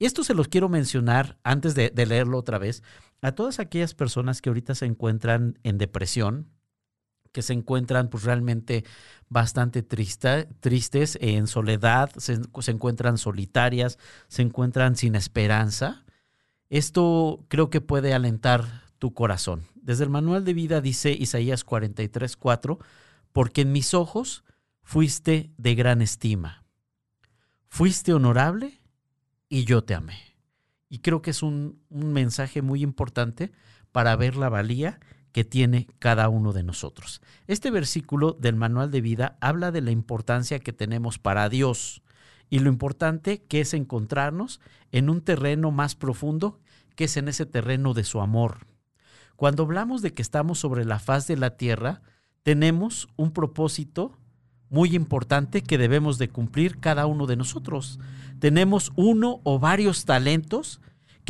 y 0.00 0.06
esto 0.06 0.24
se 0.24 0.32
los 0.34 0.48
quiero 0.48 0.70
mencionar 0.70 1.38
antes 1.44 1.74
de, 1.74 1.92
leerlo 1.94 2.38
otra 2.38 2.58
vez, 2.58 2.82
a 3.20 3.32
todas 3.32 3.60
aquellas 3.60 3.92
personas 3.92 4.40
que 4.40 4.48
ahorita 4.48 4.74
se 4.74 4.86
encuentran 4.86 5.58
en 5.62 5.76
depresión, 5.76 6.48
que 7.32 7.42
se 7.42 7.52
encuentran 7.52 8.08
pues 8.08 8.24
realmente 8.24 8.84
bastante 9.28 9.82
tristes, 9.82 11.18
en 11.20 11.46
soledad, 11.46 12.10
se, 12.16 12.40
se, 12.60 12.70
encuentran 12.70 13.18
solitarias, 13.18 13.98
se 14.28 14.40
encuentran 14.40 14.96
sin 14.96 15.14
esperanza. 15.16 16.06
Esto 16.70 17.44
creo 17.48 17.68
que 17.68 17.80
puede 17.80 18.14
alentar 18.14 18.84
tu 18.98 19.12
corazón. 19.12 19.66
Desde 19.74 20.04
el 20.04 20.10
manual 20.10 20.44
de 20.44 20.54
vida 20.54 20.80
dice 20.80 21.10
Isaías 21.10 21.64
43, 21.64 22.36
4, 22.36 22.78
porque 23.32 23.62
en 23.62 23.72
mis 23.72 23.92
ojos 23.92 24.44
fuiste 24.82 25.50
de 25.58 25.74
gran 25.74 26.00
estima, 26.00 26.64
fuiste 27.66 28.12
honorable 28.14 28.80
y 29.48 29.64
yo 29.64 29.82
te 29.82 29.94
amé. 29.94 30.18
Y 30.88 31.00
creo 31.00 31.22
que 31.22 31.30
es 31.30 31.42
un, 31.42 31.82
un 31.88 32.12
mensaje 32.12 32.62
muy 32.62 32.82
importante 32.82 33.50
para 33.90 34.14
ver 34.14 34.36
la 34.36 34.48
valía 34.48 35.00
que 35.32 35.44
tiene 35.44 35.88
cada 35.98 36.28
uno 36.28 36.52
de 36.52 36.62
nosotros. 36.62 37.20
Este 37.48 37.70
versículo 37.70 38.32
del 38.32 38.54
manual 38.54 38.90
de 38.92 39.00
vida 39.00 39.38
habla 39.40 39.72
de 39.72 39.80
la 39.80 39.90
importancia 39.90 40.60
que 40.60 40.72
tenemos 40.72 41.18
para 41.18 41.48
Dios 41.48 42.02
y 42.50 42.58
lo 42.58 42.68
importante 42.68 43.42
que 43.44 43.60
es 43.60 43.72
encontrarnos 43.72 44.60
en 44.92 45.08
un 45.08 45.22
terreno 45.22 45.70
más 45.70 45.94
profundo, 45.94 46.58
que 46.96 47.04
es 47.04 47.16
en 47.16 47.28
ese 47.28 47.46
terreno 47.46 47.94
de 47.94 48.04
su 48.04 48.20
amor. 48.20 48.66
Cuando 49.36 49.62
hablamos 49.62 50.02
de 50.02 50.12
que 50.12 50.20
estamos 50.20 50.58
sobre 50.58 50.84
la 50.84 50.98
faz 50.98 51.26
de 51.26 51.36
la 51.36 51.56
tierra, 51.56 52.02
tenemos 52.42 53.08
un 53.16 53.32
propósito 53.32 54.18
muy 54.68 54.94
importante 54.94 55.62
que 55.62 55.78
debemos 55.78 56.18
de 56.18 56.28
cumplir 56.28 56.78
cada 56.78 57.06
uno 57.06 57.26
de 57.26 57.36
nosotros. 57.36 57.98
Tenemos 58.38 58.92
uno 58.96 59.40
o 59.44 59.58
varios 59.58 60.04
talentos 60.04 60.80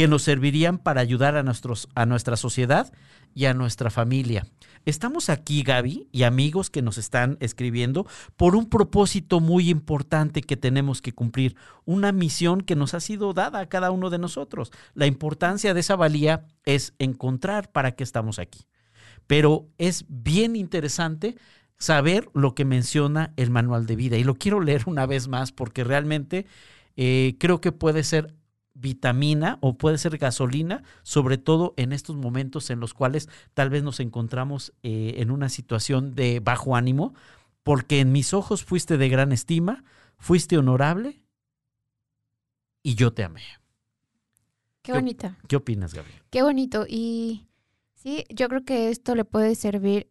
que 0.00 0.08
nos 0.08 0.22
servirían 0.22 0.78
para 0.78 1.02
ayudar 1.02 1.36
a, 1.36 1.42
nuestros, 1.42 1.86
a 1.94 2.06
nuestra 2.06 2.38
sociedad 2.38 2.90
y 3.34 3.44
a 3.44 3.52
nuestra 3.52 3.90
familia. 3.90 4.46
Estamos 4.86 5.28
aquí, 5.28 5.62
Gaby, 5.62 6.08
y 6.10 6.22
amigos 6.22 6.70
que 6.70 6.80
nos 6.80 6.96
están 6.96 7.36
escribiendo, 7.40 8.06
por 8.38 8.56
un 8.56 8.70
propósito 8.70 9.40
muy 9.40 9.68
importante 9.68 10.40
que 10.40 10.56
tenemos 10.56 11.02
que 11.02 11.12
cumplir, 11.12 11.54
una 11.84 12.12
misión 12.12 12.62
que 12.62 12.76
nos 12.76 12.94
ha 12.94 13.00
sido 13.00 13.34
dada 13.34 13.60
a 13.60 13.68
cada 13.68 13.90
uno 13.90 14.08
de 14.08 14.16
nosotros. 14.16 14.72
La 14.94 15.04
importancia 15.04 15.74
de 15.74 15.80
esa 15.80 15.96
valía 15.96 16.46
es 16.64 16.94
encontrar 16.98 17.70
para 17.70 17.92
qué 17.92 18.02
estamos 18.02 18.38
aquí. 18.38 18.60
Pero 19.26 19.68
es 19.76 20.06
bien 20.08 20.56
interesante 20.56 21.36
saber 21.76 22.30
lo 22.32 22.54
que 22.54 22.64
menciona 22.64 23.34
el 23.36 23.50
manual 23.50 23.84
de 23.84 23.96
vida. 23.96 24.16
Y 24.16 24.24
lo 24.24 24.36
quiero 24.36 24.60
leer 24.60 24.84
una 24.86 25.04
vez 25.04 25.28
más 25.28 25.52
porque 25.52 25.84
realmente 25.84 26.46
eh, 26.96 27.36
creo 27.38 27.60
que 27.60 27.72
puede 27.72 28.02
ser 28.02 28.34
vitamina 28.80 29.58
o 29.60 29.76
puede 29.76 29.98
ser 29.98 30.18
gasolina, 30.18 30.82
sobre 31.02 31.38
todo 31.38 31.74
en 31.76 31.92
estos 31.92 32.16
momentos 32.16 32.70
en 32.70 32.80
los 32.80 32.94
cuales 32.94 33.28
tal 33.54 33.70
vez 33.70 33.82
nos 33.82 34.00
encontramos 34.00 34.72
eh, 34.82 35.14
en 35.18 35.30
una 35.30 35.48
situación 35.48 36.14
de 36.14 36.40
bajo 36.40 36.76
ánimo, 36.76 37.14
porque 37.62 38.00
en 38.00 38.12
mis 38.12 38.32
ojos 38.32 38.64
fuiste 38.64 38.96
de 38.96 39.08
gran 39.08 39.32
estima, 39.32 39.84
fuiste 40.16 40.58
honorable 40.58 41.22
y 42.82 42.94
yo 42.94 43.12
te 43.12 43.24
amé. 43.24 43.42
Qué 44.82 44.92
bonita. 44.92 45.36
¿Qué 45.46 45.56
opinas, 45.56 45.92
Gabriel? 45.92 46.22
Qué 46.30 46.42
bonito. 46.42 46.86
Y 46.88 47.46
sí, 47.94 48.24
yo 48.30 48.48
creo 48.48 48.64
que 48.64 48.88
esto 48.88 49.14
le 49.14 49.26
puede 49.26 49.54
servir 49.54 50.10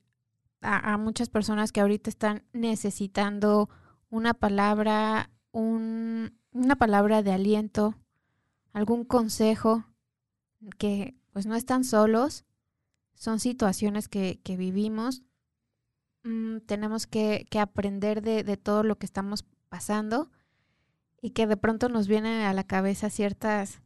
a, 0.62 0.93
a 0.93 0.97
muchas 0.97 1.29
personas 1.29 1.71
que 1.71 1.82
ahorita 1.82 2.10
están 2.10 2.43
necesitando 2.53 3.69
una 4.10 4.34
palabra, 4.36 5.32
un, 5.51 6.38
una 6.51 6.75
palabra 6.75 7.23
de 7.23 7.32
aliento, 7.32 7.95
algún 8.73 9.03
consejo 9.03 9.86
que 10.77 11.15
pues 11.32 11.45
no 11.45 11.55
están 11.55 11.84
solos, 11.84 12.45
son 13.15 13.39
situaciones 13.39 14.08
que, 14.08 14.39
que 14.43 14.58
vivimos, 14.58 15.23
mm, 16.23 16.60
tenemos 16.65 17.08
que, 17.08 17.45
que 17.49 17.60
aprender 17.60 18.21
de, 18.21 18.43
de, 18.43 18.58
todo 18.58 18.84
lo 18.84 18.97
que 18.97 19.05
estamos 19.05 19.45
pasando 19.69 20.29
y 21.21 21.32
que 21.32 21.47
de 21.47 21.58
pronto 21.58 21.89
nos 21.89 22.08
vienen 22.08 22.41
a 22.41 22.53
la 22.53 22.63
cabeza 22.63 23.10
ciertas, 23.10 23.82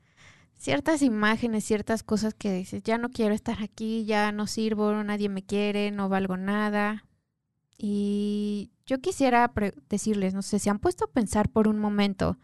ciertas 0.56 1.02
imágenes, 1.02 1.64
ciertas 1.64 2.04
cosas 2.04 2.34
que 2.34 2.54
dices, 2.54 2.84
ya 2.84 2.98
no 2.98 3.10
quiero 3.10 3.34
estar 3.34 3.62
aquí, 3.62 4.06
ya 4.06 4.32
no 4.32 4.48
sirvo, 4.48 5.04
nadie 5.04 5.30
me 5.30 5.44
quiere, 5.44 5.92
no 5.92 6.10
valgo 6.10 6.38
nada. 6.38 7.06
Y 7.78 8.72
yo 8.86 9.02
quisiera 9.02 9.52
decirles, 9.90 10.34
no 10.34 10.42
sé, 10.42 10.60
si 10.60 10.70
han 10.70 10.80
puesto 10.80 11.06
a 11.06 11.12
pensar 11.12 11.50
por 11.50 11.68
un 11.68 11.80
momento, 11.80 12.38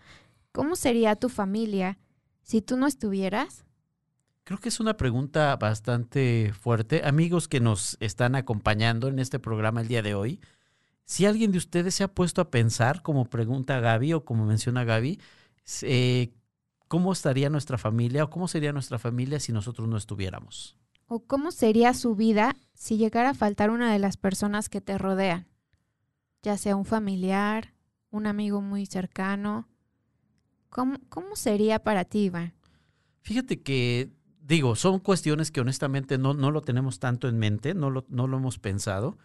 ¿cómo 0.52 0.76
sería 0.76 1.16
tu 1.16 1.30
familia 1.30 2.00
si 2.42 2.62
tú 2.62 2.78
no 2.78 2.88
estuvieras? 2.88 3.66
Creo 4.44 4.60
que 4.60 4.70
es 4.70 4.80
una 4.80 4.98
pregunta 4.98 5.56
bastante 5.58 6.54
fuerte. 6.60 7.02
Amigos 7.06 7.48
que 7.48 7.60
nos 7.60 7.98
están 8.00 8.36
acompañando 8.36 9.08
en 9.08 9.20
este 9.20 9.38
programa 9.38 9.82
el 9.82 9.88
día 9.88 10.02
de 10.02 10.16
hoy, 10.16 10.40
si 11.06 11.26
alguien 11.26 11.52
de 11.52 11.58
ustedes 11.60 11.96
se 11.96 12.04
ha 12.04 12.14
puesto 12.14 12.42
a 12.42 12.52
pensar, 12.52 13.02
como 13.02 13.26
pregunta 13.26 13.80
Gaby 13.80 14.14
o 14.14 14.26
como 14.26 14.46
menciona 14.46 14.84
Gaby, 14.84 15.20
eh, 15.84 16.34
¿cómo 16.88 17.12
estaría 17.12 17.50
nuestra 17.50 17.78
familia 17.78 18.24
o 18.24 18.30
cómo 18.30 18.48
sería 18.48 18.74
nuestra 18.74 19.00
familia 19.00 19.40
si 19.40 19.52
nosotros 19.52 19.88
no 19.88 19.98
estuviéramos? 19.98 20.78
¿O 21.08 21.22
cómo 21.22 21.52
sería 21.52 21.94
su 21.94 22.16
vida 22.16 22.56
si 22.74 22.98
llegara 22.98 23.32
a 23.32 23.34
faltar 23.34 23.70
una 23.70 23.92
de 23.92 24.00
las 24.00 24.18
personas 24.18 24.70
que 24.70 24.82
te 24.82 24.98
rodean? 24.98 25.48
Ya 26.42 26.58
sea 26.58 26.76
un 26.76 26.86
familiar, 26.86 27.74
un 28.10 28.26
amigo 28.26 28.62
muy 28.62 28.86
cercano. 28.88 29.69
¿Cómo, 30.70 30.98
cómo 31.10 31.36
sería 31.36 31.80
para 31.80 32.06
ti, 32.06 32.26
Iván? 32.26 32.54
Fíjate 33.22 33.62
que, 33.62 34.12
digo, 34.42 34.76
son 34.76 35.00
cuestiones 35.00 35.52
que 35.52 35.62
honestamente 35.62 36.18
no, 36.18 36.34
no 36.34 36.52
lo 36.52 36.62
tenemos 36.62 37.00
tanto 37.00 37.28
en 37.28 37.38
mente, 37.38 37.74
no 37.74 37.90
lo, 37.90 38.06
no 38.10 38.28
lo 38.28 38.38
hemos 38.38 38.60
pensado, 38.60 39.18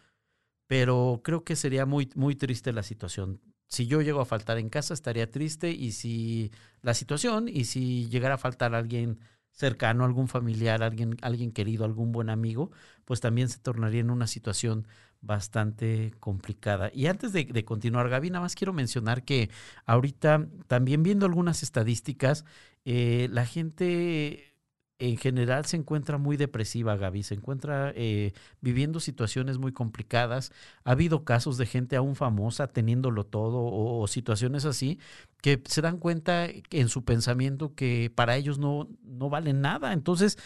pero 0.66 1.20
creo 1.22 1.44
que 1.44 1.56
sería 1.56 1.86
muy, 1.86 2.10
muy 2.14 2.34
triste 2.34 2.72
la 2.72 2.82
situación. 2.82 3.40
Si 3.68 3.86
yo 3.86 4.02
llego 4.02 4.20
a 4.20 4.26
faltar 4.26 4.58
en 4.58 4.68
casa, 4.68 4.94
estaría 4.94 5.30
triste 5.30 5.70
y 5.70 5.92
si 5.92 6.52
la 6.82 6.94
situación 6.94 7.48
y 7.48 7.64
si 7.64 8.08
llegara 8.08 8.34
a 8.34 8.38
faltar 8.38 8.74
alguien 8.74 9.18
cercano, 9.50 10.04
algún 10.04 10.28
familiar, 10.28 10.82
alguien, 10.82 11.16
alguien 11.22 11.52
querido, 11.52 11.84
algún 11.84 12.12
buen 12.12 12.28
amigo, 12.28 12.70
pues 13.04 13.20
también 13.20 13.48
se 13.48 13.58
tornaría 13.58 14.00
en 14.00 14.10
una 14.10 14.26
situación 14.26 14.86
bastante 15.24 16.12
complicada. 16.20 16.90
Y 16.94 17.06
antes 17.06 17.32
de, 17.32 17.64
continuar, 17.64 18.08
Gaby, 18.08 18.30
nada 18.30 18.42
más 18.42 18.54
quiero 18.54 18.72
mencionar 18.72 19.24
que 19.24 19.50
ahorita, 19.86 20.46
también 20.66 21.02
viendo 21.02 21.26
algunas 21.26 21.62
estadísticas, 21.62 22.44
eh, 22.84 23.28
la 23.30 23.46
gente 23.46 24.54
en 24.98 25.16
general 25.16 25.64
se 25.64 25.76
encuentra 25.76 26.18
muy 26.18 26.36
depresiva, 26.36 26.96
Gaby, 26.96 27.24
se 27.24 27.34
encuentra 27.34 27.92
eh, 27.96 28.32
viviendo 28.60 29.00
situaciones 29.00 29.58
muy 29.58 29.72
complicadas. 29.72 30.52
Ha 30.84 30.92
habido 30.92 31.24
casos 31.24 31.58
de 31.58 31.66
gente 31.66 31.96
aún 31.96 32.14
famosa 32.14 32.68
teniéndolo 32.68 33.24
todo 33.24 33.58
o, 33.58 34.00
o, 34.00 34.06
situaciones 34.06 34.64
así 34.64 35.00
que 35.42 35.60
se 35.66 35.82
dan 35.82 35.98
cuenta 35.98 36.46
en 36.70 36.88
su 36.88 37.04
pensamiento 37.04 37.74
que 37.74 38.10
para 38.14 38.36
ellos 38.36 38.58
no, 38.58 38.88
no 39.02 39.28
valen 39.28 39.60
nada. 39.60 39.92
Entonces, 39.92 40.38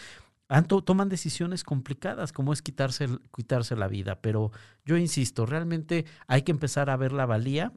toman 0.83 1.09
decisiones 1.09 1.63
complicadas 1.63 2.33
como 2.33 2.53
es 2.53 2.61
quitarse, 2.61 3.07
quitarse 3.35 3.75
la 3.75 3.87
vida. 3.87 4.21
Pero 4.21 4.51
yo 4.83 4.97
insisto, 4.97 5.45
realmente 5.45 6.05
hay 6.27 6.41
que 6.41 6.51
empezar 6.51 6.89
a 6.89 6.97
ver 6.97 7.11
la 7.11 7.25
valía 7.25 7.71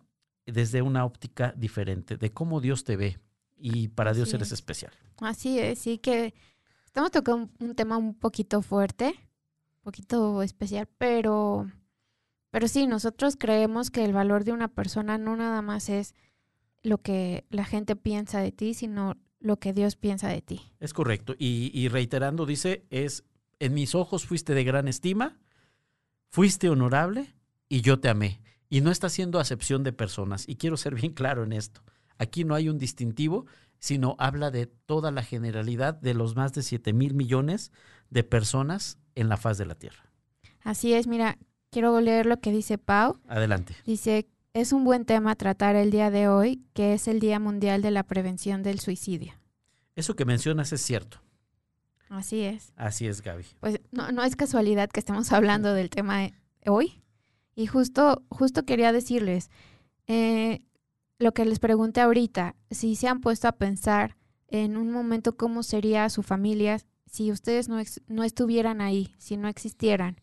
desde 0.47 0.83
una 0.83 1.05
óptica 1.05 1.53
diferente, 1.57 2.17
de 2.17 2.33
cómo 2.33 2.61
Dios 2.61 2.85
te 2.85 2.97
ve. 2.97 3.19
Y 3.57 3.89
para 3.89 4.13
Dios 4.13 4.33
eres 4.35 4.49
es. 4.49 4.55
especial. 4.55 4.93
Así 5.21 5.59
es, 5.59 5.79
sí 5.79 5.99
que 5.99 6.35
estamos 6.87 7.13
tocando 7.13 7.51
un, 7.61 7.69
un 7.69 7.75
tema 7.77 7.97
un 7.97 8.15
poquito 8.15 8.61
fuerte, 8.61 9.07
un 9.07 9.83
poquito 9.85 10.43
especial, 10.43 10.89
pero, 10.99 11.71
pero 12.51 12.67
sí, 12.67 12.89
nosotros 12.89 13.37
creemos 13.39 13.91
que 13.91 14.05
el 14.05 14.13
valor 14.13 14.43
de 14.45 14.53
una 14.53 14.67
persona 14.67 15.19
no 15.19 15.37
nada 15.37 15.63
más 15.63 15.89
es 15.89 16.15
lo 16.83 16.99
que 16.99 17.45
la 17.51 17.65
gente 17.65 17.95
piensa 17.95 18.41
de 18.41 18.51
ti, 18.51 18.75
sino 18.75 19.17
lo 19.43 19.59
que 19.59 19.73
Dios 19.73 19.97
piensa 19.97 20.29
de 20.29 20.43
ti. 20.43 20.61
Es 20.81 20.93
correcto. 20.93 21.35
Y, 21.39 21.71
y 21.75 21.89
reiterando, 21.89 22.47
dice, 22.47 22.85
es, 22.91 23.25
en 23.59 23.75
mis 23.75 23.95
ojos 23.95 24.27
fuiste 24.27 24.55
de 24.55 24.65
gran 24.65 24.89
estima, 24.89 25.39
fuiste 26.31 26.69
honorable 26.69 27.35
y 27.69 27.83
yo 27.83 28.01
te 28.01 28.09
amé. 28.09 28.41
Y 28.69 28.81
no 28.81 28.91
está 28.91 29.09
haciendo 29.09 29.39
acepción 29.39 29.83
de 29.83 29.93
personas. 29.93 30.49
Y 30.49 30.57
quiero 30.57 30.77
ser 30.77 30.95
bien 30.95 31.13
claro 31.13 31.45
en 31.45 31.53
esto. 31.53 31.83
Aquí 32.19 32.45
no 32.45 32.55
hay 32.55 32.69
un 32.69 32.79
distintivo, 32.79 33.47
sino 33.79 34.17
habla 34.19 34.51
de 34.51 34.67
toda 34.67 35.11
la 35.11 35.23
generalidad 35.23 35.95
de 35.95 36.15
los 36.15 36.37
más 36.37 36.53
de 36.53 36.63
7 36.63 36.93
mil 36.93 37.15
millones 37.15 37.73
de 38.11 38.25
personas 38.25 38.99
en 39.15 39.29
la 39.29 39.37
faz 39.37 39.59
de 39.59 39.67
la 39.67 39.75
Tierra. 39.75 40.11
Así 40.63 40.95
es, 40.95 41.07
mira, 41.07 41.39
quiero 41.71 42.01
leer 42.01 42.27
lo 42.27 42.41
que 42.41 42.53
dice 42.53 42.79
Pau. 42.79 43.19
Adelante. 43.27 43.75
Dice, 43.85 44.29
es 44.55 44.73
un 44.73 44.85
buen 44.85 45.05
tema 45.05 45.35
tratar 45.37 45.77
el 45.77 45.91
día 45.91 46.11
de 46.11 46.29
hoy, 46.29 46.63
que 46.75 46.95
es 46.95 47.09
el 47.09 47.21
Día 47.21 47.39
Mundial 47.39 47.83
de 47.83 47.91
la 47.91 48.03
Prevención 48.03 48.63
del 48.63 48.81
Suicidio. 48.81 49.33
Eso 49.97 50.15
que 50.15 50.25
mencionas 50.25 50.73
es 50.73 50.83
cierto. 50.83 51.23
Así 52.09 52.41
es. 52.41 52.73
Así 52.77 53.07
es, 53.07 53.23
Gaby. 53.23 53.45
Pues 53.61 53.81
no, 53.91 54.13
no 54.13 54.23
es 54.23 54.37
casualidad 54.37 54.91
que 54.91 55.01
estemos 55.01 55.33
hablando 55.33 55.73
del 55.73 55.89
tema 55.89 56.31
hoy. 56.67 57.03
Y 57.55 57.67
justo, 57.67 58.23
justo 58.29 58.65
quería 58.65 58.93
decirles, 58.93 59.51
eh, 60.07 60.61
lo 61.19 61.33
que 61.33 61.45
les 61.45 61.59
pregunté 61.59 62.01
ahorita, 62.01 62.55
si 62.71 62.97
se 62.97 63.09
han 63.09 63.21
puesto 63.21 63.49
a 63.49 63.53
pensar 63.53 64.17
en 64.49 64.77
un 64.77 64.91
momento 64.91 65.37
cómo 65.37 65.63
sería 65.63 66.09
su 66.11 66.23
familia 66.23 66.79
si 67.07 67.31
ustedes 67.31 67.69
no, 67.69 67.81
no 68.07 68.25
estuvieran 68.25 68.81
ahí, 68.81 69.15
si 69.19 69.37
no 69.37 69.49
existieran. 69.49 70.21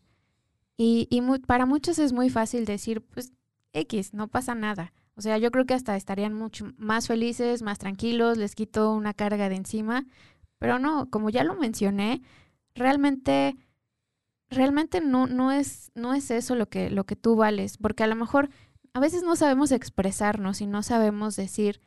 Y, 0.76 1.06
y 1.10 1.20
muy, 1.20 1.38
para 1.38 1.66
muchos 1.66 1.98
es 1.98 2.12
muy 2.12 2.30
fácil 2.30 2.64
decir, 2.64 3.00
pues 3.02 3.32
X, 3.72 4.14
no 4.14 4.28
pasa 4.28 4.54
nada. 4.54 4.92
O 5.16 5.22
sea, 5.22 5.38
yo 5.38 5.50
creo 5.50 5.66
que 5.66 5.74
hasta 5.74 5.96
estarían 5.96 6.34
mucho 6.34 6.72
más 6.78 7.06
felices, 7.06 7.62
más 7.62 7.78
tranquilos, 7.78 8.38
les 8.38 8.54
quito 8.54 8.92
una 8.92 9.14
carga 9.14 9.48
de 9.48 9.56
encima. 9.56 10.06
Pero 10.58 10.78
no, 10.78 11.10
como 11.10 11.30
ya 11.30 11.44
lo 11.44 11.54
mencioné, 11.56 12.22
realmente, 12.74 13.56
realmente 14.48 15.00
no, 15.00 15.26
no, 15.26 15.52
es, 15.52 15.90
no 15.94 16.14
es 16.14 16.30
eso 16.30 16.54
lo 16.54 16.68
que, 16.68 16.90
lo 16.90 17.04
que 17.04 17.16
tú 17.16 17.36
vales. 17.36 17.76
Porque 17.78 18.04
a 18.04 18.06
lo 18.06 18.16
mejor 18.16 18.50
a 18.94 19.00
veces 19.00 19.22
no 19.22 19.36
sabemos 19.36 19.72
expresarnos 19.72 20.60
y 20.60 20.66
no 20.66 20.82
sabemos 20.82 21.36
decir 21.36 21.80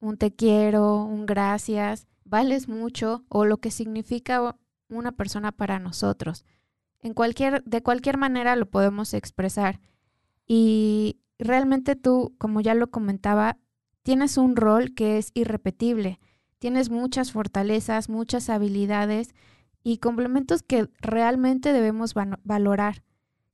un 0.00 0.16
te 0.16 0.34
quiero, 0.34 1.04
un 1.04 1.26
gracias, 1.26 2.08
vales 2.24 2.68
mucho 2.68 3.24
o 3.28 3.44
lo 3.44 3.58
que 3.58 3.70
significa 3.70 4.56
una 4.88 5.12
persona 5.12 5.52
para 5.52 5.78
nosotros. 5.78 6.44
En 7.00 7.14
cualquier, 7.14 7.62
de 7.64 7.82
cualquier 7.82 8.18
manera 8.18 8.56
lo 8.56 8.66
podemos 8.66 9.14
expresar. 9.14 9.80
Y 10.46 11.20
realmente 11.42 11.96
tú, 11.96 12.34
como 12.38 12.60
ya 12.60 12.74
lo 12.74 12.90
comentaba, 12.90 13.58
tienes 14.02 14.36
un 14.36 14.56
rol 14.56 14.94
que 14.94 15.18
es 15.18 15.30
irrepetible. 15.34 16.20
Tienes 16.58 16.90
muchas 16.90 17.32
fortalezas, 17.32 18.08
muchas 18.08 18.48
habilidades 18.48 19.34
y 19.82 19.98
complementos 19.98 20.62
que 20.62 20.88
realmente 21.00 21.72
debemos 21.72 22.14
valorar. 22.44 23.02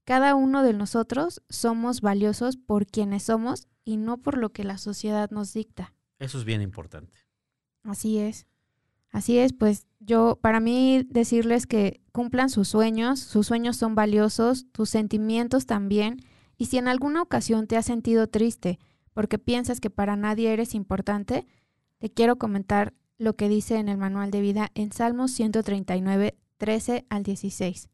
Cada 0.05 0.35
uno 0.35 0.62
de 0.62 0.72
nosotros 0.72 1.42
somos 1.48 2.01
valiosos 2.01 2.57
por 2.57 2.87
quienes 2.87 3.24
somos 3.24 3.68
y 3.85 3.96
no 3.96 4.18
por 4.18 4.38
lo 4.38 4.53
que 4.53 4.64
la 4.64 4.79
sociedad 4.79 5.31
nos 5.31 5.53
dicta. 5.53 5.94
Eso 6.18 6.38
es 6.38 6.44
bien 6.44 6.62
importante. 6.62 7.18
Así 7.85 8.18
es. 8.18 8.46
Así 9.11 9.38
es, 9.38 9.55
pues 9.55 9.87
yo, 10.01 10.38
para 10.40 10.61
mí 10.61 11.07
decirles 11.09 11.66
que 11.66 12.03
cumplan 12.12 12.51
sus 12.51 12.68
sueños, 12.68 13.20
sus 13.20 13.46
sueños 13.46 13.77
son 13.77 13.94
valiosos, 13.94 14.66
tus 14.72 14.90
sentimientos 14.90 15.64
también, 15.64 16.18
y 16.59 16.66
si 16.66 16.77
en 16.77 16.88
alguna 16.88 17.23
ocasión 17.23 17.66
te 17.66 17.77
has 17.77 17.87
sentido 17.87 18.27
triste 18.27 18.79
porque 19.14 19.38
piensas 19.38 19.81
que 19.81 19.90
para 19.90 20.16
nadie 20.16 20.53
eres 20.53 20.75
importante, 20.75 21.47
te 21.99 22.11
quiero 22.11 22.37
comentar 22.37 22.94
lo 23.16 23.35
que 23.35 23.49
dice 23.49 23.77
en 23.77 23.88
el 23.88 23.97
manual 23.97 24.31
de 24.31 24.40
vida 24.40 24.71
en 24.75 24.92
Salmos 24.92 25.31
139, 25.33 26.37
13 26.57 27.07
al 27.09 27.23
16. 27.23 27.88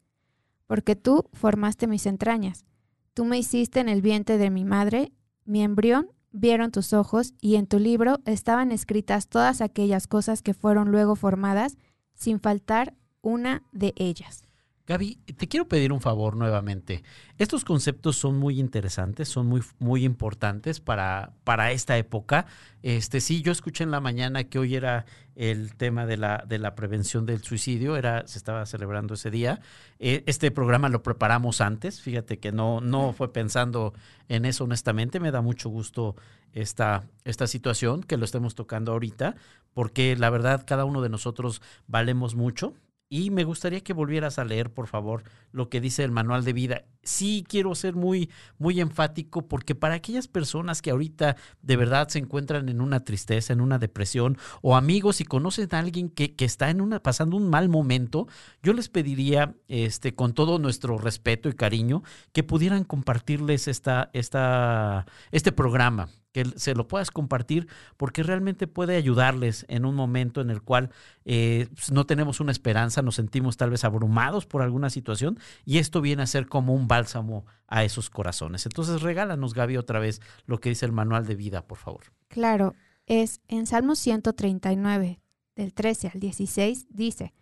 Porque 0.67 0.97
tú 0.97 1.25
formaste 1.33 1.87
mis 1.87 2.07
entrañas, 2.07 2.65
tú 3.13 3.25
me 3.25 3.39
hiciste 3.39 3.81
en 3.81 3.89
el 3.89 4.03
vientre 4.03 4.39
de 4.39 4.51
mi 4.51 4.65
madre, 4.65 5.13
mi 5.45 5.63
embrión 5.63 6.09
vieron 6.31 6.73
tus 6.73 6.93
ojos 6.93 7.33
y 7.41 7.57
en 7.57 7.67
tu 7.67 7.79
libro 7.79 8.19
estaban 8.25 8.73
escritas 8.73 9.29
todas 9.29 9.61
aquellas 9.61 10.07
cosas 10.07 10.43
que 10.43 10.53
fueron 10.53 10.91
luego 10.91 11.17
formadas, 11.17 11.77
sin 12.15 12.41
faltar 12.41 12.95
una 13.23 13.63
de 13.73 13.95
ellas. 13.97 14.43
Gaby, 14.87 15.17
te 15.39 15.49
quiero 15.49 15.67
pedir 15.67 15.95
un 15.95 16.03
favor 16.03 16.37
nuevamente. 16.37 17.03
Estos 17.39 17.65
conceptos 17.65 18.17
son 18.17 18.37
muy 18.37 18.61
interesantes, 18.61 19.31
son 19.31 19.47
muy, 19.47 19.63
muy 19.79 20.05
importantes 20.05 20.79
para, 20.79 21.33
para 21.43 21.73
esta 21.73 21.97
época. 21.97 22.45
Este, 22.83 23.23
sí, 23.23 23.41
yo 23.41 23.51
escuché 23.51 23.83
en 23.83 23.91
la 23.91 24.01
mañana 24.01 24.45
que 24.45 24.59
hoy 24.59 24.75
era 24.75 25.07
el 25.37 25.75
tema 25.75 26.05
de 26.05 26.19
la, 26.19 26.45
de 26.47 26.59
la 26.59 26.75
prevención 26.75 27.25
del 27.25 27.43
suicidio, 27.43 27.97
era, 27.97 28.27
se 28.27 28.37
estaba 28.37 28.67
celebrando 28.67 29.15
ese 29.15 29.31
día. 29.31 29.61
Eh, 30.01 30.23
este 30.27 30.51
programa 30.51 30.91
lo 30.91 31.03
preparamos 31.03 31.63
antes, 31.63 32.03
fíjate 32.03 32.39
que 32.39 32.53
no, 32.53 32.83
no 32.83 33.15
fue 33.15 33.33
pensando 33.33 33.95
en 34.29 34.45
eso 34.45 34.65
honestamente, 34.65 35.19
me 35.19 35.31
da 35.31 35.41
mucho 35.41 35.71
gusto 35.71 36.15
esta, 36.53 37.05
esta 37.25 37.47
situación 37.47 38.03
que 38.03 38.19
lo 38.19 38.27
estemos 38.27 38.55
tocando 38.55 38.93
ahorita, 38.93 39.35
porque 39.73 40.15
la 40.15 40.29
verdad 40.29 40.65
cada 40.67 40.85
uno 40.85 41.01
de 41.01 41.09
nosotros 41.09 41.63
valemos 41.87 42.35
mucho, 42.35 42.75
y 43.09 43.31
me 43.31 43.45
gustaría 43.45 43.83
que 43.83 43.93
volvieras 43.93 44.39
a 44.39 44.45
leer, 44.45 44.73
por 44.73 44.87
favor, 44.87 45.25
lo 45.55 45.69
que 45.69 45.81
dice 45.81 46.03
el 46.03 46.11
manual 46.11 46.45
de 46.45 46.53
vida. 46.53 46.85
Sí 47.03 47.45
quiero 47.49 47.75
ser 47.75 47.95
muy, 47.95 48.31
muy 48.59 48.81
enfático 48.81 49.47
porque 49.47 49.75
para 49.75 49.95
aquellas 49.95 50.27
personas 50.27 50.83
que 50.83 50.91
ahorita 50.91 51.37
de 51.63 51.77
verdad 51.77 52.09
se 52.09 52.19
encuentran 52.19 52.69
en 52.69 52.81
una 52.81 53.05
tristeza, 53.05 53.53
en 53.53 53.61
una 53.61 53.79
depresión, 53.79 54.37
o 54.63 54.77
amigos 54.77 55.21
y 55.21 55.25
conocen 55.25 55.69
a 55.73 55.79
alguien 55.79 56.09
que, 56.09 56.35
que 56.35 56.45
está 56.45 56.71
en 56.71 56.81
una, 56.81 57.03
pasando 57.03 57.37
un 57.37 57.49
mal 57.49 57.69
momento, 57.69 58.27
yo 58.63 58.73
les 58.73 58.89
pediría, 58.89 59.55
este, 59.69 60.15
con 60.15 60.35
todo 60.35 60.59
nuestro 60.59 60.99
respeto 60.99 61.49
y 61.49 61.53
cariño, 61.53 62.03
que 62.33 62.43
pudieran 62.43 62.85
compartirles 62.85 63.69
esta, 63.69 64.11
esta, 64.13 65.07
este 65.31 65.53
programa 65.53 66.09
que 66.35 66.45
se 66.57 66.75
lo 66.75 66.89
puedas 66.89 67.13
compartir 67.13 67.69
porque 67.97 68.25
realmente 68.25 68.67
puede 68.67 68.97
ayudarles 68.97 69.65
en 69.69 69.87
un 69.87 69.95
momento 69.95 70.41
en 70.41 70.51
el 70.51 70.63
cual 70.63 70.91
eh, 71.25 71.69
no 71.93 72.07
tenemos 72.07 72.41
una 72.41 72.51
esperanza, 72.51 73.03
nos 73.03 73.15
sentimos 73.15 73.57
tal 73.57 73.71
vez 73.71 73.85
abrumados 73.85 74.45
por 74.45 74.61
alguna 74.61 74.91
situación 74.91 75.39
y 75.65 75.79
esto 75.79 76.01
viene 76.01 76.23
a 76.23 76.27
ser 76.27 76.47
como 76.47 76.75
un 76.75 76.89
bálsamo 76.89 77.47
a 77.67 77.85
esos 77.85 78.11
corazones. 78.11 78.67
Entonces 78.67 79.03
regálanos, 79.03 79.55
Gaby, 79.55 79.77
otra 79.77 79.99
vez 79.99 80.21
lo 80.47 80.61
que 80.61 80.69
dice 80.69 80.87
el 80.87 80.93
manual 80.93 81.27
de 81.27 81.35
vida, 81.35 81.67
por 81.67 81.79
favor. 81.79 82.05
Claro, 82.29 82.75
es 83.07 83.41
en 83.49 83.67
Salmo 83.67 83.97
139, 83.97 85.21
del 85.57 85.75
13 85.75 86.11
al 86.15 86.21
16, 86.21 86.87
dice, 86.91 87.35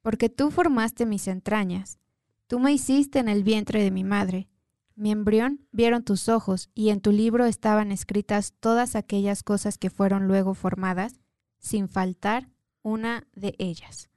porque 0.00 0.28
tú 0.28 0.50
formaste 0.50 1.06
mis 1.06 1.28
entrañas, 1.28 1.98
tú 2.46 2.58
me 2.58 2.72
hiciste 2.72 3.18
en 3.18 3.28
el 3.28 3.44
vientre 3.44 3.82
de 3.82 3.90
mi 3.90 4.04
madre, 4.04 4.48
Mi 4.94 5.10
embrión 5.10 5.66
vieron 5.72 6.04
tus 6.04 6.28
ojos, 6.28 6.70
y 6.74 6.90
en 6.90 7.00
tu 7.00 7.12
libro 7.12 7.46
estaban 7.46 7.92
escritas 7.92 8.54
todas 8.60 8.94
aquellas 8.94 9.42
cosas 9.42 9.78
que 9.78 9.90
fueron 9.90 10.28
luego 10.28 10.54
formadas, 10.54 11.18
sin 11.58 11.88
faltar 11.88 12.48
una 12.82 13.26
de 13.34 13.54
ellas. 13.58 14.10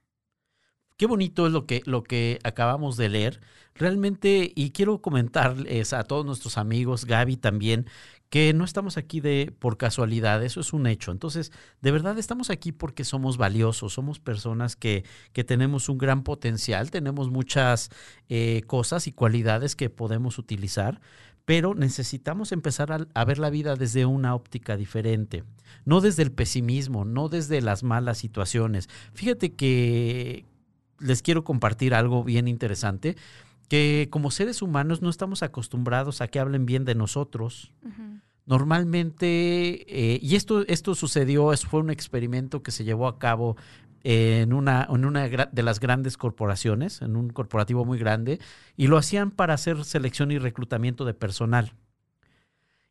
Qué 0.96 1.04
bonito 1.04 1.46
es 1.46 1.52
lo 1.52 1.66
que, 1.66 1.82
lo 1.84 2.02
que 2.02 2.38
acabamos 2.42 2.96
de 2.96 3.10
leer. 3.10 3.40
Realmente, 3.74 4.50
y 4.54 4.70
quiero 4.70 5.02
comentarles 5.02 5.92
a 5.92 6.04
todos 6.04 6.24
nuestros 6.24 6.56
amigos, 6.56 7.04
Gaby 7.04 7.36
también, 7.36 7.86
que 8.30 8.54
no 8.54 8.64
estamos 8.64 8.96
aquí 8.96 9.20
de 9.20 9.54
por 9.58 9.76
casualidad, 9.76 10.42
eso 10.42 10.60
es 10.60 10.72
un 10.72 10.86
hecho. 10.86 11.12
Entonces, 11.12 11.52
de 11.82 11.90
verdad 11.90 12.18
estamos 12.18 12.48
aquí 12.48 12.72
porque 12.72 13.04
somos 13.04 13.36
valiosos, 13.36 13.92
somos 13.92 14.18
personas 14.18 14.74
que, 14.74 15.04
que 15.34 15.44
tenemos 15.44 15.90
un 15.90 15.98
gran 15.98 16.22
potencial, 16.22 16.90
tenemos 16.90 17.30
muchas 17.30 17.90
eh, 18.30 18.62
cosas 18.66 19.06
y 19.06 19.12
cualidades 19.12 19.76
que 19.76 19.90
podemos 19.90 20.38
utilizar, 20.38 21.02
pero 21.44 21.74
necesitamos 21.74 22.52
empezar 22.52 22.90
a, 22.90 23.06
a, 23.12 23.24
ver 23.26 23.38
la 23.38 23.50
vida 23.50 23.76
desde 23.76 24.06
una 24.06 24.34
óptica 24.34 24.78
diferente, 24.78 25.44
no 25.84 26.00
desde 26.00 26.22
el 26.22 26.32
pesimismo, 26.32 27.04
no 27.04 27.28
desde 27.28 27.60
las 27.60 27.82
malas 27.82 28.16
situaciones. 28.16 28.88
Fíjate 29.12 29.54
que 29.54 30.46
les 30.98 31.22
quiero 31.22 31.44
compartir 31.44 31.94
algo 31.94 32.24
bien 32.24 32.48
interesante 32.48 33.16
que 33.68 34.08
como 34.10 34.30
seres 34.30 34.62
humanos 34.62 35.02
no 35.02 35.10
estamos 35.10 35.42
acostumbrados 35.42 36.20
a 36.20 36.28
que 36.28 36.38
hablen 36.38 36.66
bien 36.66 36.84
de 36.84 36.94
nosotros. 36.94 37.72
Uh 37.82 37.88
-huh. 37.88 38.20
Normalmente, 38.46 39.84
eh, 39.88 40.20
y 40.22 40.36
esto, 40.36 40.64
esto 40.68 40.94
sucedió, 40.94 41.52
fue 41.56 41.80
un 41.80 41.90
experimento 41.90 42.62
que 42.62 42.70
se 42.70 42.84
llevó 42.84 43.08
a 43.08 43.18
cabo 43.18 43.56
en 44.04 44.52
una, 44.52 44.86
en 44.88 45.04
una 45.04 45.28
de 45.28 45.62
las 45.64 45.80
grandes 45.80 46.16
corporaciones, 46.16 47.02
en 47.02 47.16
un 47.16 47.30
corporativo 47.30 47.84
muy 47.84 47.98
grande, 47.98 48.38
y 48.76 48.86
lo 48.86 48.98
hacían 48.98 49.32
para 49.32 49.54
hacer 49.54 49.84
selección 49.84 50.30
y 50.30 50.38
reclutamiento 50.38 51.04
de 51.04 51.12
personal. 51.12 51.72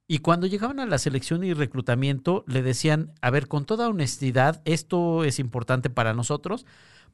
Y 0.07 0.19
cuando 0.19 0.45
llegaban 0.45 0.81
a 0.81 0.85
la 0.85 0.97
selección 0.97 1.45
y 1.45 1.53
reclutamiento, 1.53 2.43
le 2.47 2.61
decían, 2.61 3.13
a 3.21 3.29
ver, 3.29 3.47
con 3.47 3.63
toda 3.63 3.87
honestidad, 3.87 4.61
esto 4.65 5.23
es 5.23 5.39
importante 5.39 5.89
para 5.89 6.13
nosotros, 6.13 6.65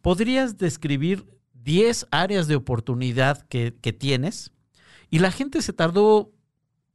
¿podrías 0.02 0.58
describir 0.58 1.26
10 1.64 2.08
áreas 2.12 2.48
de 2.48 2.56
oportunidad 2.56 3.42
que, 3.48 3.72
tienes. 3.72 4.52
Y 5.10 5.20
la 5.20 5.32
gente 5.32 5.62
se 5.62 5.74
tardó 5.74 6.32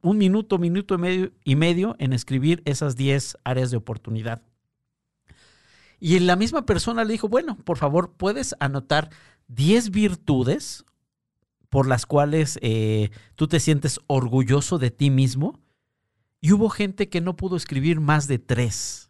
un 0.01 0.17
minuto, 0.17 0.57
minuto 0.57 0.95
y 0.95 0.97
medio, 0.97 1.31
y 1.43 1.55
medio 1.55 1.95
en 1.99 2.13
escribir 2.13 2.61
esas 2.65 2.95
10 2.95 3.37
áreas 3.43 3.71
de 3.71 3.77
oportunidad. 3.77 4.41
Y 5.99 6.19
la 6.19 6.35
misma 6.35 6.65
persona 6.65 7.03
le 7.03 7.13
dijo, 7.13 7.27
bueno, 7.27 7.57
por 7.57 7.77
favor, 7.77 8.13
puedes 8.15 8.55
anotar 8.59 9.09
10 9.47 9.91
virtudes 9.91 10.85
por 11.69 11.87
las 11.87 12.05
cuales 12.05 12.59
eh, 12.61 13.09
tú 13.35 13.47
te 13.47 13.59
sientes 13.59 13.99
orgulloso 14.07 14.77
de 14.77 14.91
ti 14.91 15.09
mismo. 15.09 15.59
Y 16.39 16.51
hubo 16.53 16.69
gente 16.69 17.09
que 17.09 17.19
no 17.19 17.35
pudo 17.35 17.57
escribir 17.57 17.99
más 17.99 18.27
de 18.27 18.37
tres. 18.37 19.09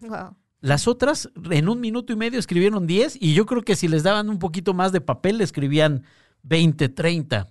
Wow. 0.00 0.36
Las 0.64 0.88
otras, 0.88 1.28
en 1.50 1.68
un 1.68 1.78
minuto 1.78 2.14
y 2.14 2.16
medio, 2.16 2.38
escribieron 2.38 2.86
10 2.86 3.18
y 3.20 3.34
yo 3.34 3.44
creo 3.44 3.60
que 3.60 3.76
si 3.76 3.86
les 3.86 4.02
daban 4.02 4.30
un 4.30 4.38
poquito 4.38 4.72
más 4.72 4.92
de 4.92 5.02
papel, 5.02 5.42
escribían 5.42 6.04
20, 6.42 6.88
30. 6.88 7.50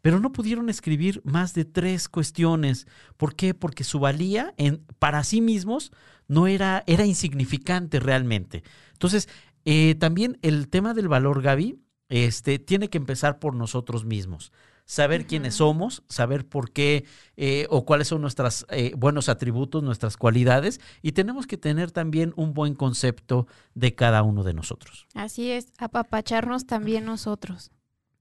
Pero 0.00 0.20
no 0.20 0.30
pudieron 0.30 0.68
escribir 0.68 1.20
más 1.24 1.54
de 1.54 1.64
tres 1.64 2.08
cuestiones. 2.08 2.86
¿Por 3.16 3.34
qué? 3.34 3.52
Porque 3.52 3.82
su 3.82 3.98
valía 3.98 4.54
para 5.00 5.24
sí 5.24 5.40
mismos 5.40 5.90
no 6.28 6.46
era, 6.46 6.84
era 6.86 7.04
insignificante 7.04 7.98
realmente. 7.98 8.62
Entonces, 8.92 9.28
eh, 9.64 9.96
también 9.96 10.38
el 10.42 10.68
tema 10.68 10.94
del 10.94 11.08
valor, 11.08 11.42
Gaby, 11.42 11.80
este, 12.10 12.60
tiene 12.60 12.90
que 12.90 12.98
empezar 12.98 13.40
por 13.40 13.56
nosotros 13.56 14.04
mismos 14.04 14.52
saber 14.84 15.20
uh 15.20 15.24
-huh. 15.24 15.28
quiénes 15.28 15.54
somos, 15.54 16.02
saber 16.08 16.46
por 16.46 16.72
qué 16.72 17.04
eh, 17.36 17.66
o 17.70 17.84
cuáles 17.84 18.08
son 18.08 18.20
nuestros 18.20 18.66
eh, 18.70 18.92
buenos 18.96 19.28
atributos, 19.28 19.82
nuestras 19.82 20.16
cualidades, 20.16 20.80
y 21.02 21.12
tenemos 21.12 21.46
que 21.46 21.56
tener 21.56 21.90
también 21.90 22.32
un 22.36 22.54
buen 22.54 22.74
concepto 22.74 23.46
de 23.74 23.94
cada 23.94 24.22
uno 24.22 24.42
de 24.42 24.54
nosotros. 24.54 25.06
Así 25.14 25.50
es, 25.50 25.72
apapacharnos 25.78 26.66
también 26.66 27.04
nosotros, 27.04 27.70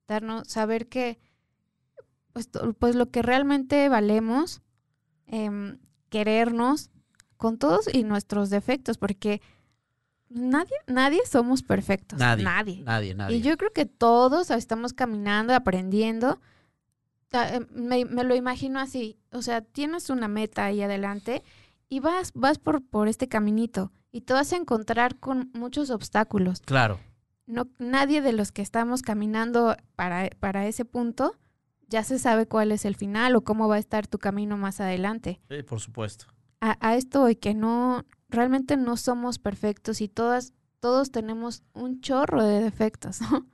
darnos, 0.08 0.48
saber 0.48 0.88
que 0.88 1.20
pues, 2.34 2.50
pues 2.80 2.96
lo 2.96 3.10
que 3.10 3.22
realmente 3.22 3.90
valemos, 3.90 4.62
eh, 5.28 5.78
querernos 6.10 6.90
con 7.38 7.58
todos 7.58 7.92
y 7.92 8.04
nuestros 8.04 8.50
defectos, 8.50 8.98
porque 8.98 9.42
nadie, 10.30 10.76
nadie 10.88 11.20
somos 11.30 11.64
perfectos. 11.64 12.20
Nadie, 12.20 12.44
nadie. 12.44 12.84
Nadie, 12.84 13.16
nadie. 13.16 13.38
Y 13.38 13.42
yo 13.42 13.58
creo 13.58 13.72
que 13.74 13.86
todos 13.86 14.52
estamos 14.52 14.94
caminando, 14.94 15.54
aprendiendo. 15.54 16.40
Em, 17.32 17.68
Me, 17.74 18.06
me, 18.06 18.24
lo 18.24 18.36
imagino 18.36 18.80
así. 18.80 19.18
O 19.32 19.42
sea, 19.42 19.62
tienes 19.62 20.10
una 20.10 20.28
meta 20.28 20.66
ahí 20.66 20.82
adelante 20.82 21.44
y 21.90 22.00
vas, 22.00 22.32
vas 22.34 22.58
por, 22.60 22.84
por 22.84 23.08
este 23.08 23.28
caminito 23.28 23.92
y 24.12 24.22
te 24.22 24.34
vas 24.34 24.54
a 24.54 24.58
encontrar 24.58 25.18
con 25.18 25.50
muchos 25.54 25.90
obstáculos. 25.90 26.62
Claro. 26.62 27.00
No, 27.48 27.68
nadie 27.80 28.22
de 28.22 28.34
los 28.34 28.52
que 28.52 28.62
estamos 28.62 29.02
caminando 29.02 29.76
para, 29.96 30.30
para 30.40 30.68
ese 30.68 30.86
punto 30.86 31.36
ya 31.88 32.04
se 32.04 32.20
sabe 32.20 32.48
cuál 32.48 32.72
es 32.72 32.86
el 32.86 32.96
final 32.96 33.36
o 33.36 33.42
cómo 33.42 33.68
va 33.68 33.76
a 33.76 33.80
estar 33.80 34.08
tu 34.08 34.18
camino 34.18 34.58
más 34.58 34.80
adelante. 34.80 35.42
Sí, 35.50 35.62
por 35.64 35.82
supuesto. 35.82 36.26
A, 36.62 36.78
a 36.80 36.96
esto 36.96 37.28
y 37.30 37.36
que 37.36 37.54
no, 37.54 38.06
realmente 38.30 38.78
no 38.78 38.96
somos 38.96 39.40
perfectos 39.40 40.00
y 40.00 40.08
todas, 40.08 40.54
todos 40.80 41.12
tenemos 41.12 41.64
un 41.74 42.00
chorro 42.00 42.44
de 42.44 42.62
defectos, 42.62 43.20
¿no? 43.22 43.46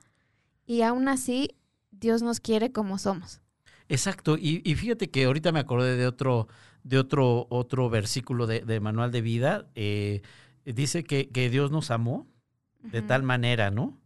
Y 0.66 0.82
aún 0.82 1.08
así, 1.08 1.56
Dios 1.90 2.22
nos 2.22 2.40
quiere 2.40 2.70
como 2.70 2.98
somos. 2.98 3.40
Exacto, 3.88 4.36
y, 4.36 4.62
y 4.64 4.74
fíjate 4.74 5.10
que 5.10 5.24
ahorita 5.24 5.52
me 5.52 5.60
acordé 5.60 5.96
de 5.96 6.06
otro, 6.06 6.48
de 6.84 6.98
otro, 6.98 7.46
otro 7.50 7.88
versículo 7.90 8.46
de, 8.46 8.60
de 8.60 8.80
Manual 8.80 9.10
de 9.10 9.20
Vida. 9.20 9.66
Eh, 9.74 10.22
dice 10.64 11.04
que, 11.04 11.28
que, 11.30 11.50
Dios 11.50 11.70
nos 11.70 11.90
amó 11.90 12.26
de 12.82 13.00
uh 13.00 13.02
-huh. 13.02 13.06
tal 13.06 13.22
manera, 13.22 13.70
¿no? 13.70 13.98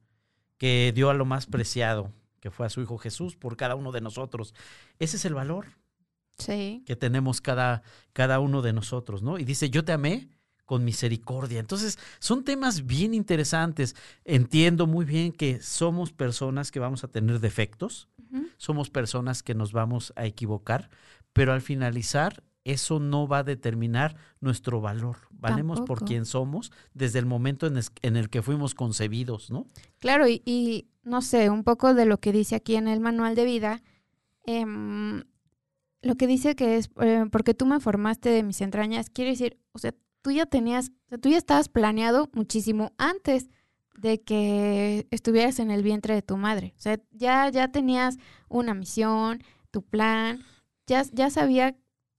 Que 0.59 0.93
dio 0.95 1.11
a 1.11 1.15
lo 1.15 1.25
más 1.25 1.47
preciado, 1.47 2.13
que 2.41 2.51
fue 2.51 2.67
a 2.67 2.71
su 2.71 2.81
Hijo 2.81 2.99
Jesús, 2.99 3.37
por 3.37 3.57
cada 3.57 3.75
uno 3.75 3.93
de 3.93 4.01
nosotros. 4.01 4.55
Ese 4.99 5.17
es 5.17 5.25
el 5.25 5.35
valor 5.35 5.67
sí. 6.39 6.83
que 6.87 6.97
tenemos 6.97 7.41
cada, 7.41 7.83
cada 8.13 8.41
uno 8.41 8.63
de 8.63 8.73
nosotros, 8.73 9.23
¿no? 9.23 9.39
Y 9.39 9.45
dice, 9.45 9.71
yo 9.71 9.85
te 9.85 9.93
amé 9.93 10.29
con 10.65 10.85
misericordia. 10.85 11.61
Entonces, 11.61 11.99
son 12.19 12.45
temas 12.45 12.87
bien 12.87 13.15
interesantes. 13.15 13.95
Entiendo 14.25 14.87
muy 14.87 15.05
bien 15.05 15.33
que 15.33 15.61
somos 15.61 16.13
personas 16.13 16.71
que 16.71 16.81
vamos 16.81 17.05
a 17.05 17.09
tener 17.09 17.41
defectos, 17.41 18.09
-huh. 18.33 18.49
somos 18.57 18.91
personas 18.91 19.43
que 19.43 19.55
nos 19.55 19.73
vamos 19.73 20.13
a 20.17 20.27
equivocar, 20.27 20.89
pero 21.33 21.53
al 21.53 21.61
finalizar, 21.61 22.43
eso 22.65 23.01
no 23.01 23.27
va 23.27 23.39
a 23.39 23.43
determinar 23.45 24.17
nuestro 24.41 24.81
valor. 24.81 25.17
Valemos 25.31 25.79
Tampoco. 25.79 26.01
por 26.01 26.09
quien 26.09 26.25
somos 26.25 26.71
desde 26.95 27.19
el 27.19 27.27
momento 27.27 27.67
en, 27.67 27.77
es, 27.77 27.91
en, 28.03 28.17
el 28.17 28.29
que 28.29 28.43
fuimos 28.43 28.75
concebidos, 28.75 29.51
¿no? 29.51 29.67
Claro, 29.99 30.29
y, 30.29 30.43
y, 30.45 30.87
no 31.03 31.23
sé, 31.23 31.51
un 31.51 31.65
poco 31.65 31.95
de 31.95 32.07
lo 32.07 32.19
que 32.19 32.33
dice 32.33 32.55
aquí 32.55 32.77
en 32.77 32.87
el 32.87 33.01
manual 33.01 33.35
de 33.35 33.45
vida. 33.45 33.83
Eh, 34.47 34.65
lo 36.03 36.17
que 36.17 36.27
dice 36.27 36.55
que 36.55 36.77
es 36.77 36.91
eh, 37.01 37.25
porque 37.31 37.55
tú 37.55 37.65
me 37.65 37.81
formaste 37.81 38.29
de 38.29 38.43
mis 38.43 38.61
entrañas, 38.61 39.09
quiere 39.09 39.31
decir, 39.31 39.59
o 39.73 39.79
sea, 39.79 39.95
tú 40.21 40.33
ya 40.33 40.47
tenías, 40.47 40.91
o 41.07 41.09
sea, 41.11 41.19
tú 41.19 41.29
ya 41.29 41.39
estabas 41.39 41.69
planeado 41.69 42.29
muchísimo 42.33 42.93
antes 42.99 43.49
de 43.95 44.23
que 44.23 45.07
estuvieras 45.11 45.59
en 45.59 45.71
el 45.71 45.83
vientre 45.83 46.15
de 46.15 46.23
tu 46.23 46.37
madre. 46.37 46.75
O 46.77 46.81
sea, 46.81 46.99
ya, 47.11 47.49
ya 47.51 47.69
tenías 47.69 48.19
una 48.49 48.75
misión, 48.75 49.43
tu 49.71 49.83
plan, 49.83 50.45
ya, 50.87 51.05
ya 51.13 51.31
sabía, 51.31 51.77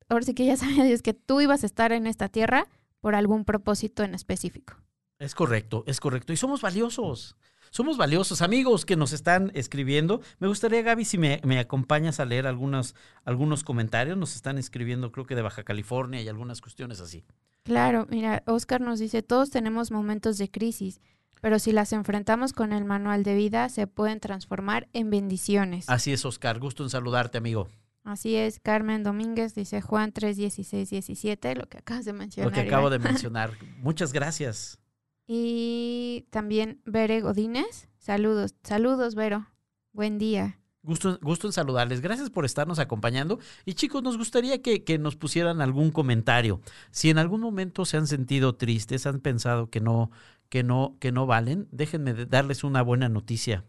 ahora 0.10 0.26
sí 0.26 0.34
que 0.34 0.46
ya 0.46 0.58
sabía 0.58 0.84
Dios 0.84 1.02
que 1.02 1.14
tú 1.14 1.42
ibas 1.42 1.64
a 1.64 1.66
estar 1.66 1.92
en 1.92 2.08
esta 2.08 2.30
tierra 2.30 2.68
por 3.00 3.16
algún 3.16 3.46
propósito 3.46 4.04
en 4.04 4.16
específico. 4.16 4.76
Es 5.20 5.36
correcto, 5.36 5.84
es 5.88 6.00
correcto. 6.00 6.34
Y 6.34 6.38
somos 6.38 6.62
valiosos. 6.62 7.38
Somos 7.70 7.98
valiosos. 7.98 8.42
Amigos 8.42 8.86
que 8.86 8.96
nos 8.96 9.14
están 9.14 9.52
escribiendo, 9.56 10.22
me 10.38 10.48
gustaría, 10.48 10.84
Gaby, 10.84 11.06
si 11.06 11.18
me, 11.18 11.42
me, 11.44 11.60
acompañas 11.60 12.20
a 12.20 12.26
leer 12.26 12.46
algunos, 12.46 12.94
algunos 13.26 13.64
comentarios. 13.64 14.16
Nos 14.16 14.36
están 14.36 14.58
escribiendo, 14.58 15.12
creo 15.12 15.26
que 15.26 15.36
de 15.36 15.42
Baja 15.42 15.64
California 15.64 16.22
y 16.22 16.28
algunas 16.28 16.62
cuestiones 16.62 17.00
así. 17.00 17.26
Claro, 17.64 18.06
mira, 18.10 18.44
Oscar 18.46 18.82
nos 18.82 19.00
dice, 19.00 19.24
todos 19.24 19.50
tenemos 19.50 19.90
momentos 19.90 20.38
de 20.38 20.52
crisis, 20.52 21.02
pero 21.44 21.60
si 21.60 21.74
las 21.74 21.92
enfrentamos 21.92 22.54
con 22.54 22.72
el 22.72 22.86
manual 22.86 23.24
de 23.24 23.36
vida, 23.36 23.68
se 23.68 23.86
pueden 23.86 24.22
transformar 24.22 24.88
en 24.94 25.10
bendiciones. 25.10 25.90
Así 25.90 26.14
es, 26.14 26.24
Oscar. 26.24 26.58
Gusto 26.58 26.84
en 26.84 26.90
saludarte, 26.90 27.38
amigo. 27.38 27.68
Así 28.06 28.38
es, 28.38 28.62
Carmen 28.62 29.04
Domínguez 29.04 29.54
dice 29.54 29.82
Juan 29.82 30.14
3, 30.14 30.38
16, 30.38 30.90
17, 30.90 31.56
lo 31.56 31.68
que 31.68 31.80
acabas 31.80 32.06
de 32.06 32.14
mencionar. 32.14 32.50
Lo 32.50 32.56
que 32.56 32.62
acabo 32.62 32.90
de 32.90 33.00
mencionar. 33.00 33.52
Muchas 33.80 34.14
gracias. 34.14 34.80
Y 35.28 36.28
también 36.30 36.82
Bere 36.86 37.20
Godínez. 37.20 37.90
Saludos, 37.98 38.56
saludos, 38.64 39.14
Vero. 39.14 39.46
Buen 39.92 40.20
día. 40.20 40.62
Gusto, 40.82 41.18
gusto 41.22 41.48
en 41.48 41.54
saludarles. 41.54 42.02
Gracias 42.02 42.30
por 42.30 42.44
estarnos 42.44 42.80
acompañando. 42.80 43.40
Y 43.66 43.74
chicos, 43.74 44.04
nos 44.04 44.18
gustaría 44.18 44.62
que, 44.62 44.84
que, 44.84 44.98
nos 44.98 45.16
pusieran 45.16 45.62
algún 45.62 45.92
comentario. 45.92 46.60
Si 46.92 47.10
en 47.10 47.18
algún 47.18 47.40
momento 47.40 47.86
se 47.86 47.96
han 47.96 48.06
sentido 48.08 48.56
tristes, 48.56 49.06
han 49.06 49.22
pensado 49.22 49.70
que 49.70 49.80
no, 49.80 50.12
que 50.54 50.62
no, 50.62 50.98
que 51.00 51.12
no 51.12 51.26
valen, 51.26 51.68
déjenme 51.72 52.14
darles 52.14 52.64
una 52.64 52.84
buena 52.84 53.10
noticia. 53.10 53.66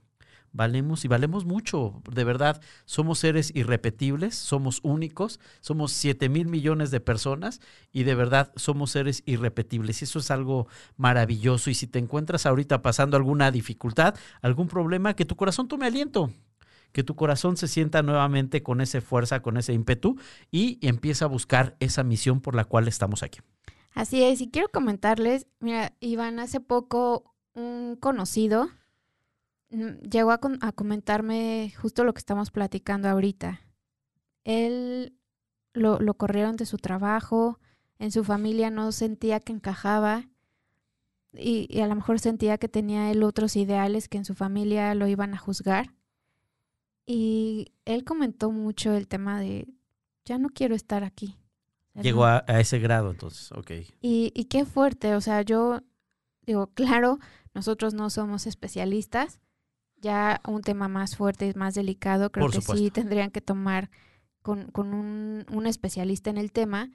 valemos 0.53 1.07
y 1.07 1.09
valemos 1.09 1.47
mucho, 1.47 2.03
de 2.13 2.25
verdad. 2.25 2.61
Somos 2.85 3.21
seres 3.21 3.53
irrepetibles, 3.55 4.35
somos 4.35 4.81
únicos, 4.83 5.41
somos 5.63 5.93
7 5.93 6.29
mil 6.29 6.47
millones 6.47 6.91
de 6.91 7.01
personas 7.01 7.63
y 7.91 8.03
de 8.03 8.15
verdad 8.15 8.53
somos 8.57 8.91
seres 8.91 9.23
irrepetibles. 9.25 10.03
Eso 10.03 10.19
es 10.19 10.31
algo 10.31 10.69
maravilloso. 10.99 11.71
Y 11.71 11.75
si 11.75 11.87
te 11.87 11.99
encuentras 11.99 12.45
ahorita 12.45 12.83
pasando 12.83 13.17
alguna 13.17 13.51
dificultad, 13.51 14.15
algún 14.43 14.69
problema, 14.69 15.17
que 15.17 15.25
tu 15.25 15.37
corazón 15.37 15.69
tome 15.69 15.87
aliento, 15.87 16.35
que 16.93 17.03
tu 17.03 17.17
corazón 17.17 17.57
se 17.57 17.67
sienta 17.67 18.03
nuevamente 18.03 18.63
con 18.63 18.83
esa 18.83 19.01
fuerza, 19.01 19.41
con 19.41 19.57
ese 19.57 19.73
ímpetu 19.73 20.19
y 20.51 20.87
empieza 20.87 21.25
a 21.25 21.29
buscar 21.29 21.77
esa 21.81 22.05
misión 22.05 22.43
por 22.43 22.55
la 22.55 22.67
cual 22.67 22.89
estamos 22.89 23.23
aquí. 23.23 23.41
Así 23.95 24.25
es, 24.25 24.41
y 24.41 24.51
quiero 24.51 24.69
comentarles, 24.71 25.47
mira, 25.61 25.95
Iván, 26.01 26.41
hace 26.41 26.59
poco 26.59 27.33
un 27.55 27.97
conocido 28.01 28.69
mm, 29.71 30.09
llegó 30.11 30.33
a, 30.33 30.41
comentarme 30.73 31.73
justo 31.81 32.03
lo 32.03 32.13
que 32.13 32.19
estamos 32.19 32.51
platicando 32.51 33.09
ahorita. 33.09 33.61
Él 34.43 35.17
lo, 35.73 36.01
lo 36.01 36.15
corrieron 36.15 36.57
de 36.57 36.67
su 36.67 36.77
trabajo, 36.79 37.61
en 38.01 38.11
su 38.11 38.25
familia 38.25 38.71
no 38.71 38.91
sentía 38.91 39.39
que 39.39 39.53
encajaba 39.53 40.29
y, 41.33 41.69
y, 41.71 41.81
a 41.81 41.87
lo 41.87 41.95
mejor 41.95 42.19
sentía 42.19 42.59
que 42.59 42.69
tenía 42.69 43.13
él 43.13 43.23
otros 43.23 43.55
ideales 43.57 44.09
que 44.09 44.19
en 44.19 44.25
su 44.25 44.35
familia 44.35 44.95
lo 44.97 45.07
iban 45.07 45.35
a 45.35 45.39
juzgar. 45.39 45.95
Y 47.07 47.73
él 47.85 48.05
comentó 48.05 48.51
mucho 48.51 48.93
el 48.95 49.09
tema 49.09 49.41
de, 49.41 49.69
ya 50.25 50.39
no 50.39 50.49
quiero 50.51 50.75
estar 50.75 51.05
aquí. 51.05 51.37
Llegó 51.95 52.25
a, 52.25 52.45
ese 52.49 52.79
grado 52.79 53.11
entonces, 53.11 53.53
ok. 53.53 53.71
Y, 54.01 54.33
y 54.35 54.45
qué 54.47 54.65
fuerte, 54.65 55.15
o 55.15 55.21
sea, 55.21 55.43
yo 55.43 55.83
digo, 56.43 56.67
claro, 56.75 57.19
nosotros 57.55 57.95
no 57.95 58.11
somos 58.11 58.47
especialistas, 58.47 59.41
ya 59.97 60.41
un 60.47 60.63
tema 60.63 60.89
más 60.89 61.17
fuerte 61.17 61.47
y 61.47 61.55
más 61.55 61.75
delicado, 61.75 62.31
creo 62.33 62.49
que 62.49 62.61
sí 62.61 62.91
tendrían 62.91 63.31
que 63.31 63.41
tomar 63.41 63.91
con, 64.43 64.71
con 64.71 64.93
un, 64.93 65.47
un, 65.51 65.67
especialista 65.67 66.31
en 66.31 66.37
el 66.37 66.53
tema. 66.53 66.91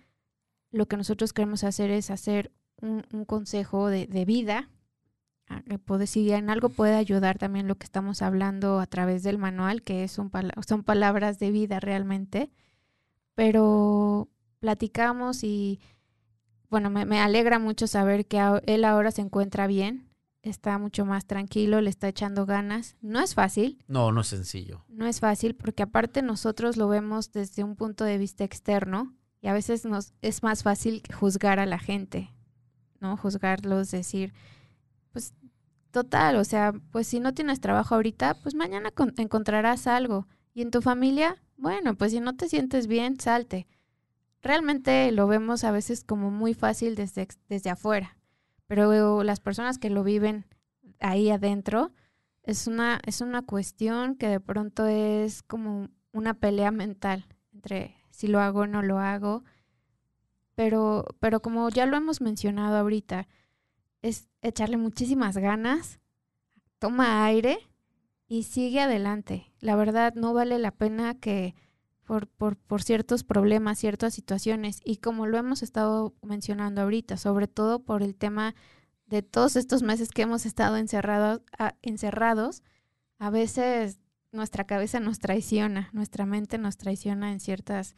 Lo 0.71 0.87
que 0.87 0.97
nosotros 0.97 1.33
queremos 1.33 1.63
hacer 1.63 1.89
es 1.91 2.11
hacer 2.11 2.51
un, 2.81 3.05
un 3.11 3.25
consejo 3.25 3.87
de, 3.87 4.05
de 4.05 4.25
vida 4.25 4.69
puede, 5.85 6.07
si 6.07 6.31
en 6.31 6.49
algo 6.49 6.69
puede 6.69 6.95
ayudar 6.95 7.37
también 7.37 7.67
lo 7.67 7.75
que 7.75 7.85
estamos 7.85 8.21
hablando 8.21 8.79
a 8.79 8.85
través 8.85 9.23
del 9.23 9.37
manual, 9.37 9.81
que 9.81 10.03
es 10.03 10.17
un, 10.17 10.31
son 10.65 10.83
palabras 10.83 11.39
de 11.39 11.51
vida 11.51 11.79
realmente, 11.79 12.51
pero 13.35 14.29
platicamos 14.59 15.43
y 15.43 15.79
bueno, 16.69 16.89
me, 16.89 17.05
me, 17.05 17.19
alegra 17.19 17.59
mucho 17.59 17.87
saber 17.87 18.27
que 18.27 18.39
él 18.65 18.85
ahora 18.85 19.11
se 19.11 19.21
encuentra 19.21 19.65
bien, 19.67 20.09
está 20.41 20.77
mucho 20.77 21.05
más 21.05 21.25
tranquilo, 21.25 21.81
le 21.81 21.89
está 21.89 22.07
echando 22.07 22.45
ganas. 22.45 22.95
No 23.01 23.19
es 23.19 23.33
fácil. 23.33 23.83
No, 23.87 24.11
no 24.11 24.21
es 24.21 24.27
sencillo. 24.27 24.85
No 24.87 25.05
es 25.05 25.19
fácil 25.19 25.55
porque 25.55 25.83
aparte 25.83 26.21
nosotros 26.21 26.77
lo 26.77 26.87
vemos 26.87 27.31
desde 27.31 27.63
un 27.63 27.75
punto 27.75 28.03
de 28.03 28.17
vista 28.17 28.43
externo 28.43 29.15
y 29.41 29.47
a 29.47 29.53
veces 29.53 29.85
nos 29.85 30.13
es 30.21 30.43
más 30.43 30.63
fácil 30.63 31.01
juzgar 31.17 31.59
a 31.59 31.65
la 31.65 31.79
gente, 31.79 32.31
¿no? 32.99 33.17
Juzgarlos, 33.17 33.91
decir, 33.91 34.33
pues 35.11 35.33
total, 35.91 36.35
o 36.35 36.43
sea, 36.43 36.73
pues 36.91 37.07
si 37.07 37.19
no 37.19 37.33
tienes 37.33 37.61
trabajo 37.61 37.95
ahorita, 37.95 38.35
pues 38.41 38.55
mañana 38.55 38.91
encontrarás 39.17 39.87
algo. 39.87 40.27
Y 40.53 40.61
en 40.61 40.71
tu 40.71 40.81
familia, 40.81 41.41
bueno, 41.57 41.95
pues 41.95 42.11
si 42.11 42.19
no 42.19 42.35
te 42.35 42.49
sientes 42.49 42.87
bien, 42.87 43.19
salte. 43.19 43.67
Realmente 44.41 45.11
lo 45.11 45.27
vemos 45.27 45.63
a 45.63 45.71
veces 45.71 46.03
como 46.03 46.31
muy 46.31 46.53
fácil 46.53 46.95
desde, 46.95 47.27
desde 47.49 47.69
afuera, 47.69 48.17
pero 48.67 49.23
las 49.23 49.39
personas 49.39 49.77
que 49.77 49.89
lo 49.89 50.03
viven 50.03 50.45
ahí 50.99 51.29
adentro, 51.29 51.91
es 52.43 52.67
una, 52.67 52.99
es 53.05 53.21
una 53.21 53.43
cuestión 53.43 54.15
que 54.15 54.27
de 54.27 54.39
pronto 54.39 54.87
es 54.87 55.43
como 55.43 55.89
una 56.11 56.33
pelea 56.33 56.71
mental 56.71 57.25
entre 57.53 57.95
si 58.09 58.27
lo 58.27 58.39
hago 58.39 58.61
o 58.61 58.67
no 58.67 58.81
lo 58.81 58.99
hago. 58.99 59.43
Pero, 60.55 61.05
pero 61.19 61.41
como 61.41 61.69
ya 61.69 61.85
lo 61.85 61.95
hemos 61.95 62.21
mencionado 62.21 62.77
ahorita, 62.77 63.27
es 64.01 64.29
echarle 64.41 64.77
muchísimas 64.77 65.37
ganas, 65.37 65.99
toma 66.79 67.25
aire 67.25 67.59
y 68.27 68.43
sigue 68.43 68.81
adelante. 68.81 69.53
La 69.59 69.75
verdad, 69.75 70.13
no 70.15 70.33
vale 70.33 70.59
la 70.59 70.71
pena 70.71 71.13
que 71.13 71.55
por, 72.09 72.25
por, 72.25 72.55
por, 72.55 72.81
ciertos 72.81 73.23
problemas, 73.23 73.77
ciertas 73.77 74.15
situaciones, 74.15 74.81
y 74.83 74.97
como 74.97 75.27
lo 75.27 75.37
hemos 75.37 75.61
estado 75.61 76.15
mencionando 76.23 76.81
ahorita, 76.81 77.17
sobre 77.17 77.47
todo 77.47 77.83
por 77.83 78.01
el 78.01 78.15
tema 78.15 78.55
de 79.05 79.21
todos 79.21 79.55
estos 79.55 79.83
meses 79.83 80.09
que 80.09 80.23
hemos 80.23 80.47
estado 80.47 80.77
encerrados, 80.77 81.41
a, 81.55 81.75
encerrados, 81.83 82.63
a 83.19 83.29
veces 83.29 83.99
nuestra 84.31 84.63
cabeza 84.63 84.99
nos 84.99 85.19
traiciona, 85.19 85.91
nuestra 85.93 86.25
mente 86.25 86.57
nos 86.57 86.77
traiciona 86.77 87.31
en 87.31 87.39
ciertas, 87.39 87.95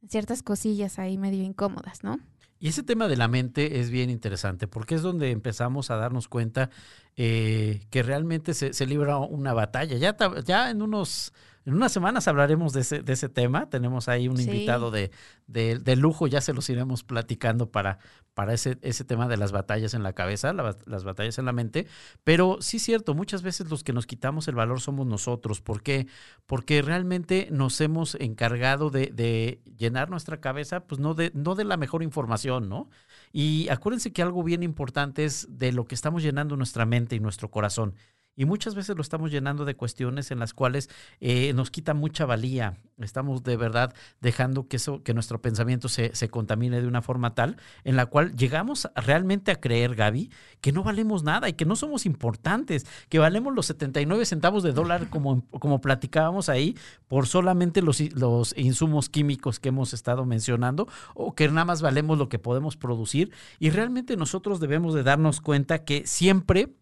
en 0.00 0.08
ciertas 0.08 0.42
cosillas 0.42 0.98
ahí 0.98 1.16
medio 1.16 1.44
incómodas, 1.44 2.02
¿no? 2.02 2.18
Y 2.58 2.66
ese 2.66 2.82
tema 2.82 3.06
de 3.06 3.16
la 3.16 3.28
mente 3.28 3.78
es 3.78 3.90
bien 3.90 4.10
interesante 4.10 4.66
porque 4.66 4.96
es 4.96 5.02
donde 5.02 5.30
empezamos 5.30 5.92
a 5.92 5.96
darnos 5.96 6.26
cuenta 6.26 6.68
eh, 7.14 7.86
que 7.90 8.02
realmente 8.02 8.54
se, 8.54 8.72
se, 8.72 8.86
libra 8.86 9.18
una 9.18 9.52
batalla. 9.52 9.96
Ya, 9.98 10.16
ya 10.44 10.70
en 10.70 10.82
unos 10.82 11.32
en 11.64 11.74
unas 11.74 11.92
semanas 11.92 12.26
hablaremos 12.28 12.72
de 12.72 12.80
ese, 12.80 13.02
de 13.02 13.12
ese 13.12 13.28
tema. 13.28 13.68
Tenemos 13.70 14.08
ahí 14.08 14.28
un 14.28 14.40
invitado 14.40 14.90
de, 14.90 15.10
de, 15.46 15.96
lujo, 15.96 16.26
ya 16.26 16.40
se 16.40 16.52
los 16.52 16.68
iremos 16.70 17.04
platicando 17.04 17.70
para, 17.70 17.98
para 18.34 18.52
ese, 18.52 18.78
ese 18.82 19.04
tema 19.04 19.28
de 19.28 19.36
las 19.36 19.52
batallas 19.52 19.94
en 19.94 20.02
la 20.02 20.12
cabeza, 20.12 20.52
las 20.52 21.04
batallas 21.04 21.38
en 21.38 21.44
la 21.44 21.52
mente. 21.52 21.86
Pero 22.24 22.58
sí 22.60 22.78
es 22.78 22.82
cierto, 22.82 23.14
muchas 23.14 23.42
veces 23.42 23.70
los 23.70 23.84
que 23.84 23.92
nos 23.92 24.06
quitamos 24.06 24.48
el 24.48 24.54
valor 24.54 24.80
somos 24.80 25.06
nosotros. 25.06 25.60
¿Por 25.60 25.82
qué? 25.82 26.08
Porque 26.46 26.82
realmente 26.82 27.48
nos 27.50 27.80
hemos 27.80 28.16
encargado 28.16 28.90
de, 28.90 29.06
de 29.06 29.60
llenar 29.76 30.10
nuestra 30.10 30.40
cabeza, 30.40 30.80
pues 30.86 31.00
no 31.00 31.14
de, 31.14 31.30
no 31.34 31.54
de 31.54 31.64
la 31.64 31.76
mejor 31.76 32.02
información, 32.02 32.68
¿no? 32.68 32.88
Y 33.32 33.68
acuérdense 33.70 34.12
que 34.12 34.22
algo 34.22 34.42
bien 34.42 34.62
importante 34.62 35.24
es 35.24 35.46
de 35.48 35.72
lo 35.72 35.86
que 35.86 35.94
estamos 35.94 36.22
llenando 36.22 36.56
nuestra 36.56 36.84
mente 36.86 37.16
y 37.16 37.20
nuestro 37.20 37.50
corazón. 37.50 37.94
Y 38.34 38.46
muchas 38.46 38.74
veces 38.74 38.96
lo 38.96 39.02
estamos 39.02 39.30
llenando 39.30 39.64
de 39.64 39.74
cuestiones 39.74 40.30
en 40.30 40.38
las 40.38 40.54
cuales 40.54 40.88
eh, 41.20 41.52
nos 41.54 41.70
quita 41.70 41.92
mucha 41.92 42.24
valía. 42.24 42.78
Estamos 42.98 43.42
de 43.42 43.56
verdad 43.56 43.94
dejando 44.20 44.68
que, 44.68 44.76
eso, 44.76 45.02
que 45.02 45.12
nuestro 45.12 45.42
pensamiento 45.42 45.88
se, 45.88 46.14
se, 46.14 46.28
contamine 46.28 46.80
de 46.80 46.86
una 46.86 47.02
forma 47.02 47.34
tal 47.34 47.58
en 47.84 47.96
la 47.96 48.06
cual 48.06 48.34
llegamos 48.34 48.88
realmente 48.94 49.50
a 49.50 49.60
creer, 49.60 49.94
Gaby, 49.94 50.30
que 50.62 50.72
no 50.72 50.82
valemos 50.82 51.24
nada 51.24 51.48
y 51.48 51.52
que 51.52 51.66
no 51.66 51.76
somos 51.76 52.06
importantes, 52.06 52.86
que 53.10 53.18
valemos 53.18 53.54
los 53.54 53.66
79 53.66 54.24
centavos 54.24 54.62
de 54.62 54.72
dólar 54.72 55.10
como, 55.10 55.44
como 55.50 55.80
platicábamos 55.80 56.48
ahí 56.48 56.76
por 57.08 57.26
solamente 57.26 57.82
los, 57.82 58.00
los 58.14 58.56
insumos 58.56 59.10
químicos 59.10 59.60
que 59.60 59.68
hemos 59.68 59.92
estado 59.92 60.24
mencionando 60.24 60.88
o 61.14 61.34
que 61.34 61.48
nada 61.48 61.66
más 61.66 61.82
valemos 61.82 62.16
lo 62.16 62.30
que 62.30 62.38
podemos 62.38 62.76
producir. 62.76 63.30
Y 63.58 63.70
realmente 63.70 64.16
nosotros 64.16 64.58
debemos 64.58 64.94
de 64.94 65.02
darnos 65.02 65.40
cuenta 65.40 65.84
que 65.84 66.06
siempre 66.06 66.72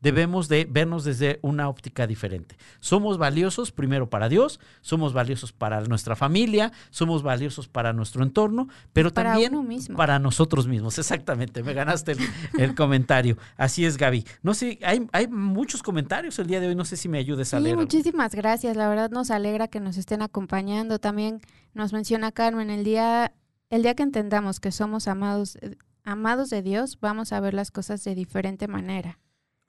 debemos 0.00 0.48
de 0.48 0.64
vernos 0.64 1.04
desde 1.04 1.38
una 1.42 1.68
óptica 1.68 2.06
diferente. 2.06 2.56
Somos 2.80 3.18
valiosos 3.18 3.72
primero 3.72 4.08
para 4.08 4.28
Dios, 4.28 4.60
somos 4.80 5.12
valiosos 5.12 5.52
para 5.52 5.80
nuestra 5.82 6.16
familia, 6.16 6.72
somos 6.90 7.22
valiosos 7.22 7.68
para 7.68 7.92
nuestro 7.92 8.22
entorno, 8.22 8.68
pero 8.92 9.12
también 9.12 9.52
para 9.96 10.18
nosotros 10.18 10.66
mismos. 10.68 10.98
Exactamente, 10.98 11.62
me 11.62 11.74
ganaste 11.74 12.16
el, 12.58 12.74
comentario. 12.74 13.36
Así 13.56 13.84
es, 13.84 13.96
Gaby. 13.96 14.24
No 14.42 14.54
sé, 14.54 14.78
hay, 14.82 15.06
hay, 15.12 15.26
muchos 15.26 15.82
comentarios 15.82 16.38
el 16.38 16.46
día 16.46 16.60
de 16.60 16.68
hoy, 16.68 16.74
no 16.74 16.84
sé 16.84 16.96
si 16.96 17.08
me 17.08 17.18
ayudes 17.18 17.52
a 17.54 17.58
sí, 17.58 17.64
leer. 17.64 17.76
Muchísimas 17.76 18.34
gracias, 18.34 18.76
la 18.76 18.88
verdad 18.88 19.10
nos 19.10 19.30
alegra 19.30 19.68
que 19.68 19.80
nos 19.80 19.96
estén 19.96 20.22
acompañando. 20.22 20.98
También 20.98 21.40
nos 21.74 21.92
menciona 21.92 22.32
Carmen, 22.32 22.70
el 22.70 22.84
día, 22.84 23.32
el 23.70 23.82
día 23.82 23.94
que 23.94 24.02
entendamos 24.02 24.60
que 24.60 24.72
somos 24.72 25.08
amados, 25.08 25.56
eh, 25.56 25.76
amados 26.04 26.50
de 26.50 26.62
Dios, 26.62 26.98
vamos 27.00 27.32
a 27.32 27.40
ver 27.40 27.54
las 27.54 27.70
cosas 27.70 28.04
de 28.04 28.14
diferente 28.14 28.68
manera. 28.68 29.18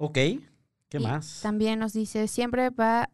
Ok, 0.02 0.18
¿qué 0.88 1.00
más? 1.02 1.42
También 1.44 1.78
nos 1.78 1.92
dice, 1.92 2.30
siempre 2.30 2.70
va, 2.70 3.10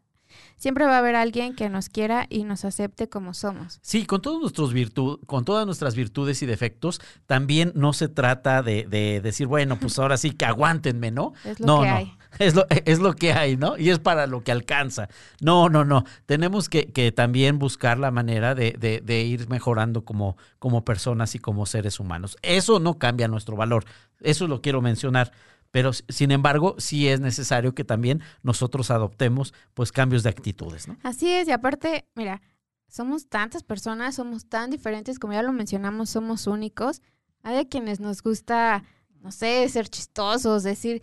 siempre 0.56 0.86
va 0.86 0.94
a 0.94 0.98
haber 0.98 1.16
alguien 1.16 1.56
que 1.56 1.68
nos 1.68 1.88
quiera 1.88 2.26
y 2.30 2.44
nos 2.44 2.64
acepte 2.64 3.08
como 3.08 3.34
somos. 3.34 3.80
Sí, 3.82 4.06
con 4.06 4.22
todos 4.22 4.40
nuestros 4.40 4.72
virtud, 4.72 5.18
con 5.26 5.44
todas 5.44 5.66
nuestras 5.66 5.96
virtudes 5.96 6.42
y 6.42 6.46
defectos, 6.46 7.00
también 7.26 7.72
no 7.74 7.92
se 7.92 8.06
trata 8.06 8.62
de, 8.62 8.84
de 8.84 9.20
decir, 9.20 9.48
bueno, 9.48 9.80
pues 9.80 9.98
ahora 9.98 10.16
sí 10.16 10.30
que 10.30 10.44
aguántenme, 10.44 11.10
¿no? 11.10 11.32
Es 11.44 11.58
lo 11.58 11.82
que 11.82 11.88
hay. 11.88 12.12
Es 12.38 12.54
lo, 12.54 12.66
es 12.68 12.98
lo 12.98 13.14
que 13.14 13.32
hay, 13.32 13.56
¿no? 13.56 13.78
Y 13.78 13.88
es 13.88 13.98
para 13.98 14.26
lo 14.26 14.44
que 14.44 14.52
alcanza. 14.52 15.08
No, 15.40 15.70
no, 15.70 15.86
no. 15.86 16.04
Tenemos 16.26 16.68
que, 16.68 16.92
que 16.92 17.10
también 17.10 17.58
buscar 17.58 17.98
la 17.98 18.10
manera 18.10 18.54
de, 18.54 18.72
de, 18.72 19.00
de, 19.00 19.22
ir 19.22 19.48
mejorando 19.48 20.04
como, 20.04 20.36
como 20.58 20.84
personas 20.84 21.34
y 21.34 21.38
como 21.38 21.64
seres 21.64 21.98
humanos. 21.98 22.36
Eso 22.42 22.78
no 22.78 22.98
cambia 22.98 23.26
nuestro 23.26 23.56
valor. 23.56 23.86
Eso 24.20 24.48
lo 24.48 24.60
quiero 24.60 24.82
mencionar. 24.82 25.32
Pero 25.76 25.92
sin 25.92 26.30
embargo, 26.30 26.74
sí 26.78 27.06
es 27.06 27.20
necesario 27.20 27.74
que 27.74 27.84
también 27.84 28.22
nosotros 28.42 28.90
adoptemos 28.90 29.52
pues 29.74 29.92
cambios 29.92 30.22
de 30.22 30.30
actitudes, 30.30 30.88
¿no? 30.88 30.96
Así 31.02 31.30
es, 31.30 31.48
y 31.48 31.50
aparte, 31.52 32.08
mira, 32.14 32.40
somos 32.88 33.28
tantas 33.28 33.62
personas, 33.62 34.14
somos 34.14 34.48
tan 34.48 34.70
diferentes, 34.70 35.18
como 35.18 35.34
ya 35.34 35.42
lo 35.42 35.52
mencionamos, 35.52 36.08
somos 36.08 36.46
únicos. 36.46 37.02
Hay 37.42 37.58
a 37.58 37.68
quienes 37.68 38.00
nos 38.00 38.22
gusta, 38.22 38.84
no 39.20 39.30
sé, 39.30 39.68
ser 39.68 39.90
chistosos, 39.90 40.62
decir 40.62 41.02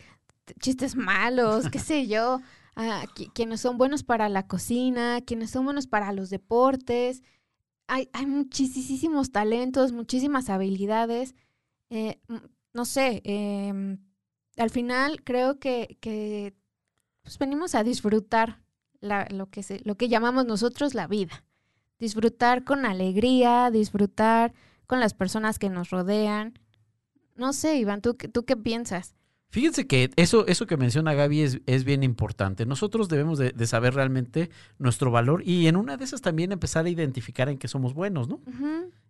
chistes 0.60 0.96
malos, 0.96 1.70
qué 1.70 1.78
sé 1.78 2.08
yo. 2.08 2.42
a 2.76 3.04
quienes 3.36 3.62
son 3.62 3.78
buenos 3.78 4.02
para 4.02 4.28
la 4.28 4.48
cocina, 4.48 5.22
quienes 5.22 5.52
son 5.52 5.66
buenos 5.66 5.86
para 5.86 6.14
los 6.14 6.32
deportes. 6.32 7.22
Hay, 7.86 8.10
hay 8.12 8.26
muchísimos 8.26 9.32
talentos, 9.32 9.92
muchísimas 9.92 10.50
habilidades. 10.50 11.36
Eh, 11.92 12.20
no 12.74 12.86
sé, 12.86 13.22
em, 13.24 14.00
al 14.58 14.70
final 14.70 15.24
creo 15.24 15.60
que, 15.60 15.98
que 16.00 16.54
pues 17.22 17.38
venimos 17.38 17.76
a 17.76 17.84
disfrutar 17.84 18.62
lo, 19.02 19.50
que 19.50 19.64
se, 19.64 19.82
lo 19.84 19.96
que 19.96 20.10
llamamos 20.10 20.46
nosotros 20.46 20.94
la 20.94 21.08
vida. 21.08 21.46
Disfrutar 22.00 22.64
con 22.64 22.86
alegría, 22.86 23.70
disfrutar 23.72 24.54
con 24.88 25.00
las 25.00 25.14
personas 25.14 25.60
que 25.60 25.70
nos 25.70 25.90
rodean. 25.90 26.60
No 27.36 27.54
sé, 27.54 27.78
Iván, 27.78 28.02
¿tú, 28.02 28.16
tú 28.16 28.46
qué 28.46 28.56
piensas? 28.56 29.16
Fíjense 29.54 29.86
que 29.86 30.10
eso, 30.16 30.48
eso 30.48 30.66
que 30.66 30.78
menciona 30.78 31.14
Gaby 31.14 31.42
es, 31.42 31.62
es 31.68 31.84
bien 31.84 32.02
importante. 32.02 32.66
Nosotros 32.66 33.08
debemos 33.08 33.38
de, 33.38 33.68
saber 33.68 33.94
realmente 33.94 34.50
nuestro 34.80 35.12
valor 35.12 35.44
y 35.46 35.68
en 35.68 35.76
una 35.76 35.96
de 35.96 36.06
esas 36.06 36.22
también 36.22 36.52
empezar 36.52 36.88
a 36.88 36.90
identificar 36.90 37.50
en 37.50 37.60
qué 37.60 37.68
somos 37.68 37.94
buenos, 37.94 38.28
¿no? 38.28 38.42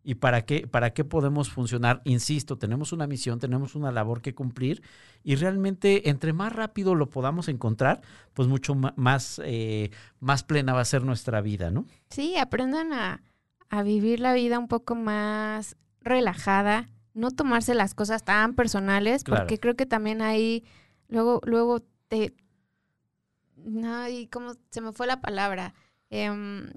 Y 0.04 0.16
para 0.16 0.42
qué, 0.42 0.68
para 0.68 0.94
qué 0.94 1.06
podemos 1.06 1.50
funcionar. 1.50 2.02
Insisto, 2.04 2.58
tenemos 2.58 2.92
una 2.92 3.08
misión, 3.08 3.40
tenemos 3.40 3.74
una 3.74 3.94
labor 3.94 4.22
que 4.22 4.36
cumplir 4.36 4.82
y 5.24 5.36
realmente 5.36 6.10
entre 6.10 6.34
más 6.34 6.52
rápido 6.52 6.94
lo 6.94 7.10
podamos 7.10 7.48
encontrar, 7.48 8.02
pues 8.34 8.50
mucho 8.50 8.76
más, 8.76 9.40
eh, 9.46 9.92
más 10.20 10.44
plena 10.44 10.74
va 10.74 10.82
a 10.82 10.86
ser 10.86 11.06
nuestra 11.06 11.40
vida, 11.40 11.72
¿no? 11.72 11.86
Sí, 12.10 12.36
aprendan 12.36 12.92
a, 12.92 13.24
a 13.70 13.82
vivir 13.82 14.20
la 14.20 14.34
vida 14.34 14.60
un 14.60 14.68
poco 14.68 14.94
más 14.94 15.78
relajada, 16.02 16.90
no 17.14 17.32
tomarse 17.32 17.76
las 17.76 17.94
cosas 17.94 18.24
tan 18.24 18.56
personales, 18.56 19.24
porque 19.24 19.60
creo 19.60 19.76
que 19.76 19.86
también 19.86 20.22
ahí 20.22 20.64
luego, 21.08 21.42
luego 21.46 21.82
te... 22.08 22.34
No, 23.56 24.08
y 24.10 24.28
cómo 24.28 24.56
se 24.72 24.82
me 24.82 24.92
fue 24.92 25.08
la 25.08 25.22
palabra. 25.22 25.74
Em, 26.10 26.70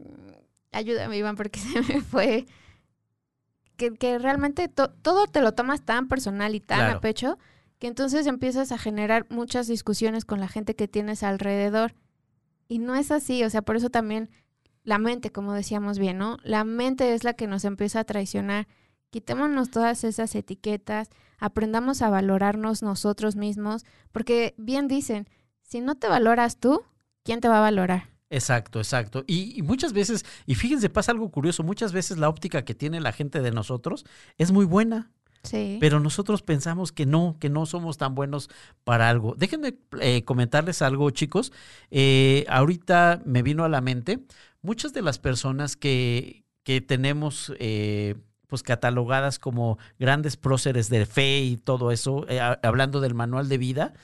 ayúdame, 0.73 1.17
Iván, 1.17 1.37
porque 1.37 1.59
se 1.61 1.81
me 1.83 2.01
fue. 2.01 2.47
Que, 3.77 3.93
que 3.95 4.19
realmente 4.19 4.69
todo 4.69 5.27
te 5.27 5.41
lo 5.41 5.53
tomas 5.53 5.85
tan 5.85 6.09
personal 6.09 6.55
y 6.55 6.61
tan 6.61 6.97
a 6.97 7.01
pecho 7.01 7.39
que 7.79 7.89
entonces 7.89 8.27
empiezas 8.27 8.73
a 8.73 8.79
generar 8.79 9.27
muchas 9.29 9.67
discusiones 9.67 10.25
con 10.25 10.41
la 10.41 10.49
gente 10.49 10.75
que 10.75 10.89
tienes 10.89 11.23
alrededor. 11.23 11.95
Y 12.69 12.79
no 12.79 12.95
es 12.95 13.11
así, 13.11 13.45
o 13.45 13.51
sea, 13.51 13.63
por 13.63 13.77
eso 13.77 13.91
también 13.91 14.31
la 14.83 14.99
mente, 14.99 15.31
como 15.31 15.53
decíamos 15.53 15.99
bien, 15.99 16.19
¿no? 16.19 16.39
La 16.43 16.65
mente 16.65 17.13
es 17.13 17.25
la 17.25 17.35
que 17.35 17.47
nos 17.47 17.65
empieza 17.65 18.01
a 18.01 18.05
traicionar 18.05 18.67
Quitémonos 19.11 19.71
todas 19.71 20.05
esas 20.05 20.35
etiquetas, 20.35 21.09
aprendamos 21.39 22.03
a 22.03 22.11
valorarnos 22.11 22.83
nosotros 22.83 23.37
mismos, 23.37 23.85
porque 24.13 24.55
bien 24.59 24.89
dicen, 24.89 25.29
si 25.63 25.81
no 25.81 25.95
te 25.95 26.09
valoras 26.09 26.59
tú, 26.59 26.83
¿quién 27.23 27.41
te 27.41 27.49
va 27.49 27.59
a 27.59 27.63
valorar? 27.63 28.17
Exacto, 28.31 28.81
exacto. 28.81 29.25
Y, 29.27 29.63
muchas 29.63 29.93
veces, 29.93 30.25
y 30.47 30.57
fíjense, 30.57 30.91
pasa 30.91 31.13
algo 31.13 31.31
curioso, 31.31 31.63
muchas 31.63 31.93
veces 31.93 32.19
la 32.19 32.29
óptica 32.29 32.65
que 32.65 32.75
tiene 32.75 33.01
la 33.01 33.13
gente 33.13 33.41
de 33.41 33.53
nosotros 33.53 34.05
es 34.37 34.53
muy 34.53 34.65
buena. 34.65 35.11
Sí. 35.45 35.79
Pero 35.81 36.01
nosotros 36.01 36.43
pensamos 36.43 36.91
que 36.91 37.07
no, 37.07 37.37
que 37.39 37.49
no 37.49 37.67
somos 37.67 37.99
tan 37.99 38.17
buenos 38.17 38.51
para 38.83 39.09
algo. 39.09 39.37
Déjenme 39.37 39.77
eh, 40.01 40.25
comentarles 40.25 40.83
algo, 40.83 41.09
chicos. 41.11 41.53
Eh, 41.93 42.45
ahorita 42.49 43.23
me 43.25 43.43
vino 43.43 43.65
a 43.65 43.69
la 43.69 43.81
mente, 43.81 44.19
muchas 44.61 44.93
de 44.93 45.03
las 45.03 45.21
personas 45.21 45.77
que, 45.77 46.45
que 46.65 46.81
tenemos 46.81 47.53
eh, 47.61 48.17
pues 48.47 48.63
catalogadas 48.63 49.39
como 49.39 49.79
grandes 49.99 50.37
próceres 50.37 50.89
de 50.89 51.07
fe 51.07 51.41
y 51.41 51.57
todo 51.57 51.91
eso, 51.91 52.27
eh, 52.29 52.41
hablando 52.41 53.01
del 53.01 53.15
manual 53.15 53.49
de 53.49 53.59
vida, 53.59 53.95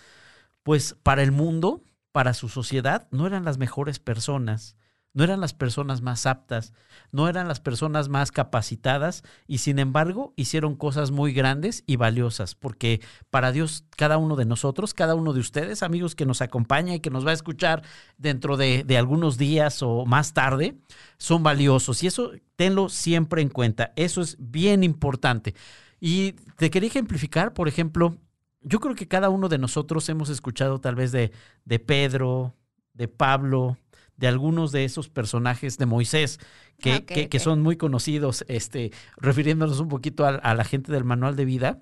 pues 0.63 0.97
para 1.03 1.23
el 1.23 1.33
mundo, 1.33 1.83
para 2.13 2.35
su 2.35 2.49
sociedad, 2.49 3.09
no 3.11 3.27
eran 3.27 3.45
las 3.45 3.59
mejores 3.59 3.99
personas 3.99 4.77
no 5.15 5.25
eran 5.25 5.41
las 5.41 5.53
personas 5.53 6.01
más 6.01 6.27
aptas, 6.27 6.73
no 7.11 7.29
eran 7.29 7.49
las 7.49 7.61
personas 7.61 8.09
más 8.09 8.33
capacitadas 8.33 9.23
y 9.47 9.59
sin 9.59 9.79
embargo 9.79 10.33
hicieron 10.37 10.75
cosas 10.75 11.11
muy 11.11 11.33
grandes 11.33 11.85
y 11.87 11.97
valiosas, 11.97 12.55
porque 12.55 13.01
para 13.31 13.53
Dios 13.53 13.85
cada 13.97 14.17
uno 14.17 14.37
de 14.37 14.47
nosotros, 14.47 14.95
cada 14.95 15.15
uno 15.15 15.33
de 15.33 15.41
ustedes, 15.41 15.83
amigos 15.83 16.15
que 16.15 16.27
nos 16.27 16.41
acompaña 16.41 16.95
y 16.95 17.01
que 17.01 17.11
nos 17.11 17.27
va 17.27 17.31
a 17.31 17.35
escuchar 17.35 17.83
dentro 18.17 18.57
de, 18.57 18.85
algunos 18.97 19.39
días 19.39 19.83
o 19.83 20.07
más 20.07 20.33
tarde, 20.33 20.79
son 21.19 21.43
valiosos 21.43 22.03
y 22.03 22.07
eso 22.07 22.33
tenlo 22.57 22.89
siempre 22.89 23.43
en 23.43 23.49
cuenta, 23.49 23.93
eso 23.97 24.21
es 24.21 24.37
bien 24.39 24.85
importante. 24.85 25.55
Y 26.01 26.33
te 26.57 26.71
quería 26.71 26.89
ejemplificar, 26.89 27.55
por 27.55 27.69
ejemplo, 27.69 28.17
yo 28.61 28.81
creo 28.81 28.95
que 28.95 29.09
cada 29.09 29.29
uno 29.29 29.49
de 29.49 29.59
nosotros 29.59 30.09
hemos 30.09 30.29
escuchado 30.29 30.81
tal 30.81 30.95
vez 30.95 31.13
de, 31.13 31.33
de 31.65 31.79
Pedro, 31.79 32.55
de 32.93 33.09
Pablo, 33.09 33.77
de 34.23 34.29
algunos 34.29 34.71
de 34.71 34.85
esos 34.85 35.09
personajes 35.09 35.79
de 35.79 35.87
Moisés 35.87 36.39
que, 36.79 37.05
que, 37.05 37.39
son 37.41 37.61
muy 37.61 37.77
conocidos, 37.77 38.45
este, 38.47 38.93
refiriéndonos 39.17 39.81
un 39.81 39.89
poquito 39.89 40.25
a, 40.25 40.55
la 40.55 40.65
gente 40.65 40.93
del 40.93 41.03
manual 41.03 41.35
de 41.35 41.45
vida. 41.45 41.81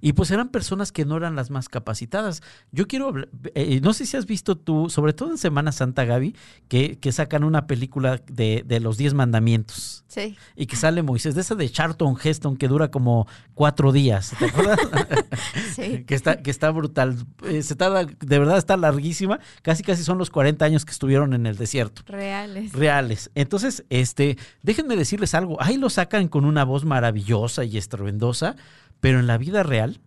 Y 0.00 0.12
pues 0.12 0.30
eran 0.30 0.48
personas 0.48 0.92
que 0.92 1.04
no 1.04 1.16
eran 1.16 1.36
las 1.36 1.50
más 1.50 1.68
capacitadas. 1.68 2.42
Yo 2.72 2.86
quiero, 2.86 3.14
eh, 3.54 3.80
no 3.82 3.92
sé 3.92 4.06
si 4.06 4.16
has 4.16 4.26
visto 4.26 4.56
tú, 4.56 4.90
sobre 4.90 5.12
todo 5.12 5.30
en 5.30 5.38
Semana 5.38 5.72
Santa, 5.72 6.04
Gaby, 6.04 6.34
que, 6.68 6.98
que 6.98 7.12
sacan 7.12 7.44
una 7.44 7.66
película 7.66 8.20
de, 8.26 8.64
de, 8.66 8.80
los 8.80 8.96
Diez 8.96 9.14
Mandamientos. 9.14 10.04
Sí. 10.08 10.36
Y 10.56 10.66
que 10.66 10.76
sale 10.76 11.02
Moisés, 11.02 11.34
de 11.34 11.40
esa 11.42 11.54
de 11.54 11.68
Charlton 11.70 12.16
Heston, 12.22 12.56
que 12.56 12.68
dura 12.68 12.90
como 12.90 13.26
cuatro 13.54 13.92
días. 13.92 14.34
¿Te 14.38 14.46
acuerdas? 14.46 14.78
sí. 15.74 16.04
que, 16.04 16.14
está, 16.14 16.42
que 16.42 16.50
está 16.50 16.70
brutal. 16.70 17.16
Eh, 17.44 17.62
se 17.62 17.74
está, 17.74 18.04
de 18.04 18.38
verdad 18.38 18.58
está 18.58 18.76
larguísima. 18.76 19.40
Casi, 19.62 19.82
casi 19.82 20.04
son 20.04 20.18
los 20.18 20.30
40 20.30 20.64
años 20.64 20.84
que 20.84 20.92
estuvieron 20.92 21.34
en 21.34 21.46
el 21.46 21.56
desierto. 21.56 22.02
Reales. 22.06 22.72
Reales. 22.72 23.30
Entonces, 23.34 23.84
este, 23.90 24.38
déjenme 24.62 24.96
decirles 24.96 25.34
algo. 25.34 25.60
Ahí 25.60 25.76
lo 25.76 25.90
sacan 25.90 26.28
con 26.28 26.44
una 26.44 26.64
voz 26.64 26.84
maravillosa 26.84 27.64
y 27.64 27.76
estruendosa 27.76 28.56
pero 29.00 29.20
en 29.20 29.26
la 29.26 29.38
vida 29.38 29.62
real, 29.62 30.00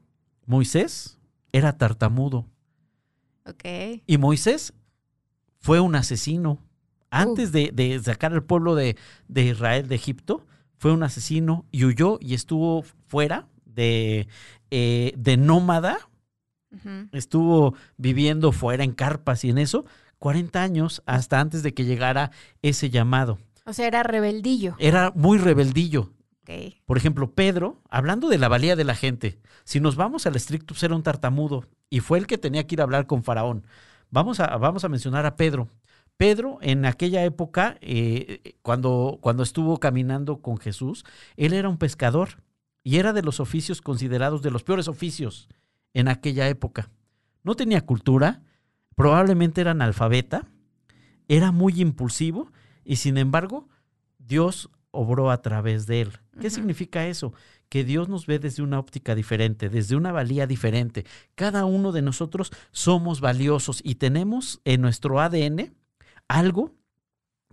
Moisés 0.46 1.20
era 1.52 1.78
tartamudo. 1.78 2.46
Ok. 3.46 4.02
Y 4.06 4.18
Moisés 4.18 4.74
fue 5.60 5.80
un 5.80 5.96
asesino. 5.96 6.60
Antes 7.10 7.52
de, 7.52 8.00
sacar 8.04 8.34
al 8.34 8.44
pueblo 8.44 8.76
de, 8.76 8.96
Israel 9.36 9.88
de 9.88 9.96
Egipto, 9.96 10.46
fue 10.78 10.92
un 10.94 11.04
asesino 11.04 11.66
y 11.72 11.86
huyó 11.86 12.18
y 12.22 12.34
estuvo 12.34 12.84
fuera 13.08 13.48
de, 13.66 14.28
eh, 14.72 15.14
de 15.18 15.38
nómada. 15.38 15.98
Estuvo 17.12 17.76
viviendo 17.98 18.54
fuera 18.54 18.86
en 18.86 18.94
carpas 18.94 19.44
y 19.44 19.50
en 19.50 19.58
eso 19.58 19.84
40 20.20 20.62
años 20.62 21.04
hasta 21.06 21.40
antes 21.40 21.64
de 21.64 21.74
que 21.74 21.84
llegara 21.84 22.32
ese 22.62 22.90
llamado. 22.90 23.40
O 23.66 23.74
sea, 23.74 23.88
era 23.88 24.04
rebeldillo. 24.04 24.76
Era 24.80 25.12
muy 25.16 25.38
rebeldillo. 25.38 26.14
Por 26.86 26.98
ejemplo, 26.98 27.34
Pedro, 27.34 27.82
hablando 27.90 28.30
de 28.30 28.38
la 28.38 28.48
valía 28.48 28.76
de 28.76 28.84
la 28.84 28.96
gente, 28.96 29.40
si 29.64 29.80
nos 29.80 29.96
vamos 29.96 30.26
al 30.26 30.36
estricto, 30.36 30.74
era 30.82 30.96
un 30.96 31.04
tartamudo 31.04 31.66
y 31.90 32.00
fue 32.00 32.18
el 32.18 32.28
que 32.28 32.38
tenía 32.38 32.66
que 32.66 32.76
ir 32.76 32.82
a 32.82 32.84
hablar 32.84 33.08
con 33.08 33.24
Faraón. 33.24 33.66
Vamos 34.10 34.40
a, 34.40 34.58
vamos 34.58 34.84
a 34.84 34.90
mencionar 34.90 35.26
a 35.26 35.36
Pedro. 35.36 35.70
Pedro, 36.18 36.60
en 36.62 36.86
aquella 36.86 37.24
época, 37.24 37.78
eh, 37.82 38.56
cuando, 38.62 39.18
cuando 39.22 39.44
estuvo 39.44 39.80
caminando 39.80 40.42
con 40.42 40.58
Jesús, 40.58 41.04
él 41.36 41.54
era 41.54 41.70
un 41.70 41.78
pescador 41.78 42.44
y 42.84 42.98
era 42.98 43.14
de 43.14 43.24
los 43.24 43.40
oficios 43.40 43.82
considerados 43.82 44.42
de 44.42 44.52
los 44.52 44.64
peores 44.64 44.88
oficios 44.88 45.50
en 45.94 46.08
aquella 46.08 46.48
época. 46.48 46.90
No 47.44 47.56
tenía 47.56 47.82
cultura, 47.82 48.44
probablemente 48.96 49.62
era 49.62 49.72
analfabeta, 49.72 50.48
era 51.28 51.52
muy 51.52 51.82
impulsivo 51.82 52.52
y 52.84 52.98
sin 52.98 53.18
embargo 53.18 53.68
Dios 54.20 54.70
obró 54.92 55.32
a 55.32 55.42
través 55.42 55.88
de 55.88 56.02
él. 56.02 56.21
¿Qué 56.40 56.50
significa 56.50 57.08
eso? 57.08 57.34
Que 57.70 57.84
Dios 57.84 58.10
nos 58.10 58.26
ve 58.26 58.40
desde 58.40 58.64
una 58.64 58.80
óptica 58.80 59.16
diferente, 59.16 59.70
desde 59.70 59.96
una 59.96 60.12
valía 60.12 60.48
diferente. 60.48 61.06
Cada 61.36 61.66
uno 61.66 61.92
de 61.92 62.02
nosotros 62.02 62.52
somos 62.72 63.22
valiosos 63.22 63.82
y 63.84 63.96
tenemos 63.96 64.62
en 64.64 64.82
nuestro 64.82 65.20
ADN 65.20 65.74
algo 66.28 66.74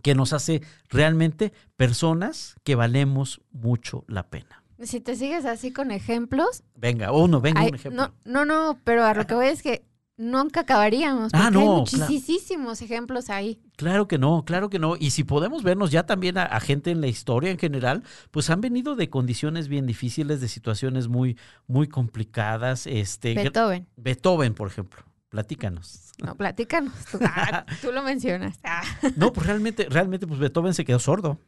que 0.02 0.14
nos 0.14 0.32
hace 0.32 0.62
realmente 0.88 1.52
personas 1.76 2.56
que 2.62 2.76
valemos 2.76 3.40
mucho 3.50 4.04
la 4.06 4.30
pena. 4.30 4.62
Si 4.80 5.00
te 5.00 5.16
sigues 5.16 5.44
así 5.44 5.72
con 5.72 5.90
ejemplos. 5.90 6.62
Venga, 6.76 7.10
uno, 7.10 7.40
venga 7.40 7.62
un 7.64 7.74
ejemplo. 7.74 7.90
No, 8.02 8.14
no, 8.24 8.44
no, 8.44 8.78
pero 8.84 9.04
a 9.04 9.12
lo 9.12 9.26
que 9.26 9.34
voy 9.34 9.46
es 9.46 9.62
que 9.62 9.84
nunca 10.18 10.60
acabaríamos. 10.60 11.30
Ah, 11.32 11.50
porque 11.52 11.96
hay 11.96 12.08
muchísimos 12.10 12.82
ejemplos 12.82 13.30
ahí. 13.30 13.62
Claro 13.76 14.06
que 14.08 14.18
no, 14.18 14.44
claro 14.44 14.68
que 14.68 14.78
no. 14.78 14.96
Y 14.96 15.10
si 15.10 15.24
podemos 15.24 15.62
vernos 15.62 15.90
ya 15.90 16.04
también 16.04 16.36
a, 16.36 16.60
gente 16.60 16.90
en 16.90 17.00
la 17.00 17.06
historia 17.06 17.50
en 17.50 17.58
general, 17.58 18.02
pues 18.30 18.50
han 18.50 18.60
venido 18.60 18.96
de 18.96 19.08
condiciones 19.08 19.68
bien 19.68 19.86
difíciles, 19.86 20.40
de 20.40 20.48
situaciones 20.48 21.08
muy, 21.08 21.38
muy 21.66 21.88
complicadas. 21.88 22.86
Este, 22.86 23.34
Beethoven. 23.34 23.88
Beethoven, 23.96 24.54
por 24.54 24.68
ejemplo. 24.68 25.02
Platícanos. 25.30 26.12
No, 26.22 26.34
platícanos. 26.34 26.92
Tú, 27.10 27.18
ah, 27.22 27.64
lo 27.92 28.02
mencionas. 28.02 28.58
Ah. 28.64 28.82
No, 29.16 29.32
pues 29.32 29.46
realmente, 29.46 29.86
realmente, 29.88 30.26
pues 30.26 30.40
Beethoven 30.40 30.74
se 30.74 30.84
quedó 30.84 30.98
sordo. 30.98 31.38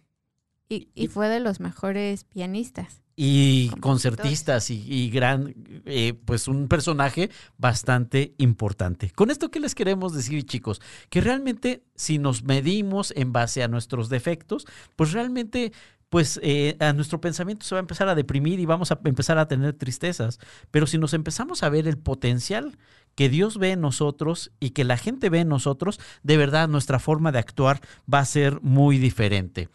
Y, 0.68 0.88
y 0.94 1.08
fue 1.08 1.28
de 1.28 1.40
los 1.40 1.58
mejores 1.58 2.24
pianistas. 2.24 3.02
Y 3.22 3.68
concertistas 3.80 4.70
y, 4.70 4.82
y 4.88 5.10
gran, 5.10 5.54
eh, 5.84 6.14
pues 6.24 6.48
un 6.48 6.68
personaje 6.68 7.28
bastante 7.58 8.32
importante. 8.38 9.10
Con 9.10 9.30
esto, 9.30 9.50
¿qué 9.50 9.60
les 9.60 9.74
queremos 9.74 10.14
decir, 10.14 10.46
chicos? 10.46 10.80
Que 11.10 11.20
realmente 11.20 11.84
si 11.94 12.18
nos 12.18 12.44
medimos 12.44 13.12
en 13.14 13.34
base 13.34 13.62
a 13.62 13.68
nuestros 13.68 14.08
defectos, 14.08 14.66
pues 14.96 15.12
realmente... 15.12 15.72
Pues 16.08 16.40
eh, 16.42 16.76
a 16.80 16.92
nuestro 16.92 17.20
pensamiento 17.20 17.64
se 17.64 17.76
va 17.76 17.78
a 17.78 17.86
empezar 17.86 18.08
a 18.08 18.16
deprimir 18.16 18.58
y 18.58 18.66
vamos 18.66 18.90
a 18.90 18.98
empezar 19.04 19.38
a 19.38 19.46
tener 19.46 19.74
tristezas. 19.74 20.40
Pero 20.72 20.88
si 20.88 20.98
nos 20.98 21.14
empezamos 21.14 21.62
a 21.62 21.68
ver 21.68 21.86
el 21.86 21.98
potencial 21.98 22.78
que 23.14 23.28
Dios 23.28 23.58
ve 23.58 23.70
en 23.70 23.80
nosotros 23.80 24.50
y 24.58 24.70
que 24.70 24.82
la 24.82 24.96
gente 24.96 25.30
ve 25.30 25.38
en 25.38 25.48
nosotros, 25.48 26.00
de 26.24 26.36
verdad 26.36 26.68
nuestra 26.68 26.98
forma 26.98 27.30
de 27.30 27.38
actuar 27.38 27.80
va 28.12 28.18
a 28.18 28.24
ser 28.24 28.60
muy 28.60 28.98
diferente. 28.98 29.68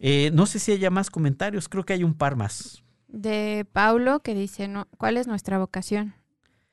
Eh, 0.00 0.32
no 0.32 0.46
sé 0.46 0.58
si 0.58 0.72
haya 0.72 0.90
más 0.90 1.08
comentarios, 1.08 1.68
creo 1.68 1.84
que 1.84 1.92
hay 1.92 2.02
un 2.02 2.14
par 2.14 2.34
más. 2.34 2.82
De 3.08 3.66
Paulo 3.72 4.20
que 4.20 4.34
dice, 4.34 4.68
no, 4.68 4.88
¿cuál 4.98 5.16
es 5.16 5.26
nuestra 5.26 5.58
vocación? 5.58 6.14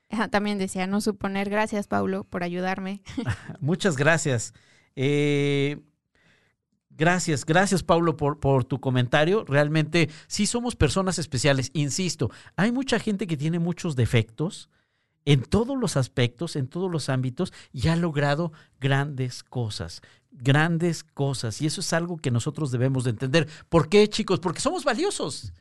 Ah, 0.09 0.27
También 0.27 0.57
decía, 0.57 0.87
no 0.87 1.01
suponer, 1.01 1.49
gracias 1.49 1.87
Paulo 1.87 2.23
por 2.23 2.43
ayudarme. 2.43 3.01
Muchas 3.59 3.95
gracias. 3.97 4.53
Eh, 4.95 5.79
gracias, 6.89 7.45
gracias 7.45 7.83
Paulo 7.83 8.17
por, 8.17 8.39
por 8.39 8.63
tu 8.63 8.79
comentario. 8.79 9.45
Realmente 9.45 10.09
sí 10.27 10.45
somos 10.45 10.75
personas 10.75 11.19
especiales. 11.19 11.71
Insisto, 11.73 12.31
hay 12.55 12.71
mucha 12.71 12.99
gente 12.99 13.27
que 13.27 13.37
tiene 13.37 13.59
muchos 13.59 13.95
defectos 13.95 14.69
en 15.25 15.41
todos 15.41 15.77
los 15.77 15.97
aspectos, 15.97 16.55
en 16.55 16.67
todos 16.67 16.91
los 16.91 17.09
ámbitos 17.09 17.53
y 17.71 17.87
ha 17.87 17.95
logrado 17.95 18.51
grandes 18.79 19.43
cosas. 19.43 20.01
Grandes 20.31 21.03
cosas. 21.03 21.61
Y 21.61 21.67
eso 21.67 21.81
es 21.81 21.93
algo 21.93 22.17
que 22.17 22.31
nosotros 22.31 22.71
debemos 22.71 23.03
de 23.03 23.11
entender. 23.11 23.47
¿Por 23.69 23.87
qué, 23.87 24.07
chicos? 24.09 24.39
Porque 24.39 24.61
somos 24.61 24.83
valiosos. 24.83 25.53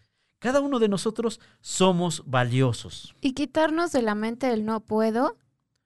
Cada 0.43 0.61
uno 0.61 0.81
de 0.81 0.89
nosotros 0.89 1.39
somos 1.61 2.25
valiosos. 2.27 3.15
Y 3.21 3.33
quitarnos 3.33 3.93
de 3.93 4.03
la 4.03 4.17
mente 4.17 4.53
el 4.53 4.65
no 4.65 4.81
puedo 4.81 5.37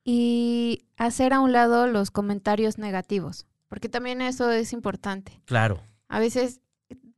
y 0.02 0.86
hacer 0.96 1.34
a 1.34 1.40
un 1.40 1.52
lado 1.52 1.86
los 1.86 2.10
comentarios 2.10 2.78
negativos, 2.78 3.46
porque 3.68 3.90
también 3.90 4.22
eso 4.22 4.50
es 4.50 4.72
importante. 4.72 5.42
Claro. 5.44 5.82
A 6.08 6.20
veces 6.20 6.62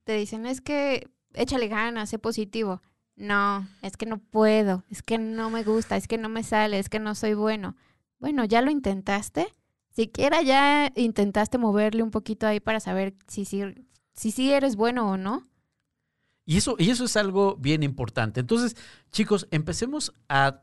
te 0.02 0.14
dicen, 0.14 0.46
es 0.46 0.60
que 0.60 1.08
échale 1.32 1.68
ganas, 1.68 2.10
sé 2.10 2.18
positivo. 2.18 2.82
No, 3.14 3.68
es 3.82 3.96
que 3.96 4.06
no 4.06 4.18
puedo, 4.18 4.82
es 4.90 5.02
que 5.02 5.18
no 5.18 5.48
me 5.48 5.62
gusta, 5.62 5.96
es 5.96 6.08
que 6.08 6.18
no 6.18 6.28
me 6.28 6.42
sale, 6.42 6.80
es 6.80 6.88
que 6.88 6.98
no 6.98 7.14
soy 7.14 7.34
bueno. 7.34 7.76
Bueno, 8.18 8.44
¿ya 8.46 8.62
lo 8.62 8.72
intentaste? 8.72 9.46
Siquiera 9.90 10.42
ya 10.42 10.90
intentaste 10.96 11.56
moverle 11.56 12.02
un 12.02 12.10
poquito 12.10 12.48
ahí 12.48 12.58
para 12.58 12.80
saber 12.80 13.14
si 13.28 13.44
sí 13.44 13.62
si, 14.12 14.32
si 14.32 14.52
eres 14.52 14.74
bueno 14.74 15.08
o 15.08 15.16
no. 15.16 15.46
Y 16.48 16.56
eso, 16.56 16.76
y 16.78 16.88
eso 16.88 17.04
es 17.04 17.14
algo 17.18 17.56
bien 17.56 17.82
importante. 17.82 18.40
Entonces, 18.40 18.74
chicos, 19.12 19.46
empecemos 19.50 20.14
a, 20.30 20.62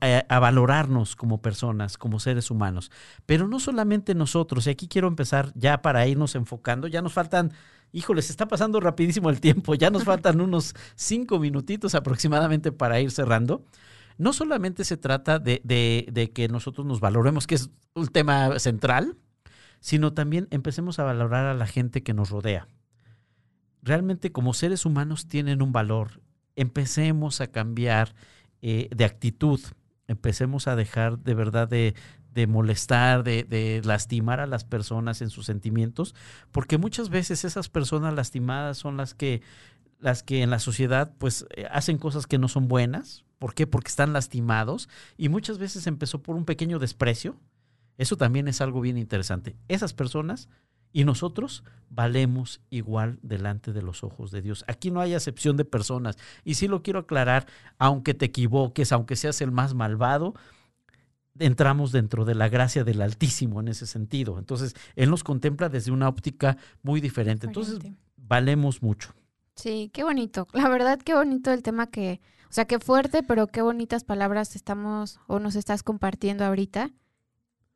a, 0.00 0.06
a 0.28 0.38
valorarnos 0.40 1.14
como 1.14 1.40
personas, 1.40 1.96
como 1.96 2.18
seres 2.18 2.50
humanos. 2.50 2.90
Pero 3.24 3.46
no 3.46 3.60
solamente 3.60 4.16
nosotros, 4.16 4.66
y 4.66 4.70
aquí 4.70 4.88
quiero 4.88 5.06
empezar 5.06 5.52
ya 5.54 5.80
para 5.80 6.08
irnos 6.08 6.34
enfocando, 6.34 6.88
ya 6.88 7.02
nos 7.02 7.12
faltan, 7.12 7.52
híjole, 7.92 8.20
se 8.20 8.32
está 8.32 8.48
pasando 8.48 8.80
rapidísimo 8.80 9.30
el 9.30 9.40
tiempo, 9.40 9.76
ya 9.76 9.90
nos 9.90 10.02
faltan 10.10 10.40
unos 10.40 10.74
cinco 10.96 11.38
minutitos 11.38 11.94
aproximadamente 11.94 12.72
para 12.72 12.98
ir 12.98 13.12
cerrando. 13.12 13.64
No 14.18 14.32
solamente 14.32 14.82
se 14.82 14.96
trata 14.96 15.38
de, 15.38 15.60
de, 15.62 16.08
de 16.10 16.32
que 16.32 16.48
nosotros 16.48 16.84
nos 16.84 16.98
valoremos, 16.98 17.46
que 17.46 17.54
es 17.54 17.70
un 17.94 18.08
tema 18.08 18.58
central, 18.58 19.16
sino 19.78 20.14
también 20.14 20.48
empecemos 20.50 20.98
a 20.98 21.04
valorar 21.04 21.46
a 21.46 21.54
la 21.54 21.68
gente 21.68 22.02
que 22.02 22.12
nos 22.12 22.30
rodea 22.30 22.66
realmente 23.82 24.32
como 24.32 24.54
seres 24.54 24.86
humanos 24.86 25.26
tienen 25.26 25.60
un 25.60 25.72
valor. 25.72 26.22
Empecemos 26.56 27.40
a 27.40 27.48
cambiar 27.48 28.14
eh, 28.62 28.88
de 28.94 29.04
actitud, 29.04 29.60
empecemos 30.06 30.68
a 30.68 30.76
dejar 30.76 31.18
de 31.18 31.34
verdad 31.34 31.68
de, 31.68 31.94
de 32.32 32.46
molestar, 32.46 33.24
de, 33.24 33.44
de, 33.44 33.82
lastimar 33.84 34.40
a 34.40 34.46
las 34.46 34.64
personas 34.64 35.20
en 35.20 35.30
sus 35.30 35.46
sentimientos, 35.46 36.14
porque 36.50 36.78
muchas 36.78 37.08
veces 37.10 37.44
esas 37.44 37.68
personas 37.68 38.14
lastimadas 38.14 38.78
son 38.78 38.96
las 38.96 39.14
que, 39.14 39.42
las 39.98 40.22
que 40.22 40.42
en 40.42 40.50
la 40.50 40.58
sociedad 40.58 41.12
pues 41.18 41.46
eh, 41.56 41.66
hacen 41.70 41.98
cosas 41.98 42.26
que 42.26 42.38
no 42.38 42.48
son 42.48 42.68
buenas. 42.68 43.24
¿Por 43.38 43.54
qué? 43.54 43.66
Porque 43.66 43.88
están 43.88 44.12
lastimados 44.12 44.88
y 45.16 45.28
muchas 45.28 45.58
veces 45.58 45.88
empezó 45.88 46.22
por 46.22 46.36
un 46.36 46.44
pequeño 46.44 46.78
desprecio. 46.78 47.36
Eso 47.98 48.16
también 48.16 48.46
es 48.46 48.60
algo 48.60 48.80
bien 48.80 48.96
interesante. 48.96 49.56
Esas 49.68 49.92
personas 49.92 50.48
y 50.92 51.04
nosotros 51.04 51.64
valemos 51.90 52.60
igual 52.70 53.18
delante 53.22 53.72
de 53.72 53.82
los 53.82 54.02
ojos 54.02 54.30
de 54.30 54.42
Dios. 54.42 54.64
Aquí 54.66 54.90
no 54.90 55.00
hay 55.00 55.14
acepción 55.14 55.56
de 55.56 55.64
personas. 55.64 56.16
Y 56.44 56.54
sí 56.54 56.68
lo 56.68 56.82
quiero 56.82 57.00
aclarar, 57.00 57.46
aunque 57.78 58.14
te 58.14 58.26
equivoques, 58.26 58.92
aunque 58.92 59.16
seas 59.16 59.40
el 59.40 59.50
más 59.50 59.74
malvado, 59.74 60.34
entramos 61.38 61.92
dentro 61.92 62.24
de 62.24 62.34
la 62.34 62.48
gracia 62.48 62.84
del 62.84 63.02
Altísimo 63.02 63.60
en 63.60 63.68
ese 63.68 63.86
sentido. 63.86 64.38
Entonces, 64.38 64.74
Él 64.96 65.10
nos 65.10 65.24
contempla 65.24 65.68
desde 65.68 65.92
una 65.92 66.08
óptica 66.08 66.56
muy 66.82 67.00
diferente. 67.00 67.46
Entonces, 67.46 67.78
valemos 68.16 68.82
mucho. 68.82 69.14
Sí, 69.54 69.90
qué 69.92 70.02
bonito. 70.02 70.48
La 70.52 70.68
verdad, 70.68 70.98
qué 70.98 71.14
bonito 71.14 71.52
el 71.52 71.62
tema 71.62 71.88
que, 71.88 72.20
o 72.44 72.52
sea, 72.52 72.64
qué 72.64 72.78
fuerte, 72.78 73.22
pero 73.22 73.46
qué 73.48 73.60
bonitas 73.62 74.04
palabras 74.04 74.56
estamos 74.56 75.20
o 75.26 75.38
nos 75.38 75.56
estás 75.56 75.82
compartiendo 75.82 76.44
ahorita. 76.44 76.90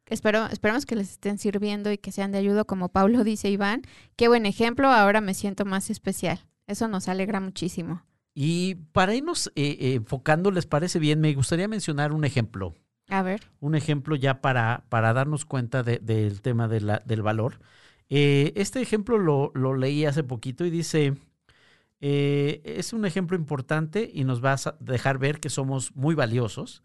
Espero, 0.08 0.46
esperamos 0.46 0.86
que 0.86 0.96
les 0.96 1.10
estén 1.10 1.38
sirviendo 1.38 1.90
y 1.90 1.98
que 1.98 2.12
sean 2.12 2.32
de 2.32 2.38
ayuda, 2.38 2.64
como 2.64 2.88
Pablo 2.90 3.24
dice 3.24 3.50
Iván. 3.50 3.82
Qué 4.16 4.28
buen 4.28 4.46
ejemplo, 4.46 4.88
ahora 4.88 5.20
me 5.20 5.34
siento 5.34 5.64
más 5.64 5.90
especial. 5.90 6.40
Eso 6.66 6.88
nos 6.88 7.08
alegra 7.08 7.40
muchísimo. 7.40 8.02
Y 8.34 8.74
para 8.92 9.14
irnos 9.14 9.48
eh, 9.56 9.76
eh, 9.80 9.94
enfocando, 9.94 10.50
¿les 10.50 10.66
parece 10.66 10.98
bien? 10.98 11.20
Me 11.20 11.32
gustaría 11.34 11.68
mencionar 11.68 12.12
un 12.12 12.24
ejemplo. 12.24 12.74
A 13.08 13.22
ver. 13.22 13.40
Un 13.60 13.74
ejemplo 13.74 14.14
ya 14.16 14.40
para, 14.40 14.84
para 14.88 15.12
darnos 15.12 15.44
cuenta 15.44 15.82
de- 15.82 15.98
del 16.00 16.42
tema 16.42 16.68
de 16.68 16.80
la- 16.80 17.02
del 17.06 17.22
valor. 17.22 17.60
Eh, 18.10 18.52
este 18.56 18.80
ejemplo 18.82 19.16
lo, 19.18 19.52
lo 19.54 19.74
leí 19.74 20.04
hace 20.04 20.22
poquito 20.22 20.64
y 20.66 20.70
dice, 20.70 21.14
eh, 22.00 22.60
es 22.64 22.92
un 22.92 23.04
ejemplo 23.06 23.36
importante 23.36 24.10
y 24.12 24.24
nos 24.24 24.44
va 24.44 24.52
a 24.54 24.76
dejar 24.80 25.18
ver 25.18 25.40
que 25.40 25.48
somos 25.50 25.94
muy 25.96 26.14
valiosos. 26.14 26.82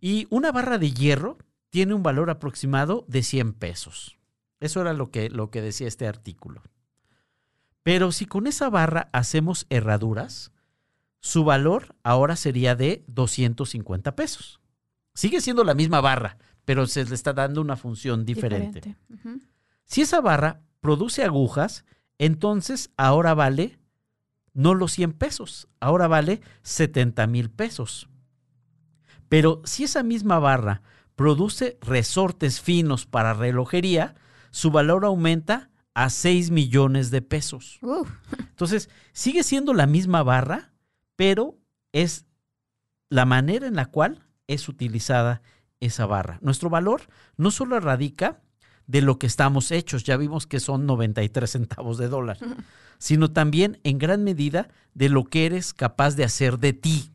Y 0.00 0.26
una 0.30 0.50
barra 0.52 0.78
de 0.78 0.90
hierro 0.90 1.38
tiene 1.74 1.92
un 1.92 2.04
valor 2.04 2.30
aproximado 2.30 3.04
de 3.08 3.24
100 3.24 3.54
pesos. 3.54 4.16
Eso 4.60 4.80
era 4.80 4.92
lo 4.92 5.10
que, 5.10 5.28
lo 5.28 5.50
que 5.50 5.60
decía 5.60 5.88
este 5.88 6.06
artículo. 6.06 6.62
Pero 7.82 8.12
si 8.12 8.26
con 8.26 8.46
esa 8.46 8.70
barra 8.70 9.08
hacemos 9.12 9.66
herraduras, 9.70 10.52
su 11.18 11.42
valor 11.42 11.96
ahora 12.04 12.36
sería 12.36 12.76
de 12.76 13.02
250 13.08 14.14
pesos. 14.14 14.60
Sigue 15.14 15.40
siendo 15.40 15.64
la 15.64 15.74
misma 15.74 16.00
barra, 16.00 16.38
pero 16.64 16.86
se 16.86 17.04
le 17.04 17.12
está 17.12 17.32
dando 17.32 17.60
una 17.60 17.74
función 17.74 18.24
diferente. 18.24 18.96
Si 19.84 20.02
esa 20.02 20.20
barra 20.20 20.60
produce 20.80 21.24
agujas, 21.24 21.84
entonces 22.18 22.92
ahora 22.96 23.34
vale 23.34 23.80
no 24.52 24.74
los 24.74 24.92
100 24.92 25.14
pesos, 25.14 25.66
ahora 25.80 26.06
vale 26.06 26.40
70 26.62 27.26
mil 27.26 27.50
pesos. 27.50 28.08
Pero 29.28 29.60
si 29.64 29.82
esa 29.82 30.04
misma 30.04 30.38
barra 30.38 30.82
produce 31.16 31.78
resortes 31.80 32.60
finos 32.60 33.06
para 33.06 33.34
relojería, 33.34 34.14
su 34.50 34.70
valor 34.70 35.04
aumenta 35.04 35.70
a 35.94 36.10
6 36.10 36.50
millones 36.50 37.10
de 37.10 37.22
pesos. 37.22 37.78
Entonces, 38.38 38.90
sigue 39.12 39.42
siendo 39.42 39.74
la 39.74 39.86
misma 39.86 40.22
barra, 40.22 40.72
pero 41.16 41.58
es 41.92 42.26
la 43.08 43.24
manera 43.24 43.66
en 43.66 43.76
la 43.76 43.86
cual 43.86 44.26
es 44.48 44.68
utilizada 44.68 45.42
esa 45.80 46.06
barra. 46.06 46.38
Nuestro 46.42 46.68
valor 46.68 47.02
no 47.36 47.50
solo 47.50 47.78
radica 47.78 48.40
de 48.86 49.02
lo 49.02 49.18
que 49.18 49.26
estamos 49.26 49.70
hechos, 49.70 50.04
ya 50.04 50.16
vimos 50.16 50.46
que 50.46 50.60
son 50.60 50.84
93 50.86 51.48
centavos 51.50 51.96
de 51.96 52.08
dólar, 52.08 52.38
sino 52.98 53.30
también 53.30 53.80
en 53.84 53.98
gran 53.98 54.24
medida 54.24 54.68
de 54.94 55.08
lo 55.08 55.24
que 55.24 55.46
eres 55.46 55.72
capaz 55.72 56.16
de 56.16 56.24
hacer 56.24 56.58
de 56.58 56.72
ti. 56.72 57.10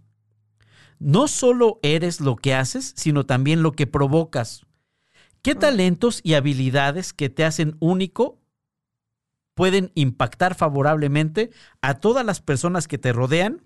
No 0.99 1.27
solo 1.27 1.79
eres 1.81 2.19
lo 2.19 2.35
que 2.35 2.53
haces, 2.53 2.93
sino 2.95 3.25
también 3.25 3.63
lo 3.63 3.71
que 3.71 3.87
provocas. 3.87 4.65
¿Qué 5.41 5.55
talentos 5.55 6.19
y 6.23 6.33
habilidades 6.33 7.13
que 7.13 7.29
te 7.29 7.45
hacen 7.45 7.77
único 7.79 8.37
pueden 9.53 9.91
impactar 9.95 10.55
favorablemente 10.55 11.51
a 11.81 11.95
todas 11.95 12.25
las 12.25 12.41
personas 12.41 12.87
que 12.89 12.97
te 12.97 13.13
rodean? 13.13 13.65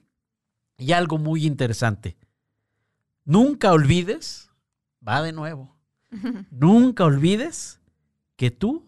Y 0.77 0.91
algo 0.91 1.17
muy 1.17 1.45
interesante, 1.45 2.17
nunca 3.25 3.71
olvides, 3.71 4.49
va 5.07 5.21
de 5.21 5.31
nuevo, 5.31 5.75
nunca 6.51 7.05
olvides 7.05 7.79
que 8.35 8.51
tú 8.51 8.85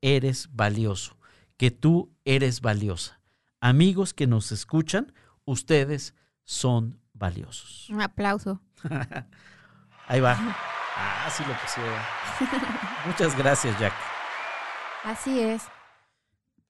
eres 0.00 0.48
valioso, 0.52 1.16
que 1.56 1.70
tú 1.70 2.14
eres 2.24 2.60
valiosa. 2.60 3.20
Amigos 3.60 4.14
que 4.14 4.26
nos 4.26 4.52
escuchan, 4.52 5.12
ustedes 5.44 6.14
son 6.44 7.00
valiosos. 7.16 7.88
un 7.90 8.02
aplauso. 8.02 8.60
Ahí 10.08 10.20
va. 10.20 10.36
Ah, 10.96 11.28
sí 11.30 11.42
lo 11.46 11.54
pusieron. 11.54 12.00
Muchas 13.06 13.36
gracias, 13.36 13.78
Jack. 13.78 13.92
Así 15.04 15.40
es. 15.40 15.64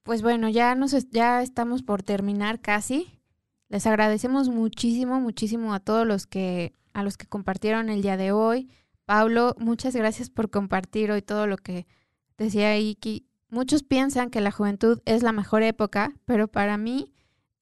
Pues 0.03 0.21
bueno, 0.21 0.49
ya 0.49 0.75
nos 0.75 0.91
ya 1.09 1.41
estamos 1.41 1.83
por 1.83 2.03
terminar 2.03 2.59
casi. 2.59 3.21
Les 3.69 3.85
agradecemos 3.85 4.49
muchísimo, 4.49 5.19
muchísimo 5.19 5.73
a 5.73 5.79
todos 5.79 6.07
los 6.07 6.27
que 6.27 6.73
a 6.93 7.03
los 7.03 7.17
que 7.17 7.27
compartieron 7.27 7.89
el 7.89 8.01
día 8.01 8.17
de 8.17 8.31
hoy. 8.31 8.69
Pablo, 9.05 9.55
muchas 9.59 9.95
gracias 9.95 10.29
por 10.29 10.49
compartir 10.49 11.11
hoy 11.11 11.21
todo 11.21 11.47
lo 11.47 11.57
que 11.57 11.87
decía 12.37 12.77
Iki. 12.77 13.27
Muchos 13.49 13.83
piensan 13.83 14.29
que 14.29 14.41
la 14.41 14.51
juventud 14.51 15.01
es 15.05 15.23
la 15.23 15.31
mejor 15.31 15.63
época, 15.63 16.13
pero 16.25 16.47
para 16.47 16.77
mí, 16.77 17.13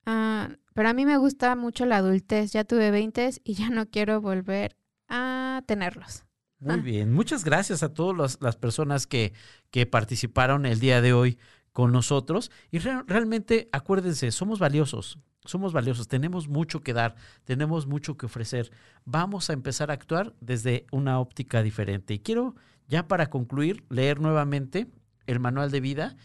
uh, 0.08 0.54
pero 0.76 0.90
a 0.90 0.94
mí 0.94 1.06
me 1.06 1.18
gusta 1.18 1.56
mucho 1.56 1.86
la 1.86 1.98
adultez. 1.98 2.52
Ya 2.52 2.66
tuve 2.66 2.92
20 2.92 3.42
y 3.46 3.54
ya 3.54 3.70
no 3.70 3.90
quiero 3.90 4.20
volver 4.20 4.76
a 5.08 5.64
tenerlos. 5.66 6.26
Muy 6.60 6.74
ah. 6.74 6.78
bien, 6.78 7.14
muchas 7.14 7.46
gracias 7.46 7.82
a 7.82 7.94
todas 7.94 8.38
las 8.42 8.56
personas 8.58 9.08
que, 9.08 9.32
que 9.72 9.86
participaron 9.86 10.66
el 10.66 10.82
día 10.82 11.00
de 11.00 11.14
hoy 11.14 11.40
con 11.72 11.94
nosotros. 11.94 12.52
Y 12.72 12.80
realmente, 12.80 13.70
acuérdense, 13.72 14.32
somos 14.32 14.60
valiosos, 14.60 15.18
somos 15.46 15.72
valiosos, 15.72 16.10
tenemos 16.10 16.50
mucho 16.50 16.82
que 16.82 16.92
dar, 16.92 17.16
tenemos 17.46 17.88
mucho 17.88 18.18
que 18.18 18.26
ofrecer. 18.26 18.70
Vamos 19.06 19.50
a 19.50 19.54
empezar 19.54 19.92
a 19.92 19.94
actuar 19.94 20.36
desde 20.42 20.88
una 20.92 21.22
óptica 21.22 21.64
diferente. 21.64 22.14
Y 22.16 22.20
quiero, 22.20 22.54
ya 22.90 23.08
para 23.08 23.30
concluir, 23.30 23.86
leer 23.90 24.20
nuevamente 24.20 24.88
el 25.26 25.40
manual 25.40 25.72
de 25.72 25.80
vida 25.80 26.18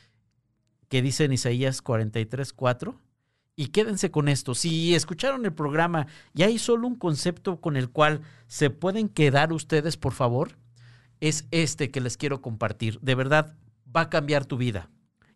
que 0.88 1.03
dice 1.03 1.24
en 1.24 1.34
Isaías 1.34 1.82
43, 1.82 2.53
4. 2.53 3.01
Y 3.61 3.66
quédense 3.66 4.11
con 4.11 4.28
esto. 4.28 4.54
Si 4.54 4.94
escucharon 4.94 5.44
el 5.44 5.52
programa 5.52 6.06
y 6.32 6.44
hay 6.44 6.58
solo 6.58 6.86
un 6.86 6.94
concepto 6.94 7.61
con 7.61 7.76
el 7.76 7.90
cual 7.90 8.22
se 8.46 8.70
pueden 8.70 9.11
quedar 9.11 9.52
ustedes, 9.52 9.98
por 9.98 10.14
favor, 10.14 10.56
es 11.20 11.46
este 11.50 11.90
que 11.90 12.00
les 12.00 12.16
quiero 12.16 12.40
compartir. 12.40 12.98
De 13.00 13.14
verdad, 13.14 13.58
va 13.94 14.00
a 14.00 14.08
cambiar 14.08 14.46
tu 14.46 14.56
vida 14.56 14.88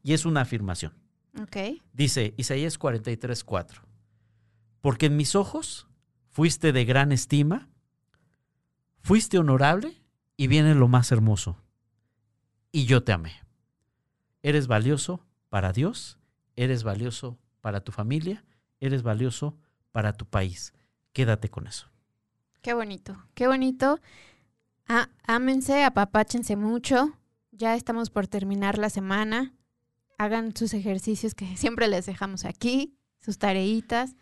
y 0.02 0.14
es 0.14 0.24
una 0.24 0.40
afirmación. 0.40 0.94
Okay. 1.42 1.82
Dice 1.92 2.32
Isaías 2.38 2.78
43, 2.78 3.44
4. 3.44 3.82
Porque 4.80 5.04
en 5.04 5.18
mis 5.18 5.34
ojos 5.34 5.86
fuiste 6.30 6.72
de 6.72 6.86
gran 6.86 7.12
estima, 7.12 7.68
fuiste 9.02 9.36
honorable 9.36 10.00
y 10.38 10.46
viene 10.46 10.74
lo 10.74 10.88
más 10.88 11.12
hermoso. 11.12 11.58
Y 12.72 12.86
yo 12.86 13.04
te 13.04 13.12
amé. 13.12 13.34
Eres 14.42 14.66
valioso 14.66 15.26
para 15.50 15.74
Dios, 15.74 16.16
eres 16.56 16.84
valioso 16.84 17.38
para 17.64 17.80
tu 17.80 17.92
familia, 17.92 18.44
eres 18.78 19.02
valioso 19.02 19.56
para 19.90 20.12
tu 20.12 20.26
país. 20.26 20.74
Quédate 21.14 21.48
con 21.48 21.66
eso. 21.66 21.88
Qué 22.60 22.74
bonito, 22.74 23.16
qué 23.32 23.46
bonito. 23.46 23.98
Ah, 24.86 25.08
ámense, 25.26 25.82
apapáchense 25.82 26.56
mucho. 26.56 27.18
Ya 27.52 27.74
estamos 27.74 28.10
por 28.10 28.26
terminar 28.26 28.76
la 28.76 28.90
semana 28.90 29.54
hagan 30.18 30.54
sus 30.54 30.74
ejercicios 30.74 31.34
que 31.34 31.46
siempre 31.56 31.88
les 31.88 32.04
dejamos 32.04 32.44
aquí, 32.44 32.94
sus 33.20 33.38
tareitas, 33.38 34.14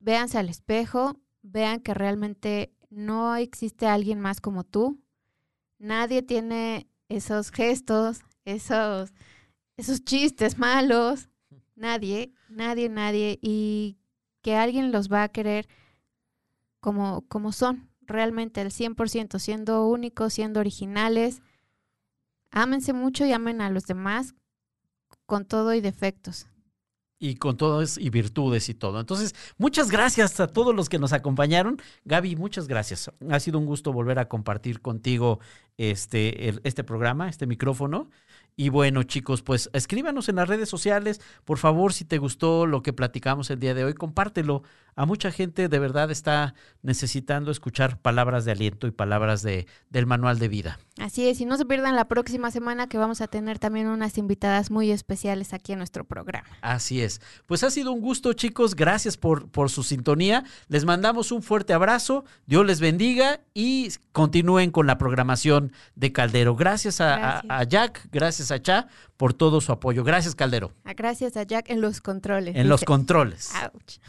véanse 0.00 0.38
al 0.38 0.48
espejo, 0.48 1.20
vean 1.42 1.78
que 1.80 1.94
realmente 1.94 2.74
no 2.90 3.36
existe 3.36 3.86
alguien 3.86 4.18
más 4.18 4.40
como 4.40 4.64
tú. 4.64 5.00
Nadie 5.78 6.22
tiene 6.22 6.88
esos 7.08 7.52
gestos, 7.52 8.22
esos, 8.44 9.12
esos 9.76 10.04
chistes 10.04 10.58
malos. 10.58 11.28
Nadie, 11.76 12.32
nadie, 12.48 12.88
nadie. 12.88 13.38
Y 13.42 13.98
que 14.42 14.56
alguien 14.56 14.92
los 14.92 15.10
va 15.10 15.22
a 15.24 15.28
querer 15.28 15.68
como, 16.80 17.22
como 17.28 17.52
son, 17.52 17.88
realmente 18.02 18.60
al 18.60 18.70
100%, 18.70 19.38
siendo 19.38 19.86
únicos, 19.86 20.34
siendo 20.34 20.60
originales. 20.60 21.40
Ámense 22.50 22.92
mucho 22.92 23.24
y 23.24 23.32
amen 23.32 23.60
a 23.60 23.70
los 23.70 23.86
demás 23.86 24.34
con 25.26 25.44
todo 25.44 25.74
y 25.74 25.80
defectos. 25.80 26.46
Y 27.18 27.36
con 27.36 27.56
todas 27.56 27.96
y 27.96 28.10
virtudes 28.10 28.68
y 28.68 28.74
todo. 28.74 29.00
Entonces, 29.00 29.34
muchas 29.56 29.90
gracias 29.90 30.40
a 30.40 30.48
todos 30.48 30.74
los 30.74 30.88
que 30.88 30.98
nos 30.98 31.12
acompañaron. 31.12 31.80
Gaby, 32.04 32.36
muchas 32.36 32.68
gracias. 32.68 33.10
Ha 33.30 33.40
sido 33.40 33.58
un 33.58 33.66
gusto 33.66 33.92
volver 33.92 34.18
a 34.18 34.28
compartir 34.28 34.82
contigo 34.82 35.38
este, 35.78 36.54
este 36.68 36.84
programa, 36.84 37.28
este 37.28 37.46
micrófono. 37.46 38.10
Y 38.56 38.68
bueno, 38.68 39.02
chicos, 39.02 39.42
pues 39.42 39.68
escríbanos 39.72 40.28
en 40.28 40.36
las 40.36 40.48
redes 40.48 40.68
sociales. 40.68 41.20
Por 41.44 41.58
favor, 41.58 41.92
si 41.92 42.04
te 42.04 42.18
gustó 42.18 42.66
lo 42.66 42.82
que 42.82 42.92
platicamos 42.92 43.50
el 43.50 43.58
día 43.58 43.74
de 43.74 43.84
hoy, 43.84 43.94
compártelo. 43.94 44.62
A 44.96 45.06
mucha 45.06 45.32
gente 45.32 45.68
de 45.68 45.78
verdad 45.80 46.12
está 46.12 46.54
necesitando 46.82 47.50
escuchar 47.50 47.98
palabras 47.98 48.44
de 48.44 48.52
aliento 48.52 48.86
y 48.86 48.92
palabras 48.92 49.42
de, 49.42 49.66
del 49.90 50.06
manual 50.06 50.38
de 50.38 50.46
vida. 50.46 50.78
Así 51.00 51.26
es, 51.26 51.40
y 51.40 51.46
no 51.46 51.56
se 51.56 51.64
pierdan 51.64 51.96
la 51.96 52.06
próxima 52.06 52.52
semana 52.52 52.88
que 52.88 52.96
vamos 52.96 53.20
a 53.20 53.26
tener 53.26 53.58
también 53.58 53.88
unas 53.88 54.18
invitadas 54.18 54.70
muy 54.70 54.92
especiales 54.92 55.52
aquí 55.52 55.72
en 55.72 55.78
nuestro 55.78 56.04
programa. 56.04 56.46
Así 56.60 57.02
es. 57.02 57.20
Pues 57.46 57.64
ha 57.64 57.70
sido 57.70 57.90
un 57.90 58.00
gusto, 58.00 58.34
chicos. 58.34 58.76
Gracias 58.76 59.16
por, 59.16 59.48
por 59.48 59.68
su 59.68 59.82
sintonía. 59.82 60.44
Les 60.68 60.84
mandamos 60.84 61.32
un 61.32 61.42
fuerte 61.42 61.72
abrazo. 61.72 62.24
Dios 62.46 62.64
les 62.64 62.78
bendiga 62.78 63.40
y 63.52 63.88
continúen 64.12 64.70
con 64.70 64.86
la 64.86 64.96
programación 64.96 65.72
de 65.96 66.12
Caldero. 66.12 66.54
Gracias 66.54 67.00
a, 67.00 67.40
a 67.40 67.64
Jack, 67.64 68.06
gracias 68.12 68.43
gracias 68.44 68.60
a 68.60 68.62
Cha 68.62 68.88
por 69.16 69.32
todo 69.34 69.60
su 69.60 69.72
apoyo. 69.72 70.04
Gracias, 70.04 70.34
Caldero. 70.34 70.72
Ah, 70.84 70.94
gracias 70.94 71.36
a 71.36 71.42
Jack 71.44 71.70
en 71.70 71.80
los 71.80 72.00
controles. 72.00 72.56
En 72.56 72.68
los 72.68 72.84
controles. 72.84 73.50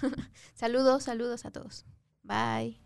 Saludos, 0.54 1.04
saludos 1.04 1.46
a 1.46 1.52
todos. 1.52 1.86
Bye. 2.24 2.80